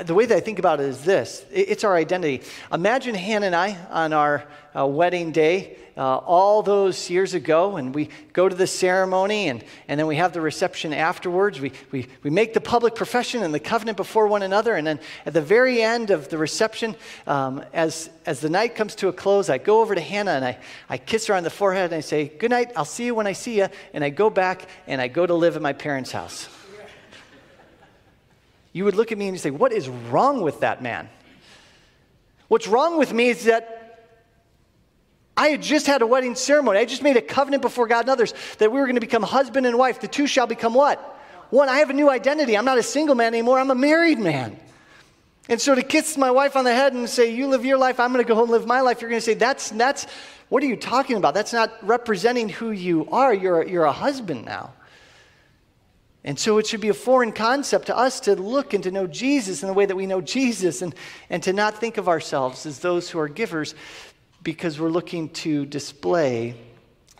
the 0.04 0.14
way 0.14 0.24
that 0.24 0.36
I 0.36 0.40
think 0.40 0.58
about 0.58 0.80
it 0.80 0.86
is 0.86 1.04
this 1.04 1.44
it's 1.52 1.84
our 1.84 1.94
identity. 1.94 2.42
Imagine 2.72 3.14
Hannah 3.14 3.46
and 3.46 3.54
I 3.54 3.76
on 3.90 4.14
our 4.14 4.48
uh, 4.74 4.86
wedding 4.86 5.32
day 5.32 5.76
uh, 5.96 6.16
all 6.16 6.62
those 6.62 7.10
years 7.10 7.34
ago, 7.34 7.76
and 7.76 7.94
we 7.94 8.08
go 8.32 8.48
to 8.48 8.54
the 8.54 8.66
ceremony, 8.66 9.48
and, 9.48 9.64
and 9.88 9.98
then 9.98 10.06
we 10.06 10.16
have 10.16 10.32
the 10.32 10.40
reception 10.40 10.92
afterwards. 10.92 11.60
We, 11.60 11.72
we, 11.90 12.06
we 12.22 12.30
make 12.30 12.54
the 12.54 12.60
public 12.60 12.94
profession 12.94 13.42
and 13.42 13.52
the 13.52 13.60
covenant 13.60 13.96
before 13.96 14.26
one 14.26 14.42
another, 14.42 14.74
and 14.74 14.86
then 14.86 15.00
at 15.26 15.32
the 15.32 15.42
very 15.42 15.82
end 15.82 16.10
of 16.10 16.28
the 16.28 16.38
reception, 16.38 16.96
um, 17.26 17.64
as, 17.72 18.10
as 18.26 18.40
the 18.40 18.50
night 18.50 18.74
comes 18.74 18.94
to 18.96 19.08
a 19.08 19.12
close, 19.12 19.48
I 19.48 19.58
go 19.58 19.80
over 19.80 19.94
to 19.94 20.00
Hannah 20.00 20.32
and 20.32 20.44
I, 20.44 20.58
I 20.88 20.98
kiss 20.98 21.26
her 21.26 21.34
on 21.34 21.42
the 21.42 21.50
forehead 21.50 21.92
and 21.92 21.94
I 21.94 22.00
say, 22.00 22.28
Good 22.28 22.50
night, 22.50 22.72
I'll 22.76 22.84
see 22.84 23.06
you 23.06 23.14
when 23.14 23.26
I 23.26 23.32
see 23.32 23.58
you. 23.58 23.68
And 23.92 24.02
I 24.02 24.10
go 24.10 24.30
back 24.30 24.68
and 24.86 25.00
I 25.00 25.08
go 25.08 25.26
to 25.26 25.34
live 25.34 25.56
at 25.56 25.62
my 25.62 25.72
parents' 25.72 26.12
house 26.12 26.48
you 28.72 28.84
would 28.84 28.94
look 28.94 29.12
at 29.12 29.18
me 29.18 29.28
and 29.28 29.36
you 29.36 29.38
say, 29.38 29.50
What 29.50 29.72
is 29.72 29.88
wrong 29.88 30.40
with 30.40 30.60
that 30.60 30.82
man? 30.82 31.08
What's 32.48 32.66
wrong 32.66 32.98
with 32.98 33.12
me 33.12 33.28
is 33.28 33.44
that 33.44 33.81
I 35.36 35.48
had 35.48 35.62
just 35.62 35.86
had 35.86 36.02
a 36.02 36.06
wedding 36.06 36.34
ceremony. 36.34 36.78
I 36.78 36.84
just 36.84 37.02
made 37.02 37.16
a 37.16 37.22
covenant 37.22 37.62
before 37.62 37.86
God 37.86 38.00
and 38.00 38.10
others 38.10 38.34
that 38.58 38.70
we 38.70 38.78
were 38.78 38.86
going 38.86 38.96
to 38.96 39.00
become 39.00 39.22
husband 39.22 39.66
and 39.66 39.78
wife. 39.78 40.00
The 40.00 40.08
two 40.08 40.26
shall 40.26 40.46
become 40.46 40.74
what? 40.74 40.98
One, 41.50 41.68
I 41.68 41.78
have 41.78 41.90
a 41.90 41.94
new 41.94 42.10
identity. 42.10 42.56
I'm 42.56 42.64
not 42.64 42.78
a 42.78 42.82
single 42.82 43.14
man 43.14 43.28
anymore, 43.28 43.58
I'm 43.58 43.70
a 43.70 43.74
married 43.74 44.18
man. 44.18 44.58
And 45.48 45.60
so 45.60 45.74
to 45.74 45.82
kiss 45.82 46.16
my 46.16 46.30
wife 46.30 46.54
on 46.54 46.64
the 46.64 46.74
head 46.74 46.92
and 46.92 47.08
say, 47.08 47.34
You 47.34 47.48
live 47.48 47.64
your 47.64 47.78
life, 47.78 47.98
I'm 47.98 48.12
going 48.12 48.24
to 48.24 48.28
go 48.28 48.34
home 48.34 48.44
and 48.44 48.52
live 48.52 48.66
my 48.66 48.80
life, 48.80 49.00
you're 49.00 49.10
going 49.10 49.20
to 49.20 49.24
say, 49.24 49.34
That's, 49.34 49.70
that's, 49.70 50.06
what 50.48 50.62
are 50.62 50.66
you 50.66 50.76
talking 50.76 51.16
about? 51.16 51.34
That's 51.34 51.52
not 51.52 51.72
representing 51.82 52.48
who 52.48 52.70
you 52.70 53.08
are. 53.10 53.32
You're 53.32 53.66
you're 53.66 53.84
a 53.84 53.92
husband 53.92 54.44
now. 54.44 54.72
And 56.24 56.38
so 56.38 56.58
it 56.58 56.66
should 56.68 56.80
be 56.80 56.88
a 56.88 56.94
foreign 56.94 57.32
concept 57.32 57.86
to 57.86 57.96
us 57.96 58.20
to 58.20 58.36
look 58.36 58.74
and 58.74 58.84
to 58.84 58.92
know 58.92 59.08
Jesus 59.08 59.62
in 59.62 59.66
the 59.66 59.72
way 59.72 59.86
that 59.86 59.96
we 59.96 60.06
know 60.06 60.20
Jesus 60.20 60.80
and, 60.80 60.94
and 61.28 61.42
to 61.42 61.52
not 61.52 61.78
think 61.78 61.96
of 61.96 62.08
ourselves 62.08 62.64
as 62.64 62.78
those 62.78 63.10
who 63.10 63.18
are 63.18 63.28
givers 63.28 63.74
because 64.42 64.80
we're 64.80 64.88
looking 64.88 65.28
to 65.30 65.66
display 65.66 66.54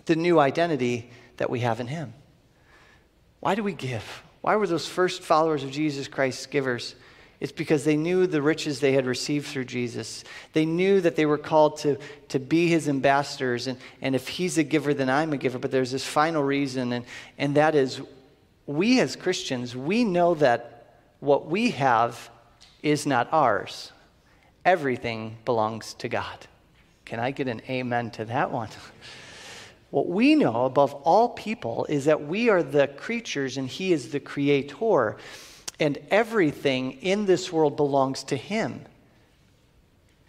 the 0.07 0.17
new 0.17 0.39
identity 0.39 1.11
that 1.37 1.51
we 1.51 1.61
have 1.61 1.81
in 1.81 1.87
Him. 1.87 2.15
Why 3.41 3.55
do 3.55 3.63
we 3.63 3.73
give? 3.73 4.23
Why 4.41 4.57
were 4.57 4.67
those 4.67 4.89
first 4.89 5.23
followers 5.23 5.65
of 5.65 5.71
Jesus 5.71 6.09
Christ 6.09 6.51
givers? 6.51 6.95
It's 7.41 7.53
because 7.53 7.85
they 7.85 7.97
knew 7.97 8.29
the 8.29 8.41
riches 8.41 8.79
they 8.79 8.93
had 8.93 9.05
received 9.05 9.49
through 9.49 9.65
Jesus. 9.65 10.23
They 10.53 10.65
knew 10.65 11.01
that 11.01 11.17
they 11.17 11.27
were 11.27 11.39
called 11.39 11.79
to, 11.79 11.99
to 12.29 12.39
be 12.39 12.69
his 12.69 12.89
ambassadors. 12.89 13.67
And, 13.67 13.79
and 14.01 14.15
if 14.15 14.29
he's 14.29 14.59
a 14.59 14.63
giver, 14.63 14.95
then 14.95 15.11
I'm 15.11 15.33
a 15.33 15.37
giver. 15.37 15.59
But 15.59 15.73
there's 15.73 15.91
this 15.91 16.07
final 16.07 16.43
reason, 16.43 16.93
and, 16.93 17.05
and 17.39 17.57
that 17.57 17.75
is 17.75 18.01
we 18.67 19.01
as 19.01 19.17
Christians, 19.17 19.75
we 19.75 20.05
know 20.05 20.35
that 20.35 21.01
what 21.19 21.47
we 21.47 21.73
have 21.73 22.31
is 22.83 23.07
not 23.07 23.29
ours. 23.33 23.91
Everything 24.65 25.37
belongs 25.45 25.95
to 25.95 26.09
God. 26.09 26.47
Can 27.13 27.21
I 27.21 27.31
get 27.31 27.47
an 27.47 27.61
amen 27.69 28.11
to 28.13 28.25
that 28.25 28.51
one? 28.51 28.71
What 29.91 30.09
we 30.09 30.35
know 30.35 30.65
above 30.65 30.95
all 30.95 31.29
people 31.29 31.85
is 31.87 32.07
that 32.07 32.27
we 32.27 32.49
are 32.49 32.63
the 32.63 32.89
creatures 32.89 33.59
and 33.59 33.69
He 33.69 33.93
is 33.93 34.09
the 34.09 34.21
creator, 34.21 35.19
and 35.79 35.99
everything 36.11 36.93
in 37.03 37.27
this 37.27 37.53
world 37.53 37.77
belongs 37.77 38.25
to 38.25 38.37
Him. 38.37 38.81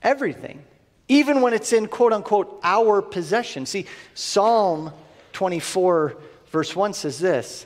Everything. 0.01 0.65
Even 1.07 1.39
when 1.39 1.53
it's 1.53 1.71
in 1.71 1.87
quote 1.87 2.11
unquote 2.11 2.59
our 2.61 3.01
possession. 3.01 3.65
See, 3.65 3.85
Psalm 4.13 4.91
24, 5.31 6.17
verse 6.47 6.75
1 6.75 6.91
says 6.91 7.17
this 7.17 7.65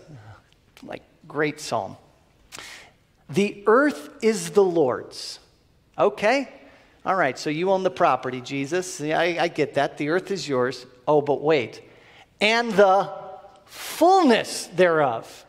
like 0.84 1.02
great 1.28 1.60
psalm. 1.60 1.98
The 3.28 3.64
earth 3.66 4.12
is 4.22 4.52
the 4.52 4.64
Lord's. 4.64 5.40
Okay? 5.98 6.50
All 7.08 7.16
right, 7.16 7.40
so 7.40 7.50
you 7.50 7.72
own 7.72 7.84
the 7.84 7.90
property, 7.90 8.42
Jesus. 8.42 9.00
I, 9.00 9.38
I 9.40 9.48
get 9.48 9.76
that. 9.76 9.98
The 9.98 10.10
earth 10.10 10.30
is 10.30 10.46
yours. 10.46 10.86
Oh, 11.08 11.22
but 11.22 11.42
wait. 11.42 11.82
And 12.42 12.74
the 12.74 13.10
fullness 13.64 14.68
thereof. 14.68 15.46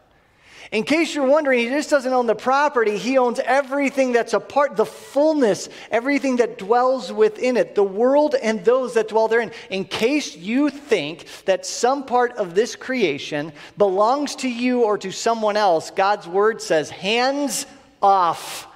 In 0.70 0.84
case 0.84 1.16
you're 1.16 1.26
wondering, 1.26 1.58
he 1.58 1.68
just 1.68 1.90
doesn't 1.90 2.12
own 2.12 2.28
the 2.28 2.36
property, 2.36 2.96
he 2.96 3.18
owns 3.18 3.40
everything 3.40 4.12
that's 4.12 4.34
a 4.34 4.38
part, 4.38 4.76
the 4.76 4.86
fullness, 4.86 5.68
everything 5.90 6.36
that 6.36 6.58
dwells 6.58 7.12
within 7.12 7.56
it, 7.56 7.74
the 7.74 7.82
world 7.82 8.36
and 8.40 8.64
those 8.64 8.94
that 8.94 9.08
dwell 9.08 9.26
therein. 9.26 9.50
In 9.68 9.84
case 9.84 10.36
you 10.36 10.70
think 10.70 11.26
that 11.46 11.66
some 11.66 12.06
part 12.06 12.36
of 12.36 12.54
this 12.54 12.76
creation 12.76 13.52
belongs 13.76 14.36
to 14.36 14.48
you 14.48 14.84
or 14.84 14.96
to 14.98 15.10
someone 15.10 15.56
else, 15.56 15.90
God's 15.90 16.28
word 16.28 16.62
says, 16.62 16.88
hands 16.88 17.66
off. 18.00 18.68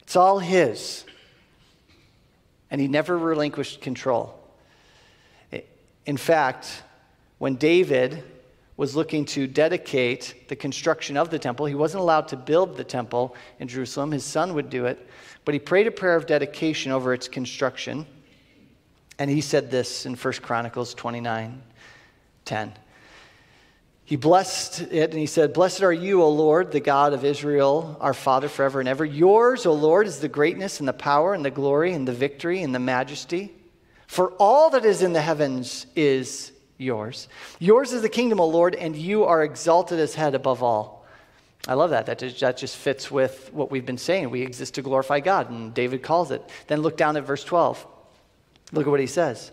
It's 0.00 0.16
all 0.16 0.38
his. 0.38 1.05
And 2.70 2.80
he 2.80 2.88
never 2.88 3.16
relinquished 3.16 3.80
control. 3.80 4.38
In 6.04 6.16
fact, 6.16 6.82
when 7.38 7.56
David 7.56 8.22
was 8.76 8.94
looking 8.94 9.24
to 9.24 9.46
dedicate 9.46 10.48
the 10.48 10.56
construction 10.56 11.16
of 11.16 11.30
the 11.30 11.38
temple. 11.38 11.66
He 11.66 11.74
wasn't 11.74 12.02
allowed 12.02 12.28
to 12.28 12.36
build 12.36 12.76
the 12.76 12.84
temple 12.84 13.34
in 13.58 13.68
Jerusalem, 13.68 14.10
his 14.10 14.24
son 14.24 14.54
would 14.54 14.68
do 14.68 14.86
it. 14.86 15.08
But 15.44 15.54
he 15.54 15.60
prayed 15.60 15.86
a 15.86 15.90
prayer 15.90 16.16
of 16.16 16.26
dedication 16.26 16.92
over 16.92 17.14
its 17.14 17.28
construction. 17.28 18.06
And 19.18 19.30
he 19.30 19.40
said 19.40 19.70
this 19.70 20.04
in 20.04 20.14
1 20.14 20.34
Chronicles 20.34 20.92
29 20.94 21.62
10. 22.44 22.72
He 24.06 24.14
blessed 24.14 24.82
it 24.82 25.10
and 25.10 25.18
he 25.18 25.26
said, 25.26 25.52
Blessed 25.52 25.82
are 25.82 25.92
you, 25.92 26.22
O 26.22 26.30
Lord, 26.30 26.70
the 26.70 26.78
God 26.78 27.12
of 27.12 27.24
Israel, 27.24 27.96
our 28.00 28.14
Father 28.14 28.48
forever 28.48 28.78
and 28.78 28.88
ever. 28.88 29.04
Yours, 29.04 29.66
O 29.66 29.72
Lord, 29.72 30.06
is 30.06 30.20
the 30.20 30.28
greatness 30.28 30.78
and 30.78 30.88
the 30.88 30.92
power 30.92 31.34
and 31.34 31.44
the 31.44 31.50
glory 31.50 31.92
and 31.92 32.06
the 32.06 32.12
victory 32.12 32.62
and 32.62 32.72
the 32.72 32.78
majesty. 32.78 33.52
For 34.06 34.30
all 34.38 34.70
that 34.70 34.84
is 34.84 35.02
in 35.02 35.12
the 35.12 35.20
heavens 35.20 35.86
is 35.96 36.52
yours. 36.78 37.26
Yours 37.58 37.92
is 37.92 38.02
the 38.02 38.08
kingdom, 38.08 38.40
O 38.40 38.46
Lord, 38.46 38.76
and 38.76 38.94
you 38.94 39.24
are 39.24 39.42
exalted 39.42 39.98
as 39.98 40.14
head 40.14 40.36
above 40.36 40.62
all. 40.62 41.04
I 41.66 41.74
love 41.74 41.90
that. 41.90 42.06
That 42.06 42.20
just, 42.20 42.38
that 42.38 42.56
just 42.58 42.76
fits 42.76 43.10
with 43.10 43.52
what 43.52 43.72
we've 43.72 43.84
been 43.84 43.98
saying. 43.98 44.30
We 44.30 44.42
exist 44.42 44.74
to 44.74 44.82
glorify 44.82 45.18
God, 45.18 45.50
and 45.50 45.74
David 45.74 46.04
calls 46.04 46.30
it. 46.30 46.48
Then 46.68 46.80
look 46.80 46.96
down 46.96 47.16
at 47.16 47.24
verse 47.24 47.42
12. 47.42 47.84
Look 48.70 48.86
at 48.86 48.90
what 48.90 49.00
he 49.00 49.08
says. 49.08 49.50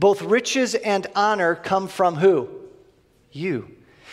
Both 0.00 0.20
riches 0.20 0.74
and 0.74 1.06
honor 1.14 1.54
come 1.54 1.86
from 1.86 2.16
who? 2.16 2.48
You. 3.30 3.70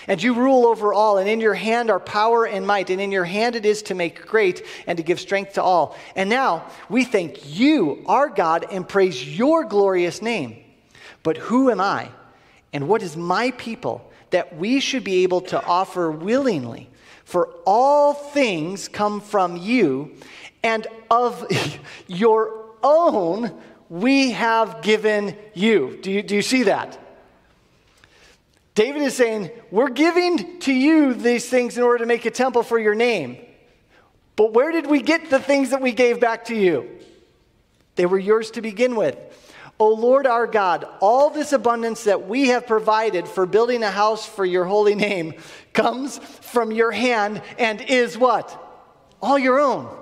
And 0.07 0.21
you 0.21 0.33
rule 0.33 0.65
over 0.65 0.93
all, 0.93 1.17
and 1.17 1.29
in 1.29 1.39
your 1.39 1.53
hand 1.53 1.89
are 1.89 1.99
power 1.99 2.45
and 2.45 2.65
might, 2.65 2.89
and 2.89 2.99
in 2.99 3.11
your 3.11 3.25
hand 3.25 3.55
it 3.55 3.65
is 3.65 3.83
to 3.83 3.95
make 3.95 4.25
great 4.25 4.65
and 4.87 4.97
to 4.97 5.03
give 5.03 5.19
strength 5.19 5.53
to 5.53 5.63
all. 5.63 5.95
And 6.15 6.29
now 6.29 6.65
we 6.89 7.05
thank 7.05 7.55
you, 7.57 8.03
our 8.07 8.29
God, 8.29 8.65
and 8.71 8.87
praise 8.87 9.37
your 9.37 9.63
glorious 9.63 10.21
name. 10.21 10.57
But 11.23 11.37
who 11.37 11.69
am 11.69 11.79
I? 11.79 12.09
And 12.73 12.87
what 12.87 13.03
is 13.03 13.15
my 13.15 13.51
people 13.51 14.11
that 14.31 14.55
we 14.55 14.79
should 14.79 15.03
be 15.03 15.23
able 15.23 15.41
to 15.41 15.63
offer 15.63 16.09
willingly? 16.09 16.89
For 17.25 17.53
all 17.65 18.13
things 18.13 18.87
come 18.87 19.21
from 19.21 19.57
you, 19.57 20.15
and 20.63 20.87
of 21.09 21.45
your 22.07 22.65
own 22.83 23.51
we 23.89 24.31
have 24.31 24.81
given 24.81 25.37
you. 25.53 25.99
Do 26.01 26.11
you, 26.11 26.23
do 26.23 26.35
you 26.35 26.41
see 26.41 26.63
that? 26.63 26.97
David 28.81 29.03
is 29.03 29.15
saying, 29.15 29.51
We're 29.69 29.91
giving 29.91 30.59
to 30.61 30.73
you 30.73 31.13
these 31.13 31.47
things 31.47 31.77
in 31.77 31.83
order 31.83 31.99
to 31.99 32.07
make 32.07 32.25
a 32.25 32.31
temple 32.31 32.63
for 32.63 32.79
your 32.79 32.95
name. 32.95 33.37
But 34.35 34.53
where 34.53 34.71
did 34.71 34.87
we 34.87 35.03
get 35.03 35.29
the 35.29 35.39
things 35.39 35.69
that 35.69 35.81
we 35.83 35.91
gave 35.91 36.19
back 36.19 36.45
to 36.45 36.55
you? 36.55 36.89
They 37.93 38.07
were 38.07 38.17
yours 38.17 38.49
to 38.51 38.61
begin 38.63 38.95
with. 38.95 39.15
O 39.77 39.89
Lord 39.89 40.25
our 40.25 40.47
God, 40.47 40.87
all 40.99 41.29
this 41.29 41.53
abundance 41.53 42.05
that 42.05 42.27
we 42.27 42.47
have 42.47 42.65
provided 42.65 43.27
for 43.27 43.45
building 43.45 43.83
a 43.83 43.91
house 43.91 44.25
for 44.25 44.45
your 44.45 44.65
holy 44.65 44.95
name 44.95 45.35
comes 45.73 46.17
from 46.17 46.71
your 46.71 46.91
hand 46.91 47.43
and 47.59 47.81
is 47.81 48.17
what? 48.17 48.47
All 49.21 49.37
your 49.37 49.59
own. 49.59 49.95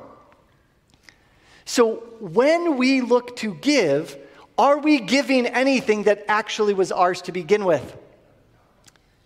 So 1.66 1.96
when 2.22 2.78
we 2.78 3.02
look 3.02 3.36
to 3.38 3.56
give, 3.56 4.18
Are 4.58 4.78
we 4.78 5.02
giving 5.02 5.48
anything 5.48 6.04
that 6.04 6.24
actually 6.30 6.74
was 6.74 6.94
ours 6.94 7.22
to 7.24 7.34
begin 7.34 7.66
with? 7.66 7.98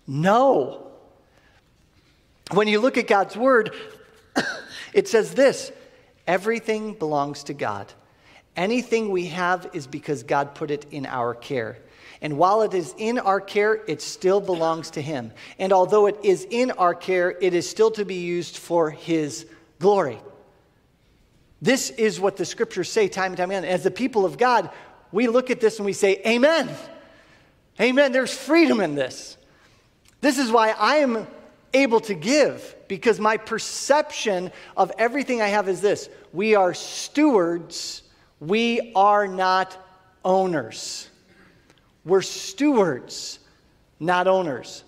No. 0.08 0.92
When 2.52 2.68
you 2.68 2.80
look 2.80 2.98
at 2.98 3.08
God's 3.08 3.36
word, 3.36 3.74
it 4.94 5.08
says 5.08 5.34
this 5.34 5.72
everything 6.28 6.94
belongs 6.94 7.44
to 7.46 7.54
God. 7.54 7.92
Anything 8.56 9.10
we 9.10 9.28
have 9.28 9.70
is 9.74 9.88
because 9.88 10.24
God 10.24 10.54
put 10.54 10.70
it 10.70 10.86
in 10.92 11.06
our 11.06 11.34
care. 11.34 11.78
And 12.22 12.38
while 12.38 12.62
it 12.62 12.74
is 12.74 12.94
in 12.98 13.20
our 13.20 13.42
care, 13.42 13.82
it 13.88 14.02
still 14.02 14.40
belongs 14.40 14.92
to 14.92 15.02
Him. 15.02 15.34
And 15.60 15.74
although 15.74 16.06
it 16.06 16.18
is 16.24 16.48
in 16.50 16.72
our 16.72 16.94
care, 16.94 17.36
it 17.42 17.54
is 17.54 17.70
still 17.70 17.92
to 17.92 18.06
be 18.06 18.16
used 18.16 18.58
for 18.58 18.92
His 18.92 19.46
glory. 19.80 20.20
This 21.62 21.90
is 21.90 22.20
what 22.20 22.38
the 22.38 22.46
scriptures 22.46 22.92
say 22.92 23.08
time 23.08 23.32
and 23.32 23.38
time 23.38 23.50
again. 23.50 23.66
As 23.66 23.84
the 23.84 23.92
people 23.92 24.26
of 24.26 24.38
God, 24.38 24.70
we 25.12 25.28
look 25.28 25.50
at 25.50 25.60
this 25.60 25.78
and 25.80 25.86
we 25.86 25.94
say, 25.94 26.22
Amen. 26.26 26.70
Amen. 27.82 28.12
There's 28.12 28.34
freedom 28.34 28.80
in 28.80 28.96
this. 28.96 29.38
This 30.24 30.38
is 30.38 30.54
why 30.54 30.70
I 30.70 31.00
am 31.00 31.28
able 31.74 32.00
to 32.00 32.14
give, 32.14 32.78
because 32.88 33.20
my 33.20 33.36
perception 33.36 34.54
of 34.78 34.90
everything 34.98 35.42
I 35.42 35.50
have 35.50 35.68
is 35.68 35.82
this 35.82 36.08
we 36.32 36.56
are 36.56 36.74
stewards, 36.74 38.04
we 38.40 38.94
are 38.96 39.28
not 39.28 39.78
owners. 40.24 41.10
We're 42.06 42.22
stewards, 42.22 43.40
not 44.00 44.30
owners. 44.30 44.86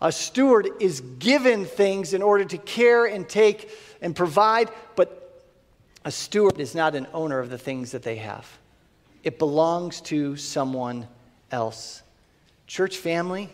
A 0.00 0.10
steward 0.10 0.70
is 0.80 1.02
given 1.18 1.66
things 1.66 2.14
in 2.14 2.22
order 2.22 2.46
to 2.46 2.56
care 2.56 3.04
and 3.04 3.28
take 3.28 3.70
and 4.00 4.16
provide, 4.16 4.70
but 4.94 5.44
a 6.06 6.10
steward 6.10 6.58
is 6.60 6.74
not 6.74 6.94
an 6.94 7.06
owner 7.12 7.40
of 7.40 7.50
the 7.50 7.58
things 7.58 7.92
that 7.92 8.02
they 8.02 8.16
have. 8.16 8.48
It 9.22 9.38
belongs 9.38 10.00
to 10.02 10.34
someone 10.36 11.08
else. 11.52 12.00
Church 12.66 12.96
family, 12.96 13.50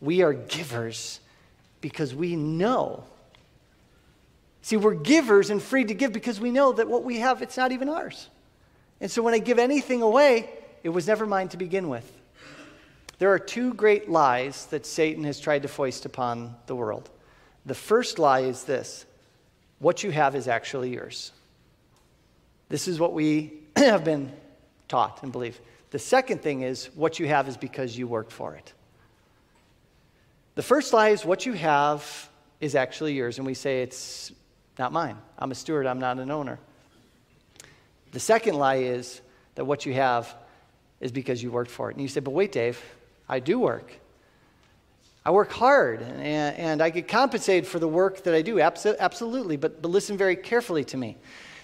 we 0.00 0.22
are 0.22 0.32
givers 0.32 1.20
because 1.80 2.14
we 2.14 2.36
know. 2.36 3.04
See, 4.62 4.76
we're 4.76 4.94
givers 4.94 5.50
and 5.50 5.62
free 5.62 5.84
to 5.84 5.94
give 5.94 6.12
because 6.12 6.40
we 6.40 6.50
know 6.50 6.72
that 6.72 6.88
what 6.88 7.04
we 7.04 7.18
have, 7.18 7.42
it's 7.42 7.56
not 7.56 7.72
even 7.72 7.88
ours. 7.88 8.28
And 9.00 9.10
so 9.10 9.22
when 9.22 9.34
I 9.34 9.38
give 9.38 9.58
anything 9.58 10.02
away, 10.02 10.50
it 10.82 10.90
was 10.90 11.06
never 11.06 11.26
mine 11.26 11.48
to 11.48 11.56
begin 11.56 11.88
with. 11.88 12.10
There 13.18 13.32
are 13.32 13.38
two 13.38 13.74
great 13.74 14.08
lies 14.08 14.66
that 14.66 14.86
Satan 14.86 15.24
has 15.24 15.40
tried 15.40 15.62
to 15.62 15.68
foist 15.68 16.06
upon 16.06 16.54
the 16.66 16.74
world. 16.74 17.10
The 17.66 17.74
first 17.74 18.18
lie 18.18 18.40
is 18.40 18.64
this 18.64 19.04
what 19.78 20.02
you 20.02 20.10
have 20.10 20.34
is 20.34 20.48
actually 20.48 20.92
yours. 20.94 21.32
This 22.68 22.86
is 22.88 22.98
what 22.98 23.12
we 23.12 23.52
have 23.76 24.04
been 24.04 24.32
taught 24.88 25.22
and 25.22 25.32
believe. 25.32 25.60
The 25.90 25.98
second 25.98 26.42
thing 26.42 26.62
is 26.62 26.86
what 26.94 27.18
you 27.18 27.26
have 27.28 27.48
is 27.48 27.56
because 27.56 27.96
you 27.96 28.06
worked 28.06 28.32
for 28.32 28.54
it. 28.54 28.72
The 30.54 30.62
first 30.62 30.92
lie 30.92 31.10
is 31.10 31.24
what 31.24 31.46
you 31.46 31.52
have 31.52 32.28
is 32.60 32.74
actually 32.74 33.14
yours, 33.14 33.38
and 33.38 33.46
we 33.46 33.54
say 33.54 33.82
it's 33.82 34.32
not 34.78 34.92
mine. 34.92 35.16
I'm 35.38 35.50
a 35.50 35.54
steward, 35.54 35.86
I'm 35.86 36.00
not 36.00 36.18
an 36.18 36.30
owner. 36.30 36.58
The 38.12 38.20
second 38.20 38.54
lie 38.54 38.76
is 38.76 39.20
that 39.54 39.64
what 39.64 39.86
you 39.86 39.94
have 39.94 40.34
is 41.00 41.12
because 41.12 41.42
you 41.42 41.50
worked 41.50 41.70
for 41.70 41.90
it. 41.90 41.94
And 41.94 42.02
you 42.02 42.08
say, 42.08 42.20
but 42.20 42.32
wait, 42.32 42.52
Dave, 42.52 42.82
I 43.28 43.40
do 43.40 43.58
work. 43.58 43.92
I 45.24 45.30
work 45.30 45.52
hard 45.52 46.00
and, 46.00 46.56
and 46.56 46.82
I 46.82 46.90
get 46.90 47.06
compensated 47.06 47.66
for 47.66 47.78
the 47.78 47.88
work 47.88 48.24
that 48.24 48.34
I 48.34 48.42
do. 48.42 48.58
Absolutely. 48.58 49.56
But, 49.56 49.82
but 49.82 49.90
listen 49.90 50.16
very 50.16 50.36
carefully 50.36 50.84
to 50.84 50.96
me. 50.96 51.16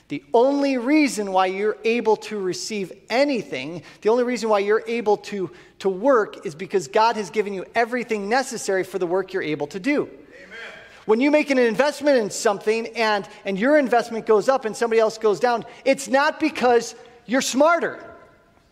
The 0.08 0.22
only 0.32 0.78
reason 0.78 1.32
why 1.32 1.46
you're 1.46 1.78
able 1.82 2.16
to 2.16 2.38
receive 2.38 2.92
anything, 3.10 3.82
the 4.02 4.08
only 4.08 4.22
reason 4.22 4.48
why 4.48 4.60
you're 4.60 4.84
able 4.86 5.16
to, 5.18 5.50
to 5.80 5.88
work 5.88 6.46
is 6.46 6.54
because 6.54 6.86
God 6.86 7.16
has 7.16 7.28
given 7.28 7.52
you 7.52 7.64
everything 7.74 8.28
necessary 8.28 8.84
for 8.84 9.00
the 9.00 9.06
work 9.06 9.32
you're 9.32 9.42
able 9.42 9.66
to 9.68 9.80
do. 9.80 10.04
Amen. 10.04 10.58
When 11.06 11.20
you 11.20 11.32
make 11.32 11.50
an 11.50 11.58
investment 11.58 12.18
in 12.18 12.30
something 12.30 12.86
and, 12.96 13.28
and 13.44 13.58
your 13.58 13.78
investment 13.78 14.26
goes 14.26 14.48
up 14.48 14.64
and 14.64 14.76
somebody 14.76 15.00
else 15.00 15.18
goes 15.18 15.40
down, 15.40 15.64
it's 15.84 16.06
not 16.06 16.38
because 16.38 16.94
you're 17.26 17.42
smarter. 17.42 18.14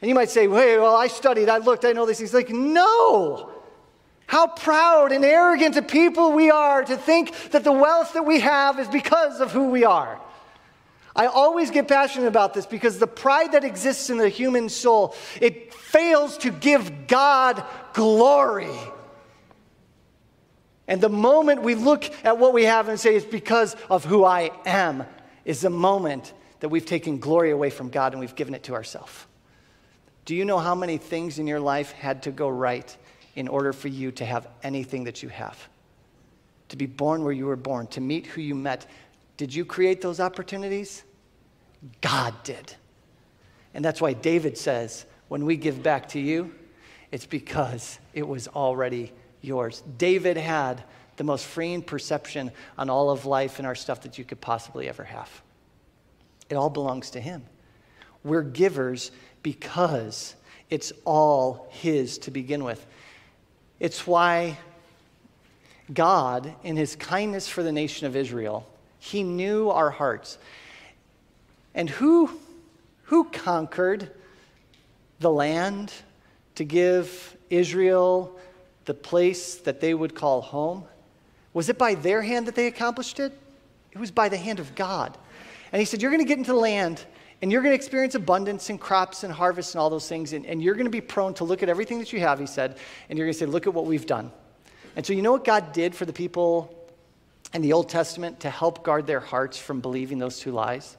And 0.00 0.08
you 0.08 0.14
might 0.14 0.30
say, 0.30 0.42
hey, 0.42 0.78
well, 0.78 0.94
I 0.94 1.08
studied, 1.08 1.48
I 1.48 1.58
looked, 1.58 1.84
I 1.84 1.92
know 1.92 2.06
these 2.06 2.18
things. 2.18 2.32
Like, 2.32 2.50
no. 2.50 3.50
How 4.26 4.46
proud 4.46 5.10
and 5.10 5.24
arrogant 5.24 5.76
a 5.76 5.82
people 5.82 6.30
we 6.32 6.50
are 6.50 6.84
to 6.84 6.96
think 6.96 7.50
that 7.50 7.64
the 7.64 7.72
wealth 7.72 8.12
that 8.12 8.24
we 8.24 8.38
have 8.40 8.78
is 8.78 8.86
because 8.86 9.40
of 9.40 9.50
who 9.50 9.70
we 9.70 9.84
are. 9.84 10.20
I 11.16 11.26
always 11.26 11.70
get 11.70 11.86
passionate 11.86 12.26
about 12.26 12.54
this 12.54 12.66
because 12.66 12.98
the 12.98 13.06
pride 13.06 13.52
that 13.52 13.64
exists 13.64 14.10
in 14.10 14.18
the 14.18 14.28
human 14.28 14.68
soul, 14.68 15.14
it 15.40 15.72
fails 15.72 16.38
to 16.38 16.50
give 16.50 17.06
God 17.06 17.64
glory. 17.92 18.76
And 20.88 21.00
the 21.00 21.08
moment 21.08 21.62
we 21.62 21.76
look 21.76 22.04
at 22.24 22.38
what 22.38 22.52
we 22.52 22.64
have 22.64 22.88
and 22.88 22.98
say 22.98 23.14
it's 23.14 23.24
because 23.24 23.74
of 23.88 24.04
who 24.04 24.24
I 24.24 24.50
am, 24.66 25.04
is 25.44 25.60
the 25.60 25.70
moment 25.70 26.32
that 26.60 26.68
we've 26.68 26.86
taken 26.86 27.18
glory 27.18 27.50
away 27.50 27.70
from 27.70 27.90
God 27.90 28.12
and 28.12 28.20
we've 28.20 28.34
given 28.34 28.54
it 28.54 28.64
to 28.64 28.74
ourselves. 28.74 29.26
Do 30.24 30.34
you 30.34 30.44
know 30.44 30.58
how 30.58 30.74
many 30.74 30.96
things 30.96 31.38
in 31.38 31.46
your 31.46 31.60
life 31.60 31.92
had 31.92 32.22
to 32.24 32.30
go 32.30 32.48
right 32.48 32.96
in 33.36 33.48
order 33.48 33.72
for 33.72 33.88
you 33.88 34.10
to 34.12 34.24
have 34.24 34.48
anything 34.62 35.04
that 35.04 35.22
you 35.22 35.28
have? 35.28 35.58
To 36.70 36.76
be 36.76 36.86
born 36.86 37.22
where 37.24 37.32
you 37.32 37.46
were 37.46 37.56
born, 37.56 37.86
to 37.88 38.00
meet 38.00 38.26
who 38.26 38.40
you 38.40 38.54
met, 38.54 38.86
did 39.36 39.54
you 39.54 39.64
create 39.64 40.00
those 40.00 40.20
opportunities? 40.20 41.02
God 42.00 42.34
did. 42.44 42.74
And 43.74 43.84
that's 43.84 44.00
why 44.00 44.12
David 44.12 44.56
says, 44.56 45.04
when 45.28 45.44
we 45.44 45.56
give 45.56 45.82
back 45.82 46.08
to 46.10 46.20
you, 46.20 46.54
it's 47.10 47.26
because 47.26 47.98
it 48.12 48.26
was 48.26 48.48
already 48.48 49.12
yours. 49.40 49.82
David 49.98 50.36
had 50.36 50.82
the 51.16 51.24
most 51.24 51.46
freeing 51.46 51.82
perception 51.82 52.50
on 52.78 52.90
all 52.90 53.10
of 53.10 53.26
life 53.26 53.58
and 53.58 53.66
our 53.66 53.74
stuff 53.74 54.02
that 54.02 54.18
you 54.18 54.24
could 54.24 54.40
possibly 54.40 54.88
ever 54.88 55.04
have. 55.04 55.30
It 56.48 56.54
all 56.54 56.70
belongs 56.70 57.10
to 57.10 57.20
him. 57.20 57.44
We're 58.22 58.42
givers 58.42 59.10
because 59.42 60.34
it's 60.70 60.92
all 61.04 61.68
his 61.70 62.18
to 62.18 62.30
begin 62.30 62.64
with. 62.64 62.84
It's 63.80 64.06
why 64.06 64.58
God, 65.92 66.54
in 66.62 66.76
his 66.76 66.96
kindness 66.96 67.48
for 67.48 67.62
the 67.62 67.72
nation 67.72 68.06
of 68.06 68.16
Israel, 68.16 68.66
he 69.04 69.22
knew 69.22 69.68
our 69.68 69.90
hearts. 69.90 70.38
And 71.74 71.90
who, 71.90 72.30
who 73.04 73.24
conquered 73.24 74.10
the 75.20 75.30
land 75.30 75.92
to 76.54 76.64
give 76.64 77.36
Israel 77.50 78.34
the 78.86 78.94
place 78.94 79.56
that 79.56 79.82
they 79.82 79.92
would 79.92 80.14
call 80.14 80.40
home? 80.40 80.84
Was 81.52 81.68
it 81.68 81.76
by 81.76 81.94
their 81.94 82.22
hand 82.22 82.46
that 82.46 82.54
they 82.54 82.66
accomplished 82.66 83.20
it? 83.20 83.38
It 83.92 83.98
was 83.98 84.10
by 84.10 84.30
the 84.30 84.38
hand 84.38 84.58
of 84.58 84.74
God. 84.74 85.16
And 85.70 85.80
he 85.80 85.84
said, 85.84 86.00
You're 86.00 86.10
going 86.10 86.24
to 86.24 86.28
get 86.28 86.38
into 86.38 86.52
the 86.52 86.58
land 86.58 87.04
and 87.42 87.52
you're 87.52 87.60
going 87.60 87.72
to 87.72 87.76
experience 87.76 88.14
abundance 88.14 88.70
and 88.70 88.80
crops 88.80 89.22
and 89.22 89.30
harvests 89.30 89.74
and 89.74 89.82
all 89.82 89.90
those 89.90 90.08
things. 90.08 90.32
And, 90.32 90.46
and 90.46 90.62
you're 90.62 90.74
going 90.74 90.86
to 90.86 90.90
be 90.90 91.02
prone 91.02 91.34
to 91.34 91.44
look 91.44 91.62
at 91.62 91.68
everything 91.68 91.98
that 91.98 92.10
you 92.10 92.20
have, 92.20 92.38
he 92.38 92.46
said, 92.46 92.78
and 93.10 93.18
you're 93.18 93.26
going 93.26 93.34
to 93.34 93.38
say, 93.38 93.44
Look 93.44 93.66
at 93.66 93.74
what 93.74 93.84
we've 93.84 94.06
done. 94.06 94.32
And 94.96 95.04
so, 95.04 95.12
you 95.12 95.20
know 95.20 95.32
what 95.32 95.44
God 95.44 95.74
did 95.74 95.94
for 95.94 96.06
the 96.06 96.12
people 96.12 96.83
in 97.54 97.62
the 97.62 97.72
Old 97.72 97.88
Testament 97.88 98.40
to 98.40 98.50
help 98.50 98.82
guard 98.82 99.06
their 99.06 99.20
hearts 99.20 99.56
from 99.56 99.80
believing 99.80 100.18
those 100.18 100.38
two 100.38 100.52
lies? 100.52 100.96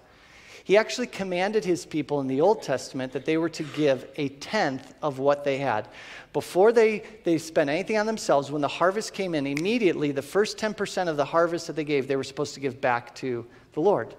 He 0.63 0.77
actually 0.77 1.05
commanded 1.05 1.63
his 1.63 1.85
people 1.85 2.21
in 2.21 2.27
the 2.27 2.41
Old 2.41 2.63
Testament 2.63 3.13
that 3.13 3.23
they 3.23 3.37
were 3.37 3.49
to 3.49 3.61
give 3.61 4.07
a 4.15 4.29
tenth 4.29 4.95
of 5.03 5.19
what 5.19 5.43
they 5.43 5.59
had. 5.59 5.87
Before 6.33 6.71
they, 6.71 7.03
they 7.23 7.37
spent 7.37 7.69
anything 7.69 7.97
on 7.97 8.07
themselves, 8.07 8.51
when 8.51 8.63
the 8.63 8.67
harvest 8.67 9.13
came 9.13 9.35
in, 9.35 9.45
immediately 9.45 10.11
the 10.11 10.23
first 10.23 10.57
10% 10.57 11.07
of 11.07 11.17
the 11.17 11.25
harvest 11.25 11.67
that 11.67 11.75
they 11.75 11.83
gave, 11.83 12.07
they 12.07 12.15
were 12.15 12.23
supposed 12.23 12.55
to 12.55 12.59
give 12.59 12.81
back 12.81 13.13
to 13.15 13.45
the 13.73 13.79
Lord. 13.79 14.15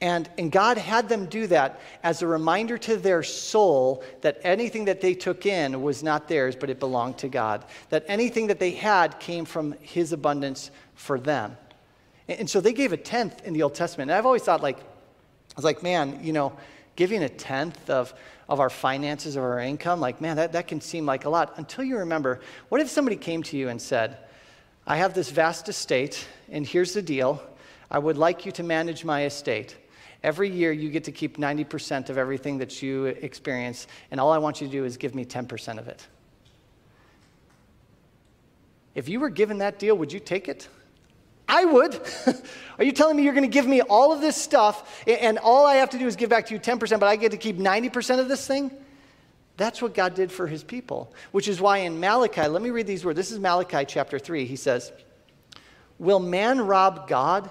And, 0.00 0.30
and 0.38 0.52
God 0.52 0.78
had 0.78 1.08
them 1.08 1.26
do 1.26 1.46
that 1.48 1.80
as 2.02 2.22
a 2.22 2.26
reminder 2.26 2.78
to 2.78 2.96
their 2.96 3.22
soul 3.22 4.04
that 4.20 4.38
anything 4.42 4.84
that 4.84 5.00
they 5.00 5.14
took 5.14 5.46
in 5.46 5.82
was 5.82 6.02
not 6.02 6.28
theirs, 6.28 6.54
but 6.54 6.70
it 6.70 6.78
belonged 6.78 7.18
to 7.18 7.28
God. 7.28 7.64
That 7.90 8.04
anything 8.06 8.46
that 8.46 8.60
they 8.60 8.70
had 8.70 9.18
came 9.18 9.44
from 9.44 9.74
His 9.80 10.12
abundance 10.12 10.70
for 10.94 11.18
them. 11.18 11.56
And, 12.28 12.40
and 12.40 12.50
so 12.50 12.60
they 12.60 12.72
gave 12.72 12.92
a 12.92 12.96
tenth 12.96 13.44
in 13.44 13.52
the 13.52 13.62
Old 13.62 13.74
Testament. 13.74 14.10
And 14.10 14.16
I've 14.16 14.26
always 14.26 14.42
thought, 14.42 14.62
like, 14.62 14.78
I 14.78 15.54
was 15.56 15.64
like, 15.64 15.82
man, 15.82 16.20
you 16.22 16.32
know, 16.32 16.56
giving 16.94 17.22
a 17.24 17.28
tenth 17.28 17.90
of, 17.90 18.14
of 18.48 18.60
our 18.60 18.70
finances 18.70 19.36
of 19.36 19.42
our 19.42 19.60
income, 19.60 20.00
like, 20.00 20.20
man, 20.20 20.36
that, 20.36 20.52
that 20.52 20.68
can 20.68 20.80
seem 20.80 21.06
like 21.06 21.24
a 21.24 21.28
lot. 21.28 21.54
Until 21.56 21.84
you 21.84 21.98
remember, 21.98 22.40
what 22.68 22.80
if 22.80 22.88
somebody 22.88 23.16
came 23.16 23.42
to 23.44 23.56
you 23.56 23.68
and 23.68 23.82
said, 23.82 24.18
I 24.86 24.96
have 24.96 25.14
this 25.14 25.30
vast 25.30 25.68
estate, 25.68 26.26
and 26.50 26.66
here's 26.66 26.94
the 26.94 27.02
deal 27.02 27.42
I 27.90 27.98
would 27.98 28.16
like 28.16 28.44
you 28.44 28.52
to 28.52 28.62
manage 28.62 29.04
my 29.04 29.24
estate. 29.24 29.76
Every 30.22 30.50
year, 30.50 30.72
you 30.72 30.90
get 30.90 31.04
to 31.04 31.12
keep 31.12 31.36
90% 31.36 32.10
of 32.10 32.18
everything 32.18 32.58
that 32.58 32.82
you 32.82 33.06
experience, 33.06 33.86
and 34.10 34.20
all 34.20 34.32
I 34.32 34.38
want 34.38 34.60
you 34.60 34.66
to 34.66 34.72
do 34.72 34.84
is 34.84 34.96
give 34.96 35.14
me 35.14 35.24
10% 35.24 35.78
of 35.78 35.88
it. 35.88 36.06
If 38.94 39.08
you 39.08 39.20
were 39.20 39.30
given 39.30 39.58
that 39.58 39.78
deal, 39.78 39.96
would 39.96 40.12
you 40.12 40.18
take 40.18 40.48
it? 40.48 40.68
I 41.48 41.64
would. 41.64 42.00
Are 42.78 42.84
you 42.84 42.92
telling 42.92 43.16
me 43.16 43.22
you're 43.22 43.32
going 43.32 43.48
to 43.48 43.52
give 43.52 43.66
me 43.66 43.80
all 43.80 44.12
of 44.12 44.20
this 44.20 44.36
stuff 44.36 45.04
and 45.06 45.38
all 45.38 45.66
I 45.66 45.76
have 45.76 45.90
to 45.90 45.98
do 45.98 46.06
is 46.06 46.16
give 46.16 46.28
back 46.28 46.46
to 46.46 46.54
you 46.54 46.60
10%, 46.60 47.00
but 47.00 47.06
I 47.06 47.16
get 47.16 47.30
to 47.30 47.38
keep 47.38 47.56
90% 47.56 48.18
of 48.18 48.28
this 48.28 48.46
thing? 48.46 48.70
That's 49.56 49.80
what 49.80 49.94
God 49.94 50.14
did 50.14 50.30
for 50.30 50.46
his 50.46 50.62
people, 50.62 51.12
which 51.32 51.48
is 51.48 51.60
why 51.60 51.78
in 51.78 51.98
Malachi, 51.98 52.46
let 52.46 52.60
me 52.60 52.70
read 52.70 52.86
these 52.86 53.04
words. 53.04 53.16
This 53.16 53.32
is 53.32 53.38
Malachi 53.38 53.84
chapter 53.86 54.18
3. 54.18 54.44
He 54.44 54.56
says, 54.56 54.92
Will 55.98 56.20
man 56.20 56.60
rob 56.60 57.08
God? 57.08 57.50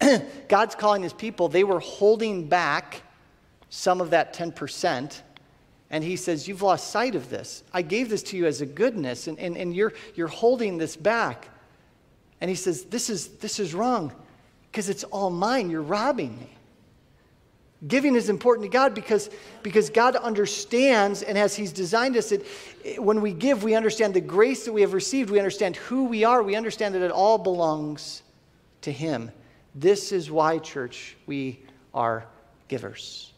God's 0.48 0.74
calling 0.74 1.02
his 1.02 1.12
people, 1.12 1.48
they 1.48 1.64
were 1.64 1.80
holding 1.80 2.48
back 2.48 3.02
some 3.68 4.00
of 4.00 4.10
that 4.10 4.34
10%. 4.34 5.20
And 5.90 6.04
he 6.04 6.16
says, 6.16 6.46
You've 6.46 6.62
lost 6.62 6.90
sight 6.90 7.14
of 7.14 7.30
this. 7.30 7.64
I 7.72 7.82
gave 7.82 8.08
this 8.08 8.22
to 8.24 8.36
you 8.36 8.46
as 8.46 8.60
a 8.60 8.66
goodness, 8.66 9.26
and, 9.26 9.38
and, 9.38 9.56
and 9.56 9.74
you're, 9.74 9.92
you're 10.14 10.28
holding 10.28 10.78
this 10.78 10.96
back. 10.96 11.48
And 12.40 12.48
he 12.48 12.56
says, 12.56 12.84
This 12.84 13.10
is, 13.10 13.28
this 13.38 13.58
is 13.58 13.74
wrong 13.74 14.12
because 14.70 14.88
it's 14.88 15.04
all 15.04 15.30
mine. 15.30 15.70
You're 15.70 15.82
robbing 15.82 16.38
me. 16.38 16.56
Giving 17.88 18.14
is 18.14 18.28
important 18.28 18.66
to 18.66 18.70
God 18.70 18.94
because, 18.94 19.30
because 19.62 19.88
God 19.88 20.14
understands, 20.14 21.22
and 21.22 21.38
as 21.38 21.56
He's 21.56 21.72
designed 21.72 22.16
us, 22.16 22.30
it, 22.30 22.44
when 22.98 23.22
we 23.22 23.32
give, 23.32 23.64
we 23.64 23.74
understand 23.74 24.12
the 24.12 24.20
grace 24.20 24.66
that 24.66 24.72
we 24.72 24.82
have 24.82 24.92
received. 24.92 25.30
We 25.30 25.38
understand 25.38 25.76
who 25.76 26.04
we 26.04 26.22
are. 26.24 26.42
We 26.42 26.56
understand 26.56 26.94
that 26.94 27.02
it 27.02 27.10
all 27.10 27.38
belongs 27.38 28.22
to 28.82 28.92
Him. 28.92 29.32
This 29.74 30.12
is 30.12 30.30
why, 30.30 30.58
church, 30.58 31.16
we 31.26 31.60
are 31.94 32.24
givers. 32.68 33.32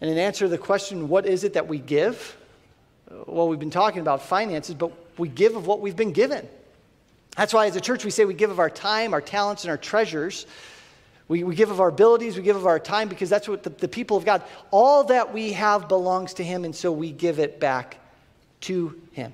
And 0.00 0.10
in 0.10 0.18
answer 0.18 0.46
to 0.46 0.48
the 0.48 0.58
question, 0.58 1.08
what 1.08 1.26
is 1.26 1.44
it 1.44 1.54
that 1.54 1.68
we 1.68 1.78
give? 1.78 2.36
Well, 3.26 3.48
we've 3.48 3.58
been 3.58 3.70
talking 3.70 4.00
about 4.00 4.22
finances, 4.22 4.74
but 4.74 4.92
we 5.18 5.28
give 5.28 5.54
of 5.54 5.66
what 5.66 5.80
we've 5.80 5.96
been 5.96 6.12
given. 6.12 6.48
That's 7.36 7.54
why, 7.54 7.66
as 7.66 7.76
a 7.76 7.80
church, 7.80 8.04
we 8.04 8.10
say 8.10 8.24
we 8.24 8.34
give 8.34 8.50
of 8.50 8.58
our 8.58 8.70
time, 8.70 9.14
our 9.14 9.20
talents, 9.20 9.64
and 9.64 9.70
our 9.70 9.76
treasures. 9.76 10.46
We, 11.28 11.44
we 11.44 11.54
give 11.54 11.70
of 11.70 11.80
our 11.80 11.88
abilities, 11.88 12.36
we 12.36 12.42
give 12.42 12.56
of 12.56 12.66
our 12.66 12.78
time, 12.78 13.08
because 13.08 13.30
that's 13.30 13.48
what 13.48 13.62
the, 13.62 13.70
the 13.70 13.88
people 13.88 14.16
of 14.16 14.24
God, 14.24 14.42
all 14.70 15.04
that 15.04 15.32
we 15.32 15.52
have 15.52 15.88
belongs 15.88 16.34
to 16.34 16.44
Him, 16.44 16.64
and 16.64 16.74
so 16.74 16.92
we 16.92 17.12
give 17.12 17.38
it 17.38 17.60
back 17.60 17.98
to 18.62 19.00
Him. 19.12 19.32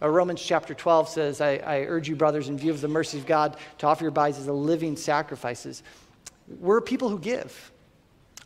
Uh, 0.00 0.08
Romans 0.08 0.42
chapter 0.42 0.74
12 0.74 1.08
says, 1.08 1.40
I, 1.40 1.56
I 1.56 1.80
urge 1.80 2.08
you, 2.08 2.16
brothers, 2.16 2.48
in 2.48 2.58
view 2.58 2.70
of 2.70 2.80
the 2.80 2.88
mercy 2.88 3.18
of 3.18 3.26
God, 3.26 3.56
to 3.78 3.86
offer 3.86 4.04
your 4.04 4.10
bodies 4.10 4.38
as 4.38 4.46
a 4.46 4.52
living 4.52 4.96
sacrifices. 4.96 5.82
We're 6.60 6.80
people 6.80 7.08
who 7.08 7.18
give 7.18 7.72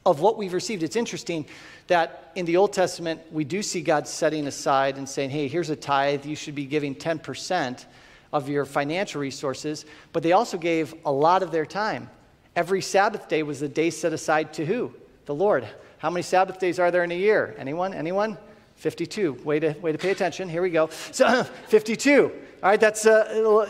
of 0.06 0.20
what 0.20 0.38
we've 0.38 0.52
received. 0.52 0.82
It's 0.82 0.96
interesting 0.96 1.44
that 1.88 2.32
in 2.34 2.46
the 2.46 2.56
Old 2.56 2.72
Testament, 2.72 3.20
we 3.30 3.44
do 3.44 3.62
see 3.62 3.82
God 3.82 4.08
setting 4.08 4.46
aside 4.46 4.96
and 4.96 5.08
saying, 5.08 5.30
hey, 5.30 5.48
here's 5.48 5.70
a 5.70 5.76
tithe, 5.76 6.24
you 6.24 6.36
should 6.36 6.54
be 6.54 6.64
giving 6.64 6.94
10% 6.94 7.84
of 8.32 8.48
your 8.48 8.64
financial 8.64 9.20
resources, 9.20 9.84
but 10.12 10.22
they 10.22 10.32
also 10.32 10.56
gave 10.56 10.94
a 11.04 11.12
lot 11.12 11.42
of 11.42 11.50
their 11.50 11.66
time. 11.66 12.08
Every 12.54 12.80
Sabbath 12.80 13.28
day 13.28 13.42
was 13.42 13.62
a 13.62 13.68
day 13.68 13.90
set 13.90 14.12
aside 14.12 14.52
to 14.54 14.64
who? 14.64 14.94
The 15.26 15.34
Lord. 15.34 15.66
How 15.98 16.10
many 16.10 16.22
Sabbath 16.22 16.58
days 16.58 16.78
are 16.78 16.90
there 16.90 17.04
in 17.04 17.10
a 17.10 17.18
year? 17.18 17.54
Anyone? 17.58 17.92
Anyone? 17.92 18.38
52. 18.80 19.34
Way 19.44 19.60
to, 19.60 19.72
way 19.80 19.92
to 19.92 19.98
pay 19.98 20.10
attention. 20.10 20.48
Here 20.48 20.62
we 20.62 20.70
go. 20.70 20.88
So, 21.12 21.44
52. 21.68 22.32
All 22.62 22.70
right, 22.70 22.80
that's, 22.80 23.04
uh, 23.06 23.66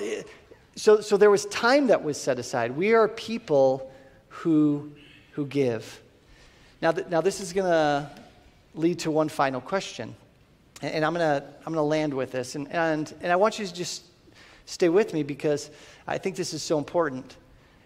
so, 0.77 1.01
so 1.01 1.17
there 1.17 1.31
was 1.31 1.47
time 1.47 1.89
that 1.89 2.03
was 2.03 2.17
set 2.17 2.39
aside. 2.39 2.77
We 2.77 2.95
are 2.95 3.09
people 3.09 3.93
who, 4.29 4.93
who 5.33 5.47
give. 5.47 6.01
Now, 6.81 6.93
th- 6.93 7.09
now 7.09 7.21
this 7.21 7.41
is 7.41 7.53
going 7.53 7.71
to 7.71 8.09
lead 8.77 9.01
to 9.01 9.11
one 9.11 9.29
final 9.29 9.61
question. 9.61 10.15
And, 10.81 10.95
and 10.95 11.05
I'm 11.05 11.13
going 11.13 11.41
to 11.41 11.45
I'm 11.67 11.75
to 11.75 11.83
land 11.83 12.15
with 12.15 12.31
this. 12.31 12.55
And, 12.55 12.71
and, 12.71 13.13
and 13.21 13.33
I 13.33 13.37
want 13.37 13.59
you 13.59 13.67
to 13.67 13.75
just 13.75 14.05
stay 14.65 14.89
with 14.89 15.13
me 15.13 15.25
because 15.25 15.71
I 16.07 16.19
think 16.19 16.37
this 16.37 16.55
is 16.55 16.63
so 16.63 16.79
important. 16.79 17.37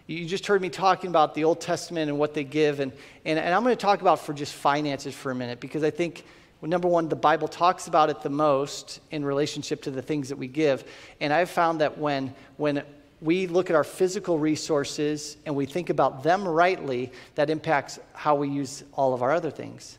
You 0.05 0.25
just 0.27 0.45
heard 0.45 0.61
me 0.61 0.69
talking 0.69 1.09
about 1.09 1.33
the 1.33 1.43
Old 1.43 1.59
Testament 1.59 2.09
and 2.09 2.19
what 2.19 2.35
they 2.35 2.43
give, 2.43 2.79
and, 2.79 2.91
and, 3.25 3.39
and 3.39 3.51
I'm 3.51 3.63
going 3.63 3.75
to 3.75 3.81
talk 3.81 4.01
about 4.01 4.19
for 4.19 4.33
just 4.33 4.53
finances 4.53 5.15
for 5.15 5.31
a 5.31 5.35
minute 5.35 5.59
because 5.59 5.83
I 5.83 5.89
think, 5.89 6.23
well, 6.61 6.69
number 6.69 6.87
one, 6.87 7.09
the 7.09 7.15
Bible 7.15 7.47
talks 7.47 7.87
about 7.87 8.09
it 8.09 8.21
the 8.21 8.29
most 8.29 8.99
in 9.11 9.25
relationship 9.25 9.81
to 9.83 9.91
the 9.91 10.01
things 10.01 10.29
that 10.29 10.37
we 10.37 10.47
give. 10.47 10.83
And 11.19 11.33
I've 11.33 11.49
found 11.49 11.81
that 11.81 11.97
when, 11.97 12.33
when 12.57 12.83
we 13.21 13.47
look 13.47 13.69
at 13.69 13.75
our 13.75 13.83
physical 13.83 14.39
resources 14.39 15.37
and 15.45 15.55
we 15.55 15.65
think 15.65 15.89
about 15.89 16.23
them 16.23 16.47
rightly, 16.47 17.11
that 17.35 17.49
impacts 17.49 17.99
how 18.13 18.35
we 18.35 18.49
use 18.49 18.83
all 18.93 19.13
of 19.13 19.21
our 19.21 19.31
other 19.31 19.51
things. 19.51 19.97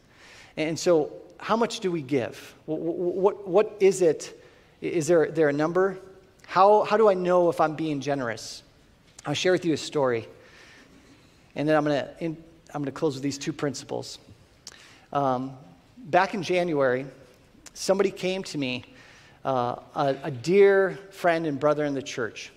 And 0.57 0.79
so, 0.79 1.13
how 1.39 1.57
much 1.57 1.81
do 1.81 1.91
we 1.91 2.01
give? 2.01 2.55
What, 2.65 2.81
what, 2.81 3.47
what 3.49 3.77
is 3.79 4.01
it? 4.01 4.43
Is 4.81 5.07
there, 5.07 5.31
there 5.31 5.51
a 5.51 5.53
number? 5.53 5.99
How, 6.47 6.85
how 6.85 6.97
do 6.97 7.11
I 7.11 7.15
know 7.15 7.51
if 7.51 7.61
I'm 7.61 7.75
being 7.75 8.01
generous? 8.01 8.63
I'll 9.27 9.35
share 9.35 9.53
with 9.53 9.65
you 9.65 9.75
a 9.75 9.77
story. 9.77 10.27
And 11.55 11.69
then 11.69 11.77
I'm 11.77 11.85
going 11.85 12.01
to 12.01 12.37
I'm 12.75 12.83
going 12.83 12.93
to 12.93 12.99
close 12.99 13.15
with 13.15 13.23
these 13.23 13.39
two 13.39 13.53
principles. 13.53 14.19
Um, 15.13 15.57
back 16.07 16.35
in 16.35 16.43
January, 16.43 17.05
somebody 17.75 18.11
came 18.11 18.43
to 18.45 18.57
me, 18.57 18.85
uh, 19.45 19.77
a, 19.95 20.17
a 20.25 20.31
dear 20.31 20.99
friend 21.11 21.47
and 21.47 21.59
brother 21.59 21.85
in 21.85 21.95
the 21.95 22.03
church. 22.03 22.53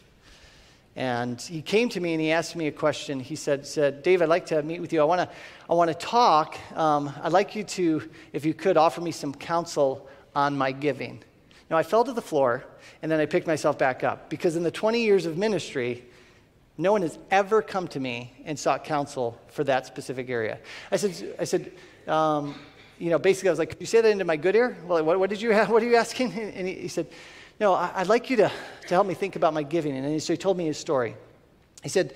And 0.96 1.42
he 1.42 1.62
came 1.62 1.90
to 1.90 2.00
me 2.00 2.14
and 2.14 2.22
he 2.22 2.32
asked 2.32 2.56
me 2.56 2.68
a 2.68 2.72
question. 2.72 3.20
He 3.20 3.36
said, 3.36 3.66
said 3.66 4.04
Dave, 4.04 4.22
I'd 4.22 4.30
like 4.30 4.48
to 4.48 4.62
meet 4.62 4.82
with 4.82 4.94
you. 4.94 5.02
I 5.02 5.06
want 5.06 5.22
to 5.22 5.30
I 5.70 5.74
wanna 5.74 5.94
talk. 5.94 6.58
Um, 6.76 7.12
I'd 7.22 7.32
like 7.32 7.56
you 7.56 7.64
to, 7.64 8.10
if 8.34 8.46
you 8.46 8.54
could, 8.54 8.78
offer 8.78 9.02
me 9.02 9.12
some 9.12 9.34
counsel 9.34 10.08
on 10.36 10.58
my 10.58 10.72
giving. 10.72 11.24
Now, 11.70 11.78
I 11.78 11.84
fell 11.84 12.04
to 12.04 12.14
the 12.14 12.22
floor 12.22 12.66
and 13.02 13.12
then 13.12 13.20
I 13.20 13.26
picked 13.26 13.48
myself 13.48 13.78
back 13.78 14.04
up 14.04 14.30
because 14.30 14.56
in 14.56 14.64
the 14.64 14.72
20 14.72 15.02
years 15.02 15.26
of 15.26 15.38
ministry, 15.38 16.04
no 16.78 16.92
one 16.92 17.02
has 17.02 17.18
ever 17.30 17.62
come 17.62 17.88
to 17.90 18.00
me 18.00 18.34
and 18.46 18.58
sought 18.58 18.84
counsel 18.84 19.40
for 19.48 19.64
that 19.66 19.86
specific 19.86 20.30
area. 20.30 20.60
I 20.92 20.98
said, 20.98 21.36
I 21.40 21.44
said, 21.44 21.72
um, 22.08 22.56
you 23.00 23.10
know, 23.10 23.18
basically, 23.18 23.50
I 23.50 23.52
was 23.54 23.60
like, 23.60 23.70
could 23.70 23.80
you 23.80 23.88
say 23.88 24.02
that 24.02 24.10
into 24.10 24.26
my 24.26 24.36
good 24.36 24.56
ear? 24.56 24.78
Well, 24.86 25.04
what, 25.04 25.20
what 25.20 25.30
did 25.30 25.42
you 25.42 25.52
have? 25.52 25.70
What 25.70 25.82
are 25.82 25.88
you 25.88 25.96
asking? 25.96 26.34
And 26.56 26.68
he, 26.68 26.76
he 26.76 26.88
said, 26.90 27.08
no, 27.60 27.74
I, 27.74 28.00
would 28.00 28.10
like 28.10 28.30
you 28.30 28.38
to, 28.38 28.52
to 28.88 28.94
help 28.94 29.08
me 29.08 29.14
think 29.14 29.36
about 29.36 29.54
my 29.54 29.64
giving. 29.64 29.96
And 29.96 30.22
so 30.22 30.34
he 30.34 30.38
told 30.38 30.58
me 30.58 30.66
his 30.66 30.78
story. 30.78 31.16
He 31.82 31.90
said, 31.90 32.14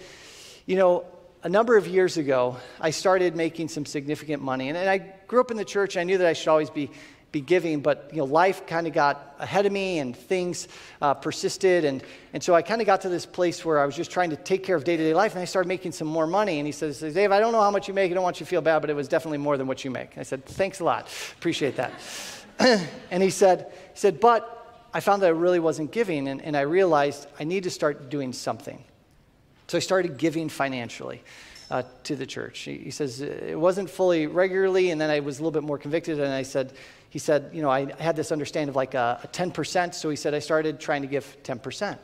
you 0.66 0.76
know, 0.76 1.06
a 1.42 1.50
number 1.50 1.76
of 1.78 1.88
years 1.88 2.18
ago, 2.18 2.58
I 2.80 2.92
started 2.92 3.36
making 3.36 3.70
some 3.70 3.86
significant 3.86 4.42
money. 4.42 4.70
And, 4.70 4.78
and 4.78 4.90
I 4.90 4.98
grew 5.28 5.40
up 5.42 5.52
in 5.52 5.58
the 5.58 5.66
church. 5.66 5.96
And 5.96 6.02
I 6.02 6.04
knew 6.04 6.18
that 6.18 6.28
I 6.28 6.34
should 6.34 6.50
always 6.50 6.70
be 6.70 6.92
be 7.34 7.42
giving, 7.42 7.82
but 7.82 8.10
you 8.12 8.20
know, 8.20 8.26
life 8.26 8.66
kind 8.68 8.86
of 8.86 8.94
got 8.94 9.36
ahead 9.40 9.66
of 9.66 9.72
me 9.72 9.98
and 9.98 10.16
things 10.16 10.68
uh, 11.02 11.16
persisted. 11.16 11.84
And, 11.84 12.04
and 12.32 12.42
so 12.42 12.54
I 12.54 12.62
kind 12.62 12.80
of 12.80 12.86
got 12.86 13.02
to 13.02 13.10
this 13.10 13.26
place 13.26 13.66
where 13.66 13.80
I 13.80 13.86
was 13.86 13.96
just 13.96 14.12
trying 14.12 14.30
to 14.30 14.36
take 14.38 14.64
care 14.64 14.76
of 14.76 14.84
day 14.84 14.96
to 14.96 15.04
day 15.04 15.16
life, 15.16 15.34
and 15.34 15.42
I 15.42 15.46
started 15.46 15.68
making 15.68 15.92
some 15.94 16.08
more 16.08 16.28
money. 16.28 16.60
And 16.60 16.68
he 16.68 16.72
says, 16.72 17.00
Dave, 17.00 17.32
I 17.32 17.40
don't 17.40 17.52
know 17.52 17.60
how 17.60 17.72
much 17.72 17.88
you 17.88 17.94
make. 17.94 18.12
I 18.12 18.14
don't 18.14 18.24
want 18.24 18.40
you 18.40 18.46
to 18.46 18.50
feel 18.50 18.62
bad, 18.62 18.80
but 18.80 18.90
it 18.92 18.96
was 18.96 19.08
definitely 19.08 19.40
more 19.40 19.58
than 19.58 19.66
what 19.66 19.84
you 19.84 19.92
make. 19.92 20.18
I 20.18 20.24
said, 20.24 20.46
Thanks 20.46 20.80
a 20.80 20.86
lot. 20.86 21.10
Appreciate 21.38 21.76
that. 21.76 21.92
and 23.12 23.24
he 23.24 23.32
said, 23.32 23.74
he 23.94 24.00
said, 24.00 24.20
But 24.20 24.88
I 24.94 25.00
found 25.00 25.24
that 25.24 25.28
I 25.28 25.32
really 25.32 25.60
wasn't 25.60 25.92
giving, 25.92 26.28
and, 26.28 26.40
and 26.40 26.56
I 26.56 26.62
realized 26.62 27.28
I 27.40 27.46
need 27.46 27.64
to 27.64 27.72
start 27.72 28.12
doing 28.12 28.32
something. 28.32 28.84
So 29.68 29.78
I 29.78 29.82
started 29.82 30.18
giving 30.18 30.50
financially 30.50 31.24
uh, 31.72 31.84
to 32.04 32.16
the 32.16 32.26
church. 32.26 32.60
He, 32.60 32.78
he, 32.78 32.92
says 32.92 33.22
it 33.22 33.60
wasn't 33.60 33.90
fully 33.90 34.28
regularly, 34.28 34.92
and 34.92 35.00
then 35.00 35.10
I 35.10 35.20
was 35.20 35.40
a 35.40 35.42
little 35.42 35.52
bit 35.52 35.64
more 35.64 35.78
convicted, 35.78 36.20
and 36.20 36.32
I 36.32 36.44
said, 36.44 36.74
he 37.10 37.20
said, 37.20 37.52
you 37.54 37.62
know, 37.62 37.70
I 37.70 37.92
had 38.02 38.16
this 38.16 38.32
understanding 38.32 38.70
of 38.70 38.76
like 38.76 38.94
a, 38.94 39.20
a 39.24 39.28
10%, 39.28 39.94
so 39.94 40.10
he 40.10 40.16
said 40.16 40.34
I 40.34 40.40
started 40.40 40.80
trying 40.80 41.04
to 41.04 41.08
give 41.08 41.38
10%. 41.44 41.98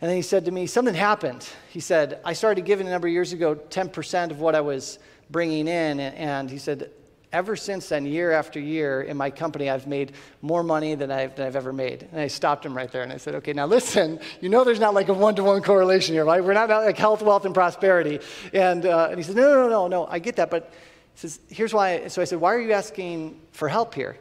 And 0.00 0.08
then 0.08 0.16
he 0.16 0.22
said 0.22 0.44
to 0.44 0.50
me, 0.50 0.66
something 0.66 0.94
happened. 0.94 1.48
He 1.70 1.80
said, 1.80 2.20
I 2.24 2.32
started 2.32 2.64
giving 2.64 2.86
a 2.86 2.90
number 2.90 3.08
of 3.08 3.12
years 3.12 3.32
ago 3.32 3.56
10% 3.56 4.30
of 4.30 4.40
what 4.40 4.54
I 4.54 4.60
was 4.60 4.98
bringing 5.30 5.66
in, 5.66 6.00
and, 6.00 6.14
and 6.14 6.50
he 6.50 6.58
said, 6.58 6.90
ever 7.32 7.56
since 7.56 7.88
then, 7.88 8.06
year 8.06 8.32
after 8.32 8.58
year 8.58 9.02
in 9.02 9.16
my 9.16 9.30
company, 9.30 9.68
I've 9.68 9.86
made 9.86 10.12
more 10.42 10.62
money 10.62 10.94
than 10.94 11.10
I've, 11.10 11.34
than 11.36 11.46
I've 11.46 11.56
ever 11.56 11.72
made. 11.72 12.08
And 12.10 12.20
I 12.20 12.26
stopped 12.26 12.64
him 12.64 12.76
right 12.76 12.90
there 12.90 13.02
and 13.02 13.12
I 13.12 13.16
said, 13.16 13.34
okay, 13.36 13.52
now 13.52 13.66
listen, 13.66 14.20
you 14.40 14.48
know 14.48 14.64
there's 14.64 14.80
not 14.80 14.94
like 14.94 15.08
a 15.08 15.14
one 15.14 15.34
to 15.36 15.44
one 15.44 15.62
correlation 15.62 16.14
here, 16.14 16.24
right? 16.24 16.42
We're 16.42 16.54
not 16.54 16.68
like 16.68 16.96
health, 16.96 17.22
wealth, 17.22 17.44
and 17.44 17.54
prosperity. 17.54 18.20
And, 18.52 18.86
uh, 18.86 19.08
and 19.10 19.18
he 19.18 19.22
said, 19.22 19.36
no, 19.36 19.54
no, 19.54 19.68
no, 19.68 19.88
no, 19.88 20.06
I 20.06 20.18
get 20.18 20.36
that. 20.36 20.50
But 20.50 20.72
he 21.14 21.20
says, 21.20 21.40
here's 21.48 21.74
why. 21.74 22.08
So 22.08 22.22
I 22.22 22.24
said, 22.24 22.40
why 22.40 22.54
are 22.54 22.60
you 22.60 22.72
asking 22.72 23.40
for 23.52 23.68
help 23.68 23.94
here? 23.94 24.16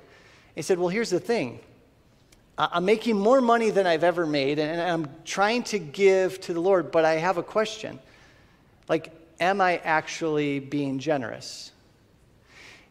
He 0.55 0.61
said, 0.61 0.79
well, 0.79 0.89
here's 0.89 1.09
the 1.09 1.19
thing. 1.19 1.59
I'm 2.57 2.85
making 2.85 3.19
more 3.19 3.39
money 3.39 3.69
than 3.69 3.85
I've 3.85 4.03
ever 4.03 4.25
made, 4.25 4.57
and 4.57 4.81
I'm 4.81 5.07
trying 5.25 5.61
to 5.65 5.77
give 5.77 6.41
to 6.41 6.55
the 6.55 6.59
Lord, 6.59 6.91
but 6.91 7.05
I 7.05 7.13
have 7.13 7.37
a 7.37 7.43
question. 7.43 7.99
Like, 8.89 9.11
am 9.39 9.61
I 9.61 9.77
actually 9.83 10.59
being 10.59 10.97
generous? 10.97 11.71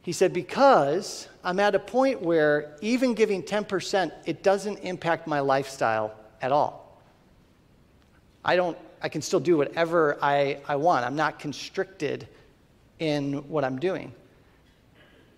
He 0.07 0.13
said, 0.13 0.33
Because 0.33 1.27
I'm 1.43 1.59
at 1.59 1.75
a 1.75 1.81
point 1.81 2.23
where 2.23 2.77
even 2.81 3.13
giving 3.13 3.43
10%, 3.43 4.13
it 4.25 4.45
doesn't 4.45 4.79
impact 4.79 5.27
my 5.27 5.41
lifestyle 5.41 6.15
at 6.41 6.53
all. 6.53 7.03
I 8.45 8.55
don't, 8.55 8.79
I 9.03 9.09
can 9.09 9.21
still 9.21 9.41
do 9.41 9.57
whatever 9.57 10.17
I, 10.23 10.59
I 10.69 10.77
want. 10.77 11.05
I'm 11.05 11.17
not 11.17 11.41
constricted 11.41 12.29
in 13.01 13.49
what 13.49 13.65
I'm 13.65 13.81
doing. 13.81 14.15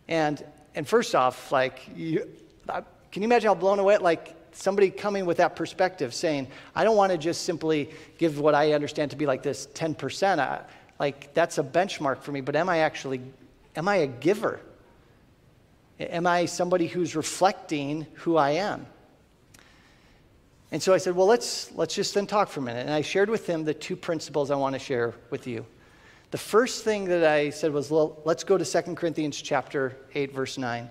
And, 0.06 0.44
and 0.74 0.86
first 0.86 1.14
off, 1.14 1.50
like, 1.50 1.88
you, 1.96 2.28
can 2.66 3.22
you 3.22 3.24
imagine 3.24 3.48
how 3.48 3.54
blown 3.54 3.78
away, 3.78 3.96
like, 3.96 4.34
somebody 4.52 4.90
coming 4.90 5.24
with 5.24 5.38
that 5.38 5.56
perspective 5.56 6.12
saying, 6.12 6.46
I 6.74 6.84
don't 6.84 6.96
want 6.98 7.10
to 7.10 7.16
just 7.16 7.44
simply 7.46 7.88
give 8.18 8.38
what 8.38 8.54
I 8.54 8.74
understand 8.74 9.12
to 9.12 9.16
be 9.16 9.24
like 9.24 9.42
this 9.42 9.66
10%. 9.68 10.38
I, 10.38 10.60
like, 11.00 11.32
that's 11.32 11.56
a 11.56 11.62
benchmark 11.62 12.20
for 12.20 12.32
me, 12.32 12.42
but 12.42 12.54
am 12.54 12.68
I 12.68 12.80
actually, 12.80 13.22
am 13.78 13.88
I 13.88 13.96
a 13.96 14.06
giver? 14.08 14.60
Am 16.00 16.26
I 16.26 16.44
somebody 16.44 16.88
who's 16.88 17.16
reflecting 17.16 18.06
who 18.14 18.36
I 18.36 18.50
am? 18.50 18.86
And 20.70 20.82
so 20.82 20.92
I 20.92 20.98
said, 20.98 21.14
well, 21.14 21.26
let's, 21.26 21.72
let's 21.74 21.94
just 21.94 22.12
then 22.12 22.26
talk 22.26 22.48
for 22.48 22.60
a 22.60 22.62
minute. 22.62 22.84
And 22.84 22.92
I 22.92 23.00
shared 23.00 23.30
with 23.30 23.46
him 23.46 23.64
the 23.64 23.72
two 23.72 23.96
principles 23.96 24.50
I 24.50 24.56
want 24.56 24.74
to 24.74 24.78
share 24.78 25.14
with 25.30 25.46
you. 25.46 25.64
The 26.30 26.38
first 26.38 26.84
thing 26.84 27.06
that 27.06 27.24
I 27.24 27.50
said 27.50 27.72
was, 27.72 27.90
well, 27.90 28.20
let's 28.24 28.44
go 28.44 28.58
to 28.58 28.64
2 28.64 28.94
Corinthians 28.94 29.40
chapter 29.40 29.96
8, 30.14 30.34
verse 30.34 30.58
9. 30.58 30.90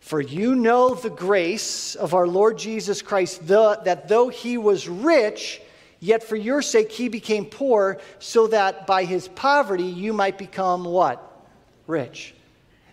For 0.00 0.20
you 0.20 0.54
know 0.54 0.94
the 0.94 1.10
grace 1.10 1.94
of 1.94 2.12
our 2.12 2.26
Lord 2.26 2.58
Jesus 2.58 3.02
Christ, 3.02 3.46
the, 3.46 3.80
that 3.84 4.08
though 4.08 4.28
he 4.28 4.58
was 4.58 4.88
rich, 4.88 5.62
yet 6.00 6.24
for 6.24 6.36
your 6.36 6.60
sake 6.60 6.90
he 6.90 7.08
became 7.08 7.46
poor, 7.46 8.00
so 8.18 8.48
that 8.48 8.86
by 8.86 9.04
his 9.04 9.28
poverty 9.28 9.84
you 9.84 10.12
might 10.12 10.36
become 10.36 10.84
what? 10.84 11.29
Rich. 11.86 12.34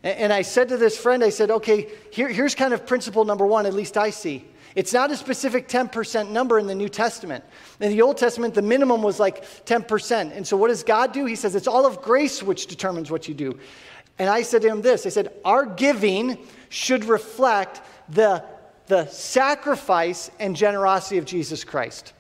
And 0.04 0.32
I 0.32 0.42
said 0.42 0.70
to 0.70 0.78
this 0.78 0.98
friend, 0.98 1.24
I 1.24 1.30
said, 1.30 1.52
okay, 1.52 1.90
here, 2.12 2.30
here's 2.30 2.56
kind 2.56 2.74
of 2.74 2.86
principle 2.86 3.26
number 3.26 3.46
one, 3.46 3.66
at 3.66 3.74
least 3.74 3.98
I 3.98 4.10
see. 4.10 4.46
It's 4.76 4.94
not 4.94 5.10
a 5.10 5.18
specific 5.18 5.68
10% 5.68 6.30
number 6.30 6.60
in 6.60 6.68
the 6.68 6.76
New 6.76 6.88
Testament. 6.88 7.44
In 7.80 7.90
the 7.90 8.02
Old 8.04 8.18
Testament, 8.18 8.54
the 8.54 8.62
minimum 8.62 9.02
was 9.02 9.20
like 9.20 9.44
10%. 9.66 10.36
And 10.36 10.46
so 10.46 10.56
what 10.56 10.68
does 10.68 10.84
God 10.84 11.14
do? 11.14 11.26
He 11.26 11.36
says, 11.36 11.56
it's 11.56 11.68
all 11.68 11.86
of 11.88 12.02
grace 12.02 12.44
which 12.44 12.68
determines 12.68 13.10
what 13.10 13.28
you 13.28 13.34
do. 13.34 13.58
And 14.20 14.30
I 14.30 14.44
said 14.44 14.62
to 14.62 14.68
him 14.68 14.82
this 14.82 15.06
I 15.06 15.10
said, 15.10 15.34
our 15.44 15.66
giving 15.66 16.38
should 16.70 17.06
reflect 17.06 17.82
the, 18.10 18.44
the 18.86 19.08
sacrifice 19.08 20.30
and 20.40 20.56
generosity 20.56 21.18
of 21.18 21.26
Jesus 21.26 21.64
Christ. 21.64 22.14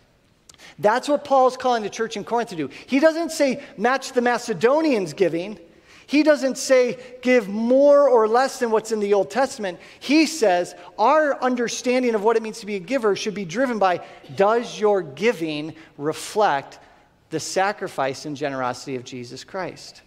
That's 0.80 1.08
what 1.08 1.24
Paul's 1.24 1.58
calling 1.58 1.84
the 1.84 1.90
church 1.90 2.18
in 2.18 2.24
Corinth 2.24 2.50
to 2.50 2.56
do. 2.56 2.70
He 2.88 3.00
doesn't 3.00 3.32
say 3.32 3.64
match 3.78 4.14
the 4.14 4.22
Macedonians' 4.22 5.14
giving. 5.14 5.60
He 6.08 6.24
doesn't 6.24 6.58
say 6.58 6.98
give 7.22 7.50
more 7.50 8.08
or 8.08 8.30
less 8.30 8.60
than 8.60 8.72
what's 8.72 8.94
in 8.94 9.02
the 9.02 9.14
Old 9.14 9.30
Testament. 9.30 9.78
He 10.00 10.26
says 10.26 10.74
our 10.98 11.40
understanding 11.42 12.16
of 12.16 12.24
what 12.24 12.38
it 12.38 12.44
means 12.44 12.62
to 12.62 12.66
be 12.66 12.76
a 12.76 12.80
giver 12.80 13.16
should 13.16 13.34
be 13.34 13.44
driven 13.44 13.78
by 13.78 14.04
does 14.36 14.80
your 14.80 15.02
giving 15.02 15.76
reflect 15.98 16.80
the 17.30 17.42
sacrifice 17.42 18.26
and 18.26 18.38
generosity 18.38 18.96
of 18.96 19.04
Jesus 19.04 19.44
Christ? 19.44 20.02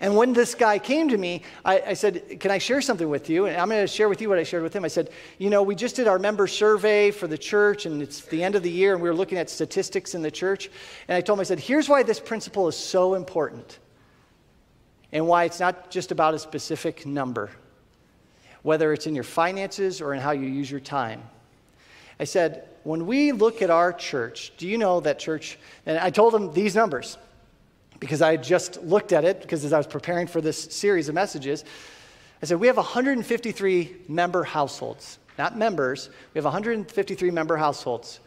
And 0.00 0.16
when 0.16 0.32
this 0.32 0.56
guy 0.56 0.80
came 0.80 1.08
to 1.10 1.16
me, 1.16 1.42
I, 1.64 1.80
I, 1.88 1.94
said, 1.94 2.40
Can 2.40 2.50
I 2.50 2.58
share 2.58 2.80
something 2.80 3.08
with 3.08 3.30
you? 3.30 3.46
And 3.46 3.56
I'm 3.56 3.68
going 3.68 3.82
to 3.82 3.86
share 3.86 4.08
with 4.08 4.20
you 4.20 4.28
what 4.28 4.38
I 4.38 4.42
shared 4.42 4.64
with 4.64 4.74
him. 4.74 4.84
I 4.84 4.88
said, 4.88 5.10
You 5.38 5.50
know, 5.50 5.62
we 5.62 5.76
just 5.76 5.94
did 5.94 6.08
our 6.08 6.18
member 6.18 6.48
survey 6.48 7.12
for 7.12 7.28
the 7.28 7.38
church, 7.38 7.86
and 7.86 8.02
it's 8.02 8.22
the 8.22 8.42
end 8.42 8.56
of 8.56 8.64
the 8.64 8.70
year, 8.70 8.94
and 8.94 9.02
we 9.02 9.08
were 9.08 9.14
looking 9.14 9.38
at 9.38 9.48
statistics 9.48 10.16
in 10.16 10.22
the 10.22 10.30
church. 10.30 10.68
And 11.06 11.16
I 11.16 11.20
told 11.20 11.38
him, 11.38 11.42
I 11.42 11.44
said, 11.44 11.60
Here's 11.60 11.88
why 11.88 12.02
this 12.02 12.18
principle 12.18 12.66
is 12.66 12.76
so 12.76 13.14
important 13.14 13.78
and 15.12 15.26
why 15.26 15.44
it's 15.44 15.60
not 15.60 15.90
just 15.90 16.10
about 16.10 16.34
a 16.34 16.38
specific 16.38 17.06
number, 17.06 17.50
whether 18.62 18.92
it's 18.92 19.06
in 19.06 19.14
your 19.14 19.24
finances 19.24 20.00
or 20.00 20.14
in 20.14 20.20
how 20.20 20.32
you 20.32 20.46
use 20.46 20.70
your 20.70 20.80
time. 20.80 21.22
I 22.18 22.24
said, 22.24 22.68
when 22.84 23.06
we 23.06 23.32
look 23.32 23.62
at 23.62 23.70
our 23.70 23.92
church, 23.92 24.52
do 24.56 24.66
you 24.66 24.78
know 24.78 25.00
that 25.00 25.18
church? 25.18 25.58
And 25.84 25.98
I 25.98 26.10
told 26.10 26.32
them 26.32 26.52
these 26.52 26.74
numbers 26.74 27.18
because 28.00 28.22
I 28.22 28.32
had 28.32 28.42
just 28.42 28.82
looked 28.82 29.12
at 29.12 29.24
it 29.24 29.42
because 29.42 29.64
as 29.64 29.72
I 29.72 29.78
was 29.78 29.86
preparing 29.86 30.26
for 30.26 30.40
this 30.40 30.64
series 30.64 31.08
of 31.08 31.14
messages, 31.14 31.64
I 32.42 32.46
said, 32.46 32.60
we 32.60 32.66
have 32.66 32.76
153 32.76 33.96
member 34.08 34.44
households, 34.44 35.18
not 35.38 35.56
members, 35.56 36.10
we 36.34 36.38
have 36.38 36.44
153 36.44 37.30
member 37.30 37.56
households 37.56 38.20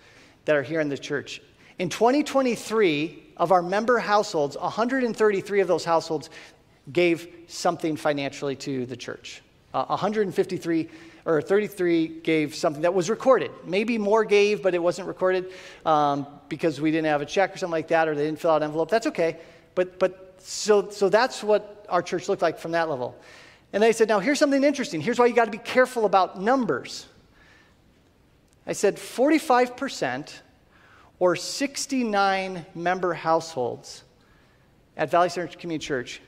that 0.45 0.55
are 0.55 0.63
here 0.63 0.82
in 0.82 0.89
the 0.89 0.97
church. 0.97 1.41
In 1.77 1.89
2023, 1.89 3.30
of 3.39 3.53
our 3.53 3.61
member 3.61 3.97
households, 3.97 4.57
133 4.57 5.61
of 5.61 5.67
those 5.67 5.86
households 5.86 6.30
gave 6.91 7.27
something 7.47 7.95
financially 7.95 8.55
to 8.55 8.85
the 8.85 8.95
church. 8.95 9.41
Uh, 9.73 9.85
153 9.85 10.89
or 11.25 11.41
33 11.41 12.07
gave 12.07 12.55
something 12.55 12.81
that 12.81 12.93
was 12.93 13.09
recorded. 13.09 13.51
Maybe 13.65 13.97
more 13.97 14.23
gave, 14.23 14.63
but 14.63 14.73
it 14.73 14.79
wasn't 14.79 15.07
recorded 15.07 15.51
um, 15.85 16.25
because 16.47 16.81
we 16.81 16.91
didn't 16.91 17.07
have 17.07 17.21
a 17.21 17.25
check 17.25 17.53
or 17.53 17.57
something 17.57 17.71
like 17.71 17.89
that, 17.89 18.07
or 18.07 18.15
they 18.15 18.25
didn't 18.25 18.39
fill 18.39 18.51
out 18.51 18.57
an 18.57 18.63
envelope. 18.63 18.89
That's 18.89 19.07
okay. 19.07 19.37
But, 19.75 19.99
but 19.99 20.35
so, 20.39 20.89
so 20.89 21.09
that's 21.09 21.43
what 21.43 21.85
our 21.89 22.01
church 22.01 22.29
looked 22.29 22.41
like 22.41 22.57
from 22.57 22.71
that 22.71 22.89
level. 22.89 23.15
And 23.73 23.83
they 23.83 23.91
said, 23.91 24.07
now 24.07 24.19
here's 24.19 24.39
something 24.39 24.63
interesting. 24.63 25.01
Here's 25.01 25.19
why 25.19 25.27
you 25.27 25.35
got 25.35 25.45
to 25.45 25.51
be 25.51 25.59
careful 25.59 26.05
about 26.05 26.41
numbers. 26.41 27.05
I 28.65 28.73
said 28.73 28.97
45% 28.97 30.33
or 31.19 31.35
69 31.35 32.65
member 32.73 33.13
households 33.13 34.03
at 34.97 35.11
Valley 35.11 35.29
Center 35.29 35.47
Community 35.55 35.85
Church 35.85 36.21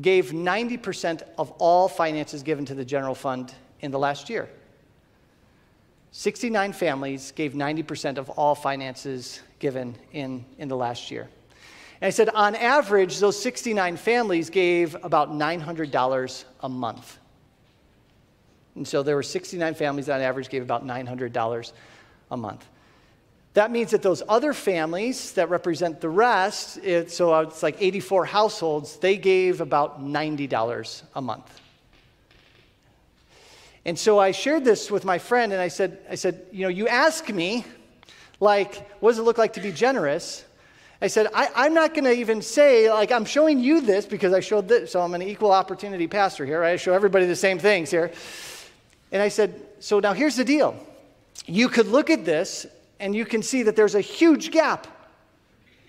gave 0.00 0.30
90% 0.30 1.22
of 1.38 1.50
all 1.52 1.88
finances 1.88 2.42
given 2.42 2.64
to 2.64 2.74
the 2.74 2.84
general 2.84 3.14
fund 3.14 3.52
in 3.80 3.90
the 3.90 3.98
last 3.98 4.30
year. 4.30 4.48
69 6.12 6.72
families 6.72 7.32
gave 7.32 7.52
90% 7.52 8.18
of 8.18 8.30
all 8.30 8.54
finances 8.54 9.40
given 9.58 9.94
in, 10.12 10.44
in 10.58 10.68
the 10.68 10.76
last 10.76 11.10
year. 11.10 11.28
And 12.00 12.06
I 12.06 12.10
said, 12.10 12.28
on 12.30 12.54
average, 12.54 13.18
those 13.18 13.40
69 13.40 13.96
families 13.96 14.50
gave 14.50 14.96
about 15.02 15.30
$900 15.30 16.44
a 16.60 16.68
month. 16.68 17.18
And 18.74 18.86
so 18.86 19.02
there 19.02 19.14
were 19.14 19.22
69 19.22 19.74
families 19.74 20.06
that 20.06 20.16
on 20.16 20.22
average 20.22 20.48
gave 20.48 20.62
about 20.62 20.86
$900 20.86 21.72
a 22.30 22.36
month. 22.36 22.66
That 23.54 23.70
means 23.70 23.90
that 23.90 24.02
those 24.02 24.22
other 24.28 24.54
families 24.54 25.32
that 25.32 25.50
represent 25.50 26.00
the 26.00 26.08
rest, 26.08 26.78
it, 26.78 27.10
so 27.10 27.38
it's 27.40 27.62
like 27.62 27.76
84 27.78 28.24
households, 28.24 28.96
they 28.96 29.18
gave 29.18 29.60
about 29.60 30.02
$90 30.02 31.02
a 31.14 31.20
month. 31.20 31.60
And 33.84 33.98
so 33.98 34.18
I 34.18 34.30
shared 34.30 34.64
this 34.64 34.90
with 34.90 35.04
my 35.04 35.18
friend 35.18 35.52
and 35.52 35.60
I 35.60 35.68
said, 35.68 35.98
I 36.08 36.14
said, 36.14 36.46
you 36.50 36.62
know, 36.62 36.68
you 36.68 36.88
ask 36.88 37.28
me, 37.28 37.64
like, 38.40 38.88
what 39.00 39.10
does 39.10 39.18
it 39.18 39.22
look 39.22 39.38
like 39.38 39.52
to 39.54 39.60
be 39.60 39.72
generous? 39.72 40.44
I 41.02 41.08
said, 41.08 41.26
I, 41.34 41.66
am 41.66 41.74
not 41.74 41.94
going 41.94 42.04
to 42.04 42.12
even 42.12 42.42
say, 42.42 42.90
like, 42.90 43.10
I'm 43.10 43.24
showing 43.24 43.58
you 43.58 43.80
this 43.80 44.06
because 44.06 44.32
I 44.32 44.40
showed 44.40 44.68
this. 44.68 44.92
So 44.92 45.00
I'm 45.00 45.14
an 45.14 45.22
equal 45.22 45.50
opportunity 45.50 46.06
pastor 46.06 46.46
here. 46.46 46.60
Right? 46.60 46.72
I 46.72 46.76
show 46.76 46.94
everybody 46.94 47.26
the 47.26 47.36
same 47.36 47.58
things 47.58 47.90
here. 47.90 48.12
And 49.10 49.20
I 49.20 49.28
said, 49.28 49.60
so 49.80 49.98
now 49.98 50.12
here's 50.12 50.36
the 50.36 50.44
deal. 50.44 50.76
You 51.46 51.68
could 51.68 51.88
look 51.88 52.08
at 52.08 52.24
this 52.24 52.66
and 53.02 53.16
you 53.16 53.26
can 53.26 53.42
see 53.42 53.64
that 53.64 53.74
there's 53.74 53.96
a 53.96 54.00
huge 54.00 54.52
gap. 54.52 54.86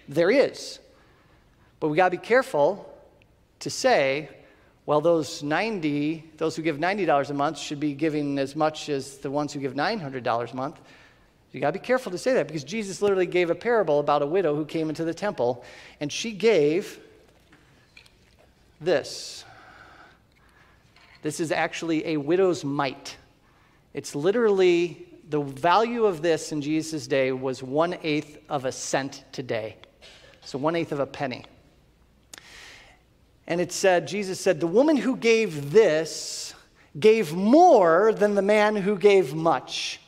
There 0.09 0.31
is. 0.31 0.79
But 1.79 1.89
we 1.89 1.95
got 1.95 2.09
to 2.09 2.17
be 2.17 2.25
careful 2.25 2.91
to 3.59 3.69
say, 3.69 4.29
well, 4.87 4.99
those 4.99 5.43
90, 5.43 6.31
those 6.37 6.55
who 6.55 6.63
give 6.63 6.77
$90 6.77 7.29
a 7.29 7.33
month 7.35 7.59
should 7.59 7.79
be 7.79 7.93
giving 7.93 8.39
as 8.39 8.55
much 8.55 8.89
as 8.89 9.19
the 9.19 9.29
ones 9.29 9.53
who 9.53 9.59
give 9.59 9.75
$900 9.75 10.51
a 10.51 10.55
month. 10.55 10.81
You 11.51 11.61
got 11.61 11.67
to 11.67 11.79
be 11.79 11.85
careful 11.85 12.11
to 12.11 12.17
say 12.17 12.33
that 12.33 12.47
because 12.47 12.63
Jesus 12.63 12.99
literally 12.99 13.27
gave 13.27 13.51
a 13.51 13.55
parable 13.55 13.99
about 13.99 14.23
a 14.23 14.27
widow 14.27 14.55
who 14.55 14.65
came 14.65 14.89
into 14.89 15.05
the 15.05 15.13
temple 15.13 15.63
and 15.99 16.11
she 16.11 16.31
gave 16.31 16.99
this. 18.81 19.45
This 21.21 21.39
is 21.39 21.51
actually 21.51 22.07
a 22.07 22.17
widow's 22.17 22.65
mite. 22.65 23.17
It's 23.93 24.15
literally 24.15 25.12
the 25.33 25.41
value 25.41 26.05
of 26.05 26.21
this 26.21 26.51
in 26.51 26.61
Jesus' 26.61 27.07
day 27.07 27.31
was 27.31 27.63
one 27.63 27.97
eighth 28.03 28.37
of 28.49 28.65
a 28.65 28.71
cent 28.71 29.23
today. 29.31 29.77
So 30.41 30.59
one 30.59 30.75
eighth 30.75 30.91
of 30.91 30.99
a 30.99 31.07
penny. 31.07 31.43
And 33.47 33.59
it 33.59 33.71
said, 33.71 34.07
Jesus 34.07 34.39
said, 34.39 34.59
the 34.59 34.67
woman 34.67 34.95
who 34.95 35.17
gave 35.17 35.71
this 35.71 36.53
gave 36.99 37.33
more 37.33 38.13
than 38.13 38.35
the 38.35 38.43
man 38.43 38.75
who 38.75 38.95
gave 38.95 39.33
much. 39.33 39.99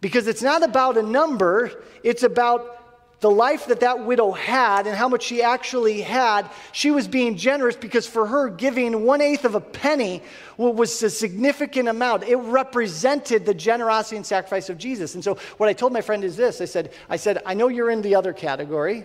Because 0.00 0.26
it's 0.26 0.40
not 0.40 0.62
about 0.62 0.96
a 0.96 1.02
number, 1.02 1.84
it's 2.02 2.22
about 2.22 2.77
the 3.20 3.30
life 3.30 3.66
that 3.66 3.80
that 3.80 4.04
widow 4.04 4.30
had 4.30 4.86
and 4.86 4.96
how 4.96 5.08
much 5.08 5.24
she 5.24 5.42
actually 5.42 6.02
had, 6.02 6.48
she 6.70 6.92
was 6.92 7.08
being 7.08 7.36
generous 7.36 7.74
because 7.74 8.06
for 8.06 8.26
her, 8.26 8.48
giving 8.48 9.04
one 9.04 9.20
eighth 9.20 9.44
of 9.44 9.56
a 9.56 9.60
penny 9.60 10.22
was 10.56 11.02
a 11.02 11.10
significant 11.10 11.88
amount. 11.88 12.22
It 12.22 12.36
represented 12.36 13.44
the 13.44 13.54
generosity 13.54 14.16
and 14.16 14.26
sacrifice 14.26 14.68
of 14.68 14.78
Jesus. 14.78 15.14
And 15.14 15.24
so, 15.24 15.36
what 15.56 15.68
I 15.68 15.72
told 15.72 15.92
my 15.92 16.00
friend 16.00 16.22
is 16.22 16.36
this 16.36 16.60
I 16.60 16.64
said, 16.64 16.92
I 17.08 17.16
said, 17.16 17.42
I 17.44 17.54
know 17.54 17.68
you're 17.68 17.90
in 17.90 18.02
the 18.02 18.14
other 18.14 18.32
category. 18.32 19.04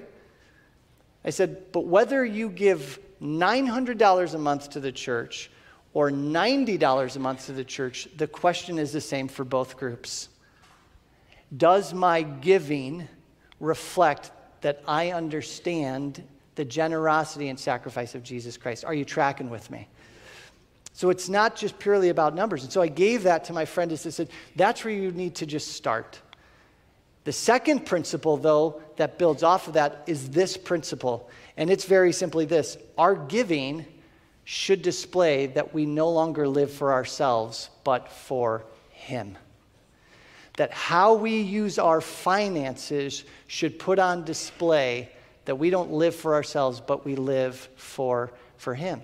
I 1.25 1.29
said, 1.31 1.71
but 1.71 1.85
whether 1.85 2.23
you 2.23 2.49
give 2.49 2.99
$900 3.21 4.33
a 4.33 4.37
month 4.37 4.71
to 4.71 4.79
the 4.79 4.91
church 4.91 5.49
or 5.93 6.11
$90 6.11 7.15
a 7.15 7.19
month 7.19 7.45
to 7.45 7.53
the 7.53 7.63
church, 7.63 8.09
the 8.17 8.27
question 8.27 8.77
is 8.77 8.91
the 8.91 9.01
same 9.01 9.27
for 9.27 9.45
both 9.45 9.77
groups. 9.77 10.27
Does 11.55 11.93
my 11.93 12.23
giving 12.23 13.07
reflect 13.63 14.31
that 14.61 14.83
I 14.87 15.11
understand 15.11 16.23
the 16.55 16.65
generosity 16.65 17.49
and 17.49 17.59
sacrifice 17.59 18.13
of 18.13 18.23
Jesus 18.23 18.57
Christ? 18.57 18.85
Are 18.85 18.93
you 18.93 19.05
tracking 19.05 19.49
with 19.49 19.71
me? 19.71 19.87
So 20.91 21.09
it's 21.09 21.27
not 21.27 21.55
just 21.55 21.79
purely 21.79 22.09
about 22.09 22.35
numbers. 22.35 22.63
And 22.63 22.71
so 22.71 22.81
I 22.81 22.87
gave 22.87 23.23
that 23.23 23.45
to 23.45 23.53
my 23.53 23.65
friend 23.65 23.89
and 23.89 23.99
said, 23.99 24.29
that's 24.55 24.83
where 24.83 24.93
you 24.93 25.11
need 25.11 25.35
to 25.35 25.45
just 25.45 25.69
start. 25.69 26.21
The 27.23 27.31
second 27.31 27.85
principle, 27.85 28.37
though, 28.37 28.81
that 28.97 29.17
builds 29.17 29.43
off 29.43 29.67
of 29.67 29.73
that 29.73 30.03
is 30.07 30.29
this 30.29 30.57
principle. 30.57 31.29
And 31.57 31.69
it's 31.69 31.85
very 31.85 32.11
simply 32.11 32.45
this 32.45 32.77
our 32.97 33.15
giving 33.15 33.85
should 34.43 34.81
display 34.81 35.47
that 35.47 35.73
we 35.73 35.85
no 35.85 36.09
longer 36.09 36.47
live 36.47 36.71
for 36.71 36.91
ourselves, 36.91 37.69
but 37.83 38.11
for 38.11 38.65
Him. 38.89 39.37
That 40.57 40.71
how 40.71 41.15
we 41.15 41.41
use 41.41 41.79
our 41.79 42.01
finances 42.01 43.23
should 43.47 43.79
put 43.79 43.99
on 43.99 44.23
display 44.23 45.09
that 45.45 45.55
we 45.55 45.69
don't 45.69 45.91
live 45.91 46.15
for 46.15 46.33
ourselves, 46.33 46.79
but 46.79 47.05
we 47.05 47.15
live 47.15 47.55
for, 47.75 48.31
for 48.57 48.73
Him. 48.73 49.01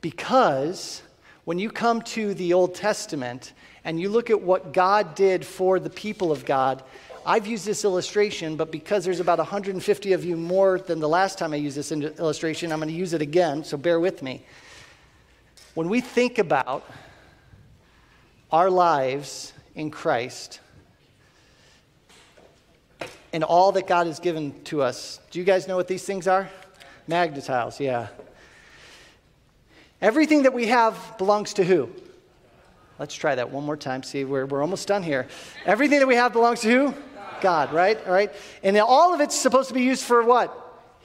Because 0.00 1.02
when 1.44 1.58
you 1.58 1.70
come 1.70 2.02
to 2.02 2.34
the 2.34 2.52
Old 2.52 2.74
Testament 2.74 3.52
and 3.84 4.00
you 4.00 4.08
look 4.08 4.30
at 4.30 4.40
what 4.40 4.72
God 4.72 5.14
did 5.14 5.44
for 5.44 5.80
the 5.80 5.90
people 5.90 6.30
of 6.30 6.44
God, 6.44 6.82
I've 7.24 7.46
used 7.46 7.64
this 7.64 7.84
illustration, 7.84 8.56
but 8.56 8.72
because 8.72 9.04
there's 9.04 9.20
about 9.20 9.38
150 9.38 10.12
of 10.12 10.24
you 10.24 10.36
more 10.36 10.78
than 10.78 10.98
the 10.98 11.08
last 11.08 11.38
time 11.38 11.52
I 11.52 11.56
used 11.56 11.76
this 11.76 11.92
illustration, 11.92 12.72
I'm 12.72 12.80
going 12.80 12.88
to 12.88 12.94
use 12.94 13.12
it 13.12 13.22
again, 13.22 13.64
so 13.64 13.76
bear 13.76 14.00
with 14.00 14.22
me. 14.22 14.44
When 15.74 15.88
we 15.88 16.00
think 16.00 16.38
about 16.38 16.84
our 18.52 18.70
lives 18.70 19.52
in 19.74 19.90
Christ 19.90 20.60
and 23.32 23.42
all 23.42 23.72
that 23.72 23.86
God 23.86 24.06
has 24.06 24.20
given 24.20 24.62
to 24.64 24.82
us, 24.82 25.18
do 25.30 25.38
you 25.38 25.44
guys 25.44 25.66
know 25.66 25.76
what 25.76 25.88
these 25.88 26.04
things 26.04 26.28
are? 26.28 26.50
Magna-Tiles, 27.08 27.80
yeah. 27.80 28.08
Everything 30.02 30.42
that 30.42 30.52
we 30.52 30.66
have 30.66 31.16
belongs 31.16 31.54
to 31.54 31.64
who? 31.64 31.88
Let's 32.98 33.14
try 33.14 33.34
that 33.34 33.50
one 33.50 33.64
more 33.64 33.76
time. 33.76 34.02
See, 34.02 34.24
we're, 34.24 34.44
we're 34.44 34.60
almost 34.60 34.86
done 34.86 35.02
here. 35.02 35.26
Everything 35.64 36.00
that 36.00 36.06
we 36.06 36.14
have 36.16 36.32
belongs 36.32 36.60
to 36.60 36.68
who? 36.68 36.94
God, 37.40 37.72
right? 37.72 37.98
All 38.06 38.12
right? 38.12 38.30
And 38.62 38.76
all 38.78 39.14
of 39.14 39.20
it's 39.20 39.34
supposed 39.34 39.68
to 39.68 39.74
be 39.74 39.82
used 39.82 40.04
for 40.04 40.22
what? 40.22 40.61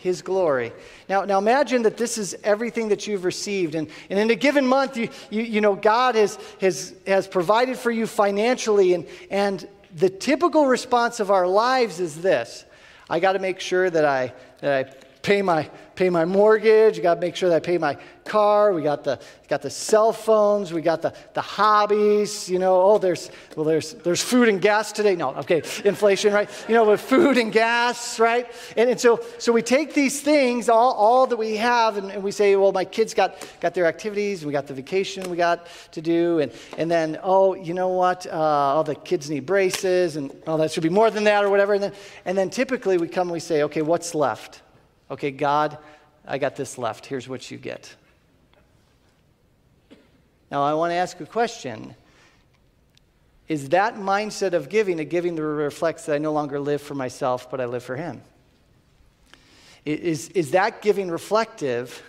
His 0.07 0.21
glory. 0.21 0.71
Now, 1.07 1.25
now 1.25 1.37
imagine 1.37 1.83
that 1.83 1.97
this 1.97 2.17
is 2.17 2.35
everything 2.43 2.89
that 2.89 3.07
you've 3.07 3.25
received. 3.25 3.75
And, 3.75 3.89
and 4.09 4.17
in 4.17 4.31
a 4.31 4.35
given 4.35 4.65
month, 4.65 4.97
you, 4.97 5.09
you, 5.29 5.41
you 5.41 5.61
know, 5.61 5.75
God 5.75 6.15
has, 6.15 6.39
has, 6.61 6.95
has 7.05 7.27
provided 7.27 7.77
for 7.77 7.91
you 7.91 8.07
financially. 8.07 8.93
And, 8.93 9.05
and 9.29 9.67
the 9.95 10.09
typical 10.09 10.65
response 10.65 11.19
of 11.19 11.29
our 11.29 11.45
lives 11.45 11.99
is 11.99 12.21
this 12.21 12.65
I 13.09 13.19
got 13.19 13.33
to 13.33 13.39
make 13.39 13.59
sure 13.59 13.89
that 13.89 14.05
I, 14.05 14.33
that 14.61 14.73
I 14.73 15.06
pay 15.28 15.41
my, 15.41 15.69
pay 15.95 16.09
my 16.09 16.23
mortgage. 16.23 16.95
You 16.95 17.03
got 17.03 17.15
to 17.15 17.19
make 17.19 17.36
sure 17.36 17.49
that 17.49 17.57
I 17.57 17.59
pay 17.59 17.78
my 17.78 17.97
car. 18.23 18.71
We 18.71 18.82
got 18.82 19.03
the, 19.03 19.19
got 19.49 19.61
the 19.61 19.69
cell 19.69 20.13
phones. 20.13 20.71
We 20.71 20.82
got 20.82 21.01
the, 21.01 21.13
the 21.34 21.41
hobbies. 21.41 22.49
You 22.49 22.59
know, 22.59 22.82
oh, 22.82 22.97
there's, 22.97 23.30
well, 23.53 23.65
there's, 23.65 23.91
there's 23.95 24.21
food 24.21 24.47
and 24.47 24.61
gas 24.61 24.93
today. 24.93 25.17
No, 25.17 25.36
okay, 25.36 25.61
inflation, 25.84 26.34
right? 26.34 26.49
You 26.69 26.75
know, 26.75 26.86
with 26.86 27.01
food 27.01 27.38
and 27.38 27.51
gas, 27.51 28.21
right? 28.21 28.49
And, 28.78 28.89
and 28.89 28.97
so, 28.97 29.19
so 29.38 29.51
we 29.51 29.61
take 29.61 29.93
these 29.93 30.21
things, 30.21 30.69
all, 30.69 30.93
all 30.93 31.28
that 31.28 31.36
we 31.36 31.57
have, 31.57 31.97
and, 31.97 32.09
and 32.09 32.23
we 32.23 32.32
say, 32.32 32.55
well, 32.55 32.71
my 32.71 32.86
kids 32.86 33.13
got, 33.13 33.45
got 33.59 33.73
their 33.73 33.86
activities. 33.86 34.45
We 34.45 34.53
got 34.53 34.65
the 34.65 34.73
vacation 34.73 35.30
we 35.30 35.36
got 35.36 35.67
to 35.91 36.01
do. 36.01 36.39
And, 36.39 36.53
and 36.78 36.89
then, 36.89 37.19
oh, 37.21 37.53
you 37.53 37.73
know 37.73 37.89
what? 37.89 38.25
Uh, 38.25 38.32
all 38.78 38.86
the 38.86 38.95
kids 38.95 39.30
need 39.30 39.45
braces, 39.45 40.15
and 40.15 40.34
oh, 40.47 40.55
that 40.55 40.71
should 40.71 40.84
be 40.84 40.89
more 40.89 41.11
than 41.11 41.25
that 41.25 41.43
or 41.43 41.49
whatever. 41.49 41.73
And 41.73 41.84
then, 41.84 41.93
and 42.23 42.38
then 42.38 42.49
typically 42.49 42.97
we 42.97 43.09
come 43.09 43.28
and 43.28 43.34
we 43.34 43.41
say, 43.41 43.63
okay, 43.63 43.82
what's 43.82 44.15
left? 44.15 44.61
Okay, 45.09 45.31
God, 45.31 45.77
I 46.27 46.37
got 46.37 46.55
this 46.55 46.77
left. 46.77 47.05
Here's 47.05 47.29
what 47.29 47.49
you 47.49 47.57
get. 47.57 47.95
Now, 50.51 50.63
I 50.63 50.73
want 50.73 50.91
to 50.91 50.95
ask 50.95 51.19
a 51.19 51.25
question. 51.25 51.95
Is 53.47 53.69
that 53.69 53.95
mindset 53.95 54.53
of 54.53 54.69
giving 54.69 54.99
a 54.99 55.05
giving 55.05 55.35
that 55.35 55.43
reflects 55.43 56.05
that 56.05 56.15
I 56.15 56.17
no 56.17 56.33
longer 56.33 56.59
live 56.59 56.81
for 56.81 56.95
myself, 56.95 57.49
but 57.49 57.61
I 57.61 57.65
live 57.65 57.83
for 57.83 57.95
Him? 57.95 58.21
Is, 59.85 60.29
is 60.29 60.51
that 60.51 60.81
giving 60.81 61.09
reflective 61.09 62.03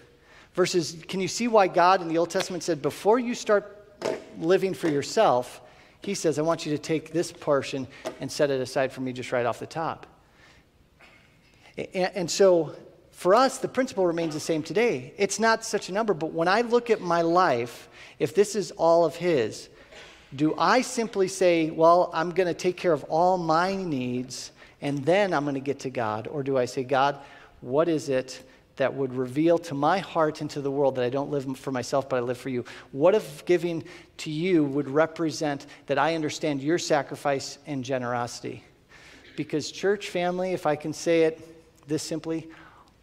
versus 0.54 0.96
can 1.06 1.20
you 1.20 1.28
see 1.28 1.46
why 1.46 1.68
God 1.68 2.02
in 2.02 2.08
the 2.08 2.18
Old 2.18 2.30
Testament 2.30 2.64
said, 2.64 2.82
before 2.82 3.20
you 3.20 3.36
start 3.36 3.76
living 4.40 4.74
for 4.74 4.88
yourself, 4.88 5.60
He 6.02 6.14
says, 6.14 6.40
I 6.40 6.42
want 6.42 6.66
you 6.66 6.72
to 6.72 6.78
take 6.78 7.12
this 7.12 7.30
portion 7.30 7.86
and 8.20 8.30
set 8.30 8.50
it 8.50 8.60
aside 8.60 8.92
for 8.92 9.00
me 9.00 9.12
just 9.12 9.30
right 9.30 9.46
off 9.46 9.60
the 9.60 9.66
top? 9.66 10.06
And, 11.76 12.10
and 12.14 12.30
so 12.30 12.74
for 13.18 13.34
us, 13.34 13.58
the 13.58 13.66
principle 13.66 14.06
remains 14.06 14.34
the 14.34 14.38
same 14.38 14.62
today. 14.62 15.12
It's 15.18 15.40
not 15.40 15.64
such 15.64 15.88
a 15.88 15.92
number, 15.92 16.14
but 16.14 16.32
when 16.32 16.46
I 16.46 16.60
look 16.60 16.88
at 16.88 17.00
my 17.00 17.22
life, 17.22 17.88
if 18.20 18.32
this 18.32 18.54
is 18.54 18.70
all 18.70 19.04
of 19.04 19.16
His, 19.16 19.68
do 20.36 20.54
I 20.56 20.82
simply 20.82 21.26
say, 21.26 21.70
well, 21.70 22.10
I'm 22.14 22.30
going 22.30 22.46
to 22.46 22.54
take 22.54 22.76
care 22.76 22.92
of 22.92 23.02
all 23.08 23.36
my 23.36 23.74
needs 23.74 24.52
and 24.80 25.04
then 25.04 25.34
I'm 25.34 25.42
going 25.42 25.54
to 25.54 25.60
get 25.60 25.80
to 25.80 25.90
God? 25.90 26.28
Or 26.28 26.44
do 26.44 26.56
I 26.56 26.64
say, 26.66 26.84
God, 26.84 27.18
what 27.60 27.88
is 27.88 28.08
it 28.08 28.40
that 28.76 28.94
would 28.94 29.12
reveal 29.12 29.58
to 29.58 29.74
my 29.74 29.98
heart 29.98 30.40
and 30.40 30.48
to 30.50 30.60
the 30.60 30.70
world 30.70 30.94
that 30.94 31.04
I 31.04 31.10
don't 31.10 31.32
live 31.32 31.58
for 31.58 31.72
myself, 31.72 32.08
but 32.08 32.18
I 32.18 32.20
live 32.20 32.38
for 32.38 32.50
you? 32.50 32.64
What 32.92 33.16
if 33.16 33.44
giving 33.44 33.82
to 34.18 34.30
you 34.30 34.62
would 34.62 34.88
represent 34.88 35.66
that 35.86 35.98
I 35.98 36.14
understand 36.14 36.62
your 36.62 36.78
sacrifice 36.78 37.58
and 37.66 37.84
generosity? 37.84 38.62
Because, 39.34 39.72
church 39.72 40.08
family, 40.08 40.52
if 40.52 40.66
I 40.66 40.76
can 40.76 40.92
say 40.92 41.22
it 41.22 41.88
this 41.88 42.04
simply, 42.04 42.46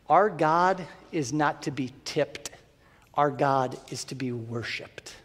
our 0.10 0.30
God 0.30 0.86
is 1.12 1.34
not 1.34 1.64
to 1.64 1.72
be 1.72 1.92
tipped, 2.04 2.52
our 3.16 3.32
God 3.32 3.78
is 3.92 4.04
to 4.06 4.16
be 4.16 4.32
worshiped. 4.32 5.16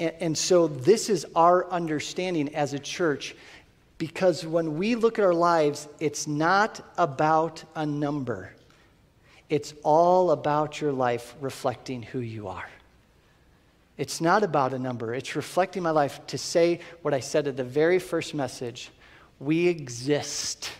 And, 0.00 0.12
and, 0.20 0.38
so, 0.38 0.68
this 0.68 1.08
is 1.08 1.26
our 1.34 1.68
understanding 1.70 2.54
as 2.54 2.72
a 2.72 2.78
church 2.78 3.34
because 3.98 4.46
when 4.46 4.78
we 4.78 4.94
look 4.94 5.18
at 5.18 5.24
our 5.24 5.34
lives, 5.34 5.88
it's 5.98 6.28
not 6.28 6.80
about 6.96 7.64
a 7.74 7.84
number, 7.84 8.52
it's 9.48 9.74
all 9.82 10.30
about 10.30 10.80
your 10.80 10.92
life 10.92 11.34
reflecting 11.40 12.02
who 12.02 12.20
you 12.20 12.46
are. 12.46 12.68
It's 13.96 14.20
not 14.20 14.44
about 14.44 14.72
a 14.72 14.78
number, 14.78 15.14
it's 15.14 15.34
reflecting 15.34 15.82
my 15.82 15.90
life 15.90 16.24
to 16.28 16.38
say 16.38 16.78
what 17.02 17.12
I 17.12 17.18
said 17.18 17.48
at 17.48 17.56
the 17.56 17.64
very 17.64 17.98
first 17.98 18.34
message 18.34 18.90
we 19.40 19.66
exist 19.66 20.70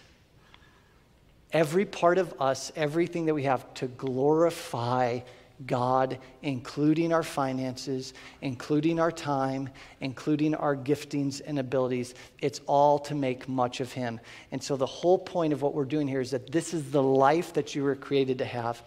every 1.53 1.85
part 1.85 2.19
of 2.19 2.35
us, 2.41 2.73
everything 2.77 3.27
that 3.27 3.35
we 3.35 3.45
have 3.45 3.73
to 3.75 3.87
glorify 3.89 5.21
God, 5.67 6.19
including 6.43 7.13
our 7.13 7.23
finances, 7.23 8.15
including 8.43 9.01
our 9.01 9.11
time, 9.11 9.69
including 10.01 10.55
our 10.55 10.77
giftings 10.77 11.41
and 11.45 11.59
abilities. 11.59 12.15
It's 12.41 12.61
all 12.67 12.99
to 13.01 13.15
make 13.15 13.49
much 13.49 13.81
of 13.81 13.93
Him. 13.93 14.21
And 14.53 14.63
so, 14.63 14.77
the 14.77 14.87
whole 14.87 15.19
point 15.19 15.53
of 15.53 15.63
what 15.63 15.75
we're 15.75 15.85
doing 15.85 16.07
here 16.07 16.21
is 16.21 16.31
that 16.31 16.53
this 16.53 16.73
is 16.73 16.91
the 16.91 17.03
life 17.03 17.55
that 17.55 17.75
you 17.75 17.83
were 17.83 17.97
created 17.97 18.39
to 18.39 18.45
have. 18.45 18.83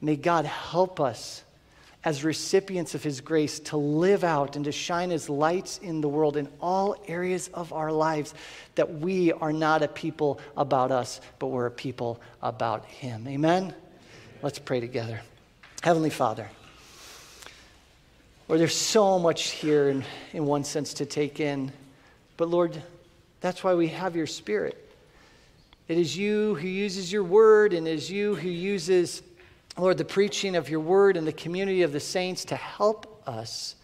May 0.00 0.16
God 0.16 0.46
help 0.46 0.98
us 0.98 1.44
as 2.04 2.24
recipients 2.24 2.94
of 2.94 3.02
His 3.02 3.20
grace 3.20 3.60
to 3.60 3.76
live 3.76 4.24
out 4.24 4.56
and 4.56 4.64
to 4.64 4.72
shine 4.72 5.12
as 5.12 5.28
lights 5.28 5.78
in 5.78 6.00
the 6.00 6.08
world 6.08 6.36
in 6.36 6.48
all 6.60 6.96
areas 7.06 7.48
of 7.54 7.72
our 7.72 7.92
lives, 7.92 8.34
that 8.74 8.98
we 8.98 9.32
are 9.32 9.52
not 9.52 9.82
a 9.82 9.88
people 9.88 10.40
about 10.56 10.90
us, 10.90 11.20
but 11.38 11.48
we're 11.48 11.66
a 11.66 11.70
people 11.70 12.20
about 12.42 12.84
Him. 12.86 13.26
Amen? 13.28 13.74
Let's 14.42 14.58
pray 14.58 14.80
together. 14.80 15.20
Heavenly 15.82 16.10
Father, 16.10 16.48
Lord, 18.48 18.60
there's 18.60 18.76
so 18.76 19.18
much 19.18 19.50
here 19.50 19.88
in, 19.88 20.04
in 20.32 20.44
one 20.44 20.64
sense 20.64 20.94
to 20.94 21.06
take 21.06 21.38
in, 21.38 21.72
but 22.36 22.48
Lord, 22.48 22.82
that's 23.40 23.62
why 23.62 23.74
we 23.74 23.88
have 23.88 24.16
your 24.16 24.26
Spirit. 24.26 24.78
It 25.88 25.98
is 25.98 26.16
you 26.16 26.54
who 26.56 26.68
uses 26.68 27.12
your 27.12 27.24
word, 27.24 27.72
and 27.72 27.86
it 27.86 27.92
is 27.92 28.10
you 28.10 28.34
who 28.34 28.48
uses 28.48 29.22
Lord, 29.78 29.98
the 29.98 30.04
preaching 30.04 30.54
of 30.54 30.68
your 30.68 30.80
word 30.80 31.16
and 31.16 31.26
the 31.26 31.32
community 31.32 31.82
of 31.82 31.92
the 31.92 32.00
saints 32.00 32.44
to 32.46 32.56
help 32.56 33.22
us 33.26 33.74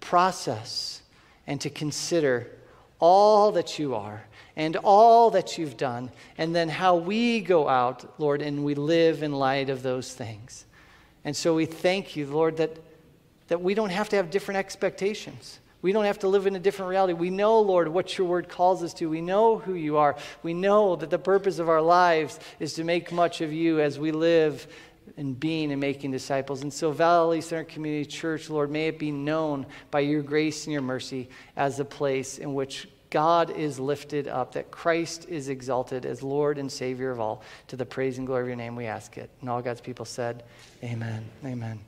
process 0.00 1.02
and 1.46 1.60
to 1.60 1.70
consider 1.70 2.48
all 3.00 3.52
that 3.52 3.78
you 3.78 3.94
are 3.94 4.24
and 4.56 4.76
all 4.76 5.30
that 5.30 5.56
you've 5.56 5.76
done, 5.76 6.10
and 6.36 6.54
then 6.54 6.68
how 6.68 6.96
we 6.96 7.40
go 7.40 7.68
out, 7.68 8.18
Lord, 8.18 8.42
and 8.42 8.64
we 8.64 8.74
live 8.74 9.22
in 9.22 9.32
light 9.32 9.70
of 9.70 9.84
those 9.84 10.12
things. 10.12 10.64
And 11.24 11.36
so 11.36 11.54
we 11.54 11.64
thank 11.64 12.16
you, 12.16 12.26
Lord, 12.26 12.56
that, 12.56 12.76
that 13.46 13.60
we 13.60 13.74
don't 13.74 13.90
have 13.90 14.08
to 14.08 14.16
have 14.16 14.30
different 14.30 14.58
expectations. 14.58 15.60
We 15.80 15.92
don't 15.92 16.06
have 16.06 16.18
to 16.20 16.28
live 16.28 16.48
in 16.48 16.56
a 16.56 16.58
different 16.58 16.90
reality. 16.90 17.12
We 17.12 17.30
know, 17.30 17.60
Lord, 17.60 17.86
what 17.86 18.18
your 18.18 18.26
word 18.26 18.48
calls 18.48 18.82
us 18.82 18.92
to. 18.94 19.08
We 19.08 19.20
know 19.20 19.58
who 19.58 19.74
you 19.74 19.96
are. 19.96 20.16
We 20.42 20.54
know 20.54 20.96
that 20.96 21.10
the 21.10 21.20
purpose 21.20 21.60
of 21.60 21.68
our 21.68 21.80
lives 21.80 22.40
is 22.58 22.74
to 22.74 22.84
make 22.84 23.12
much 23.12 23.40
of 23.40 23.52
you 23.52 23.80
as 23.80 23.96
we 23.96 24.10
live 24.10 24.66
in 25.16 25.34
being 25.34 25.72
and 25.72 25.80
making 25.80 26.10
disciples. 26.10 26.62
And 26.62 26.72
so, 26.72 26.90
Valley 26.92 27.40
Center 27.40 27.64
Community 27.64 28.04
Church, 28.04 28.50
Lord, 28.50 28.70
may 28.70 28.88
it 28.88 28.98
be 28.98 29.10
known 29.10 29.66
by 29.90 30.00
your 30.00 30.22
grace 30.22 30.64
and 30.64 30.72
your 30.72 30.82
mercy 30.82 31.28
as 31.56 31.80
a 31.80 31.84
place 31.84 32.38
in 32.38 32.54
which 32.54 32.88
God 33.10 33.50
is 33.50 33.80
lifted 33.80 34.28
up, 34.28 34.52
that 34.52 34.70
Christ 34.70 35.26
is 35.28 35.48
exalted 35.48 36.04
as 36.04 36.22
Lord 36.22 36.58
and 36.58 36.70
Savior 36.70 37.10
of 37.10 37.20
all. 37.20 37.42
To 37.68 37.76
the 37.76 37.86
praise 37.86 38.18
and 38.18 38.26
glory 38.26 38.42
of 38.42 38.48
your 38.48 38.56
name, 38.56 38.76
we 38.76 38.86
ask 38.86 39.16
it. 39.16 39.30
And 39.40 39.48
all 39.48 39.62
God's 39.62 39.80
people 39.80 40.04
said, 40.04 40.44
Amen. 40.82 41.24
Amen. 41.44 41.87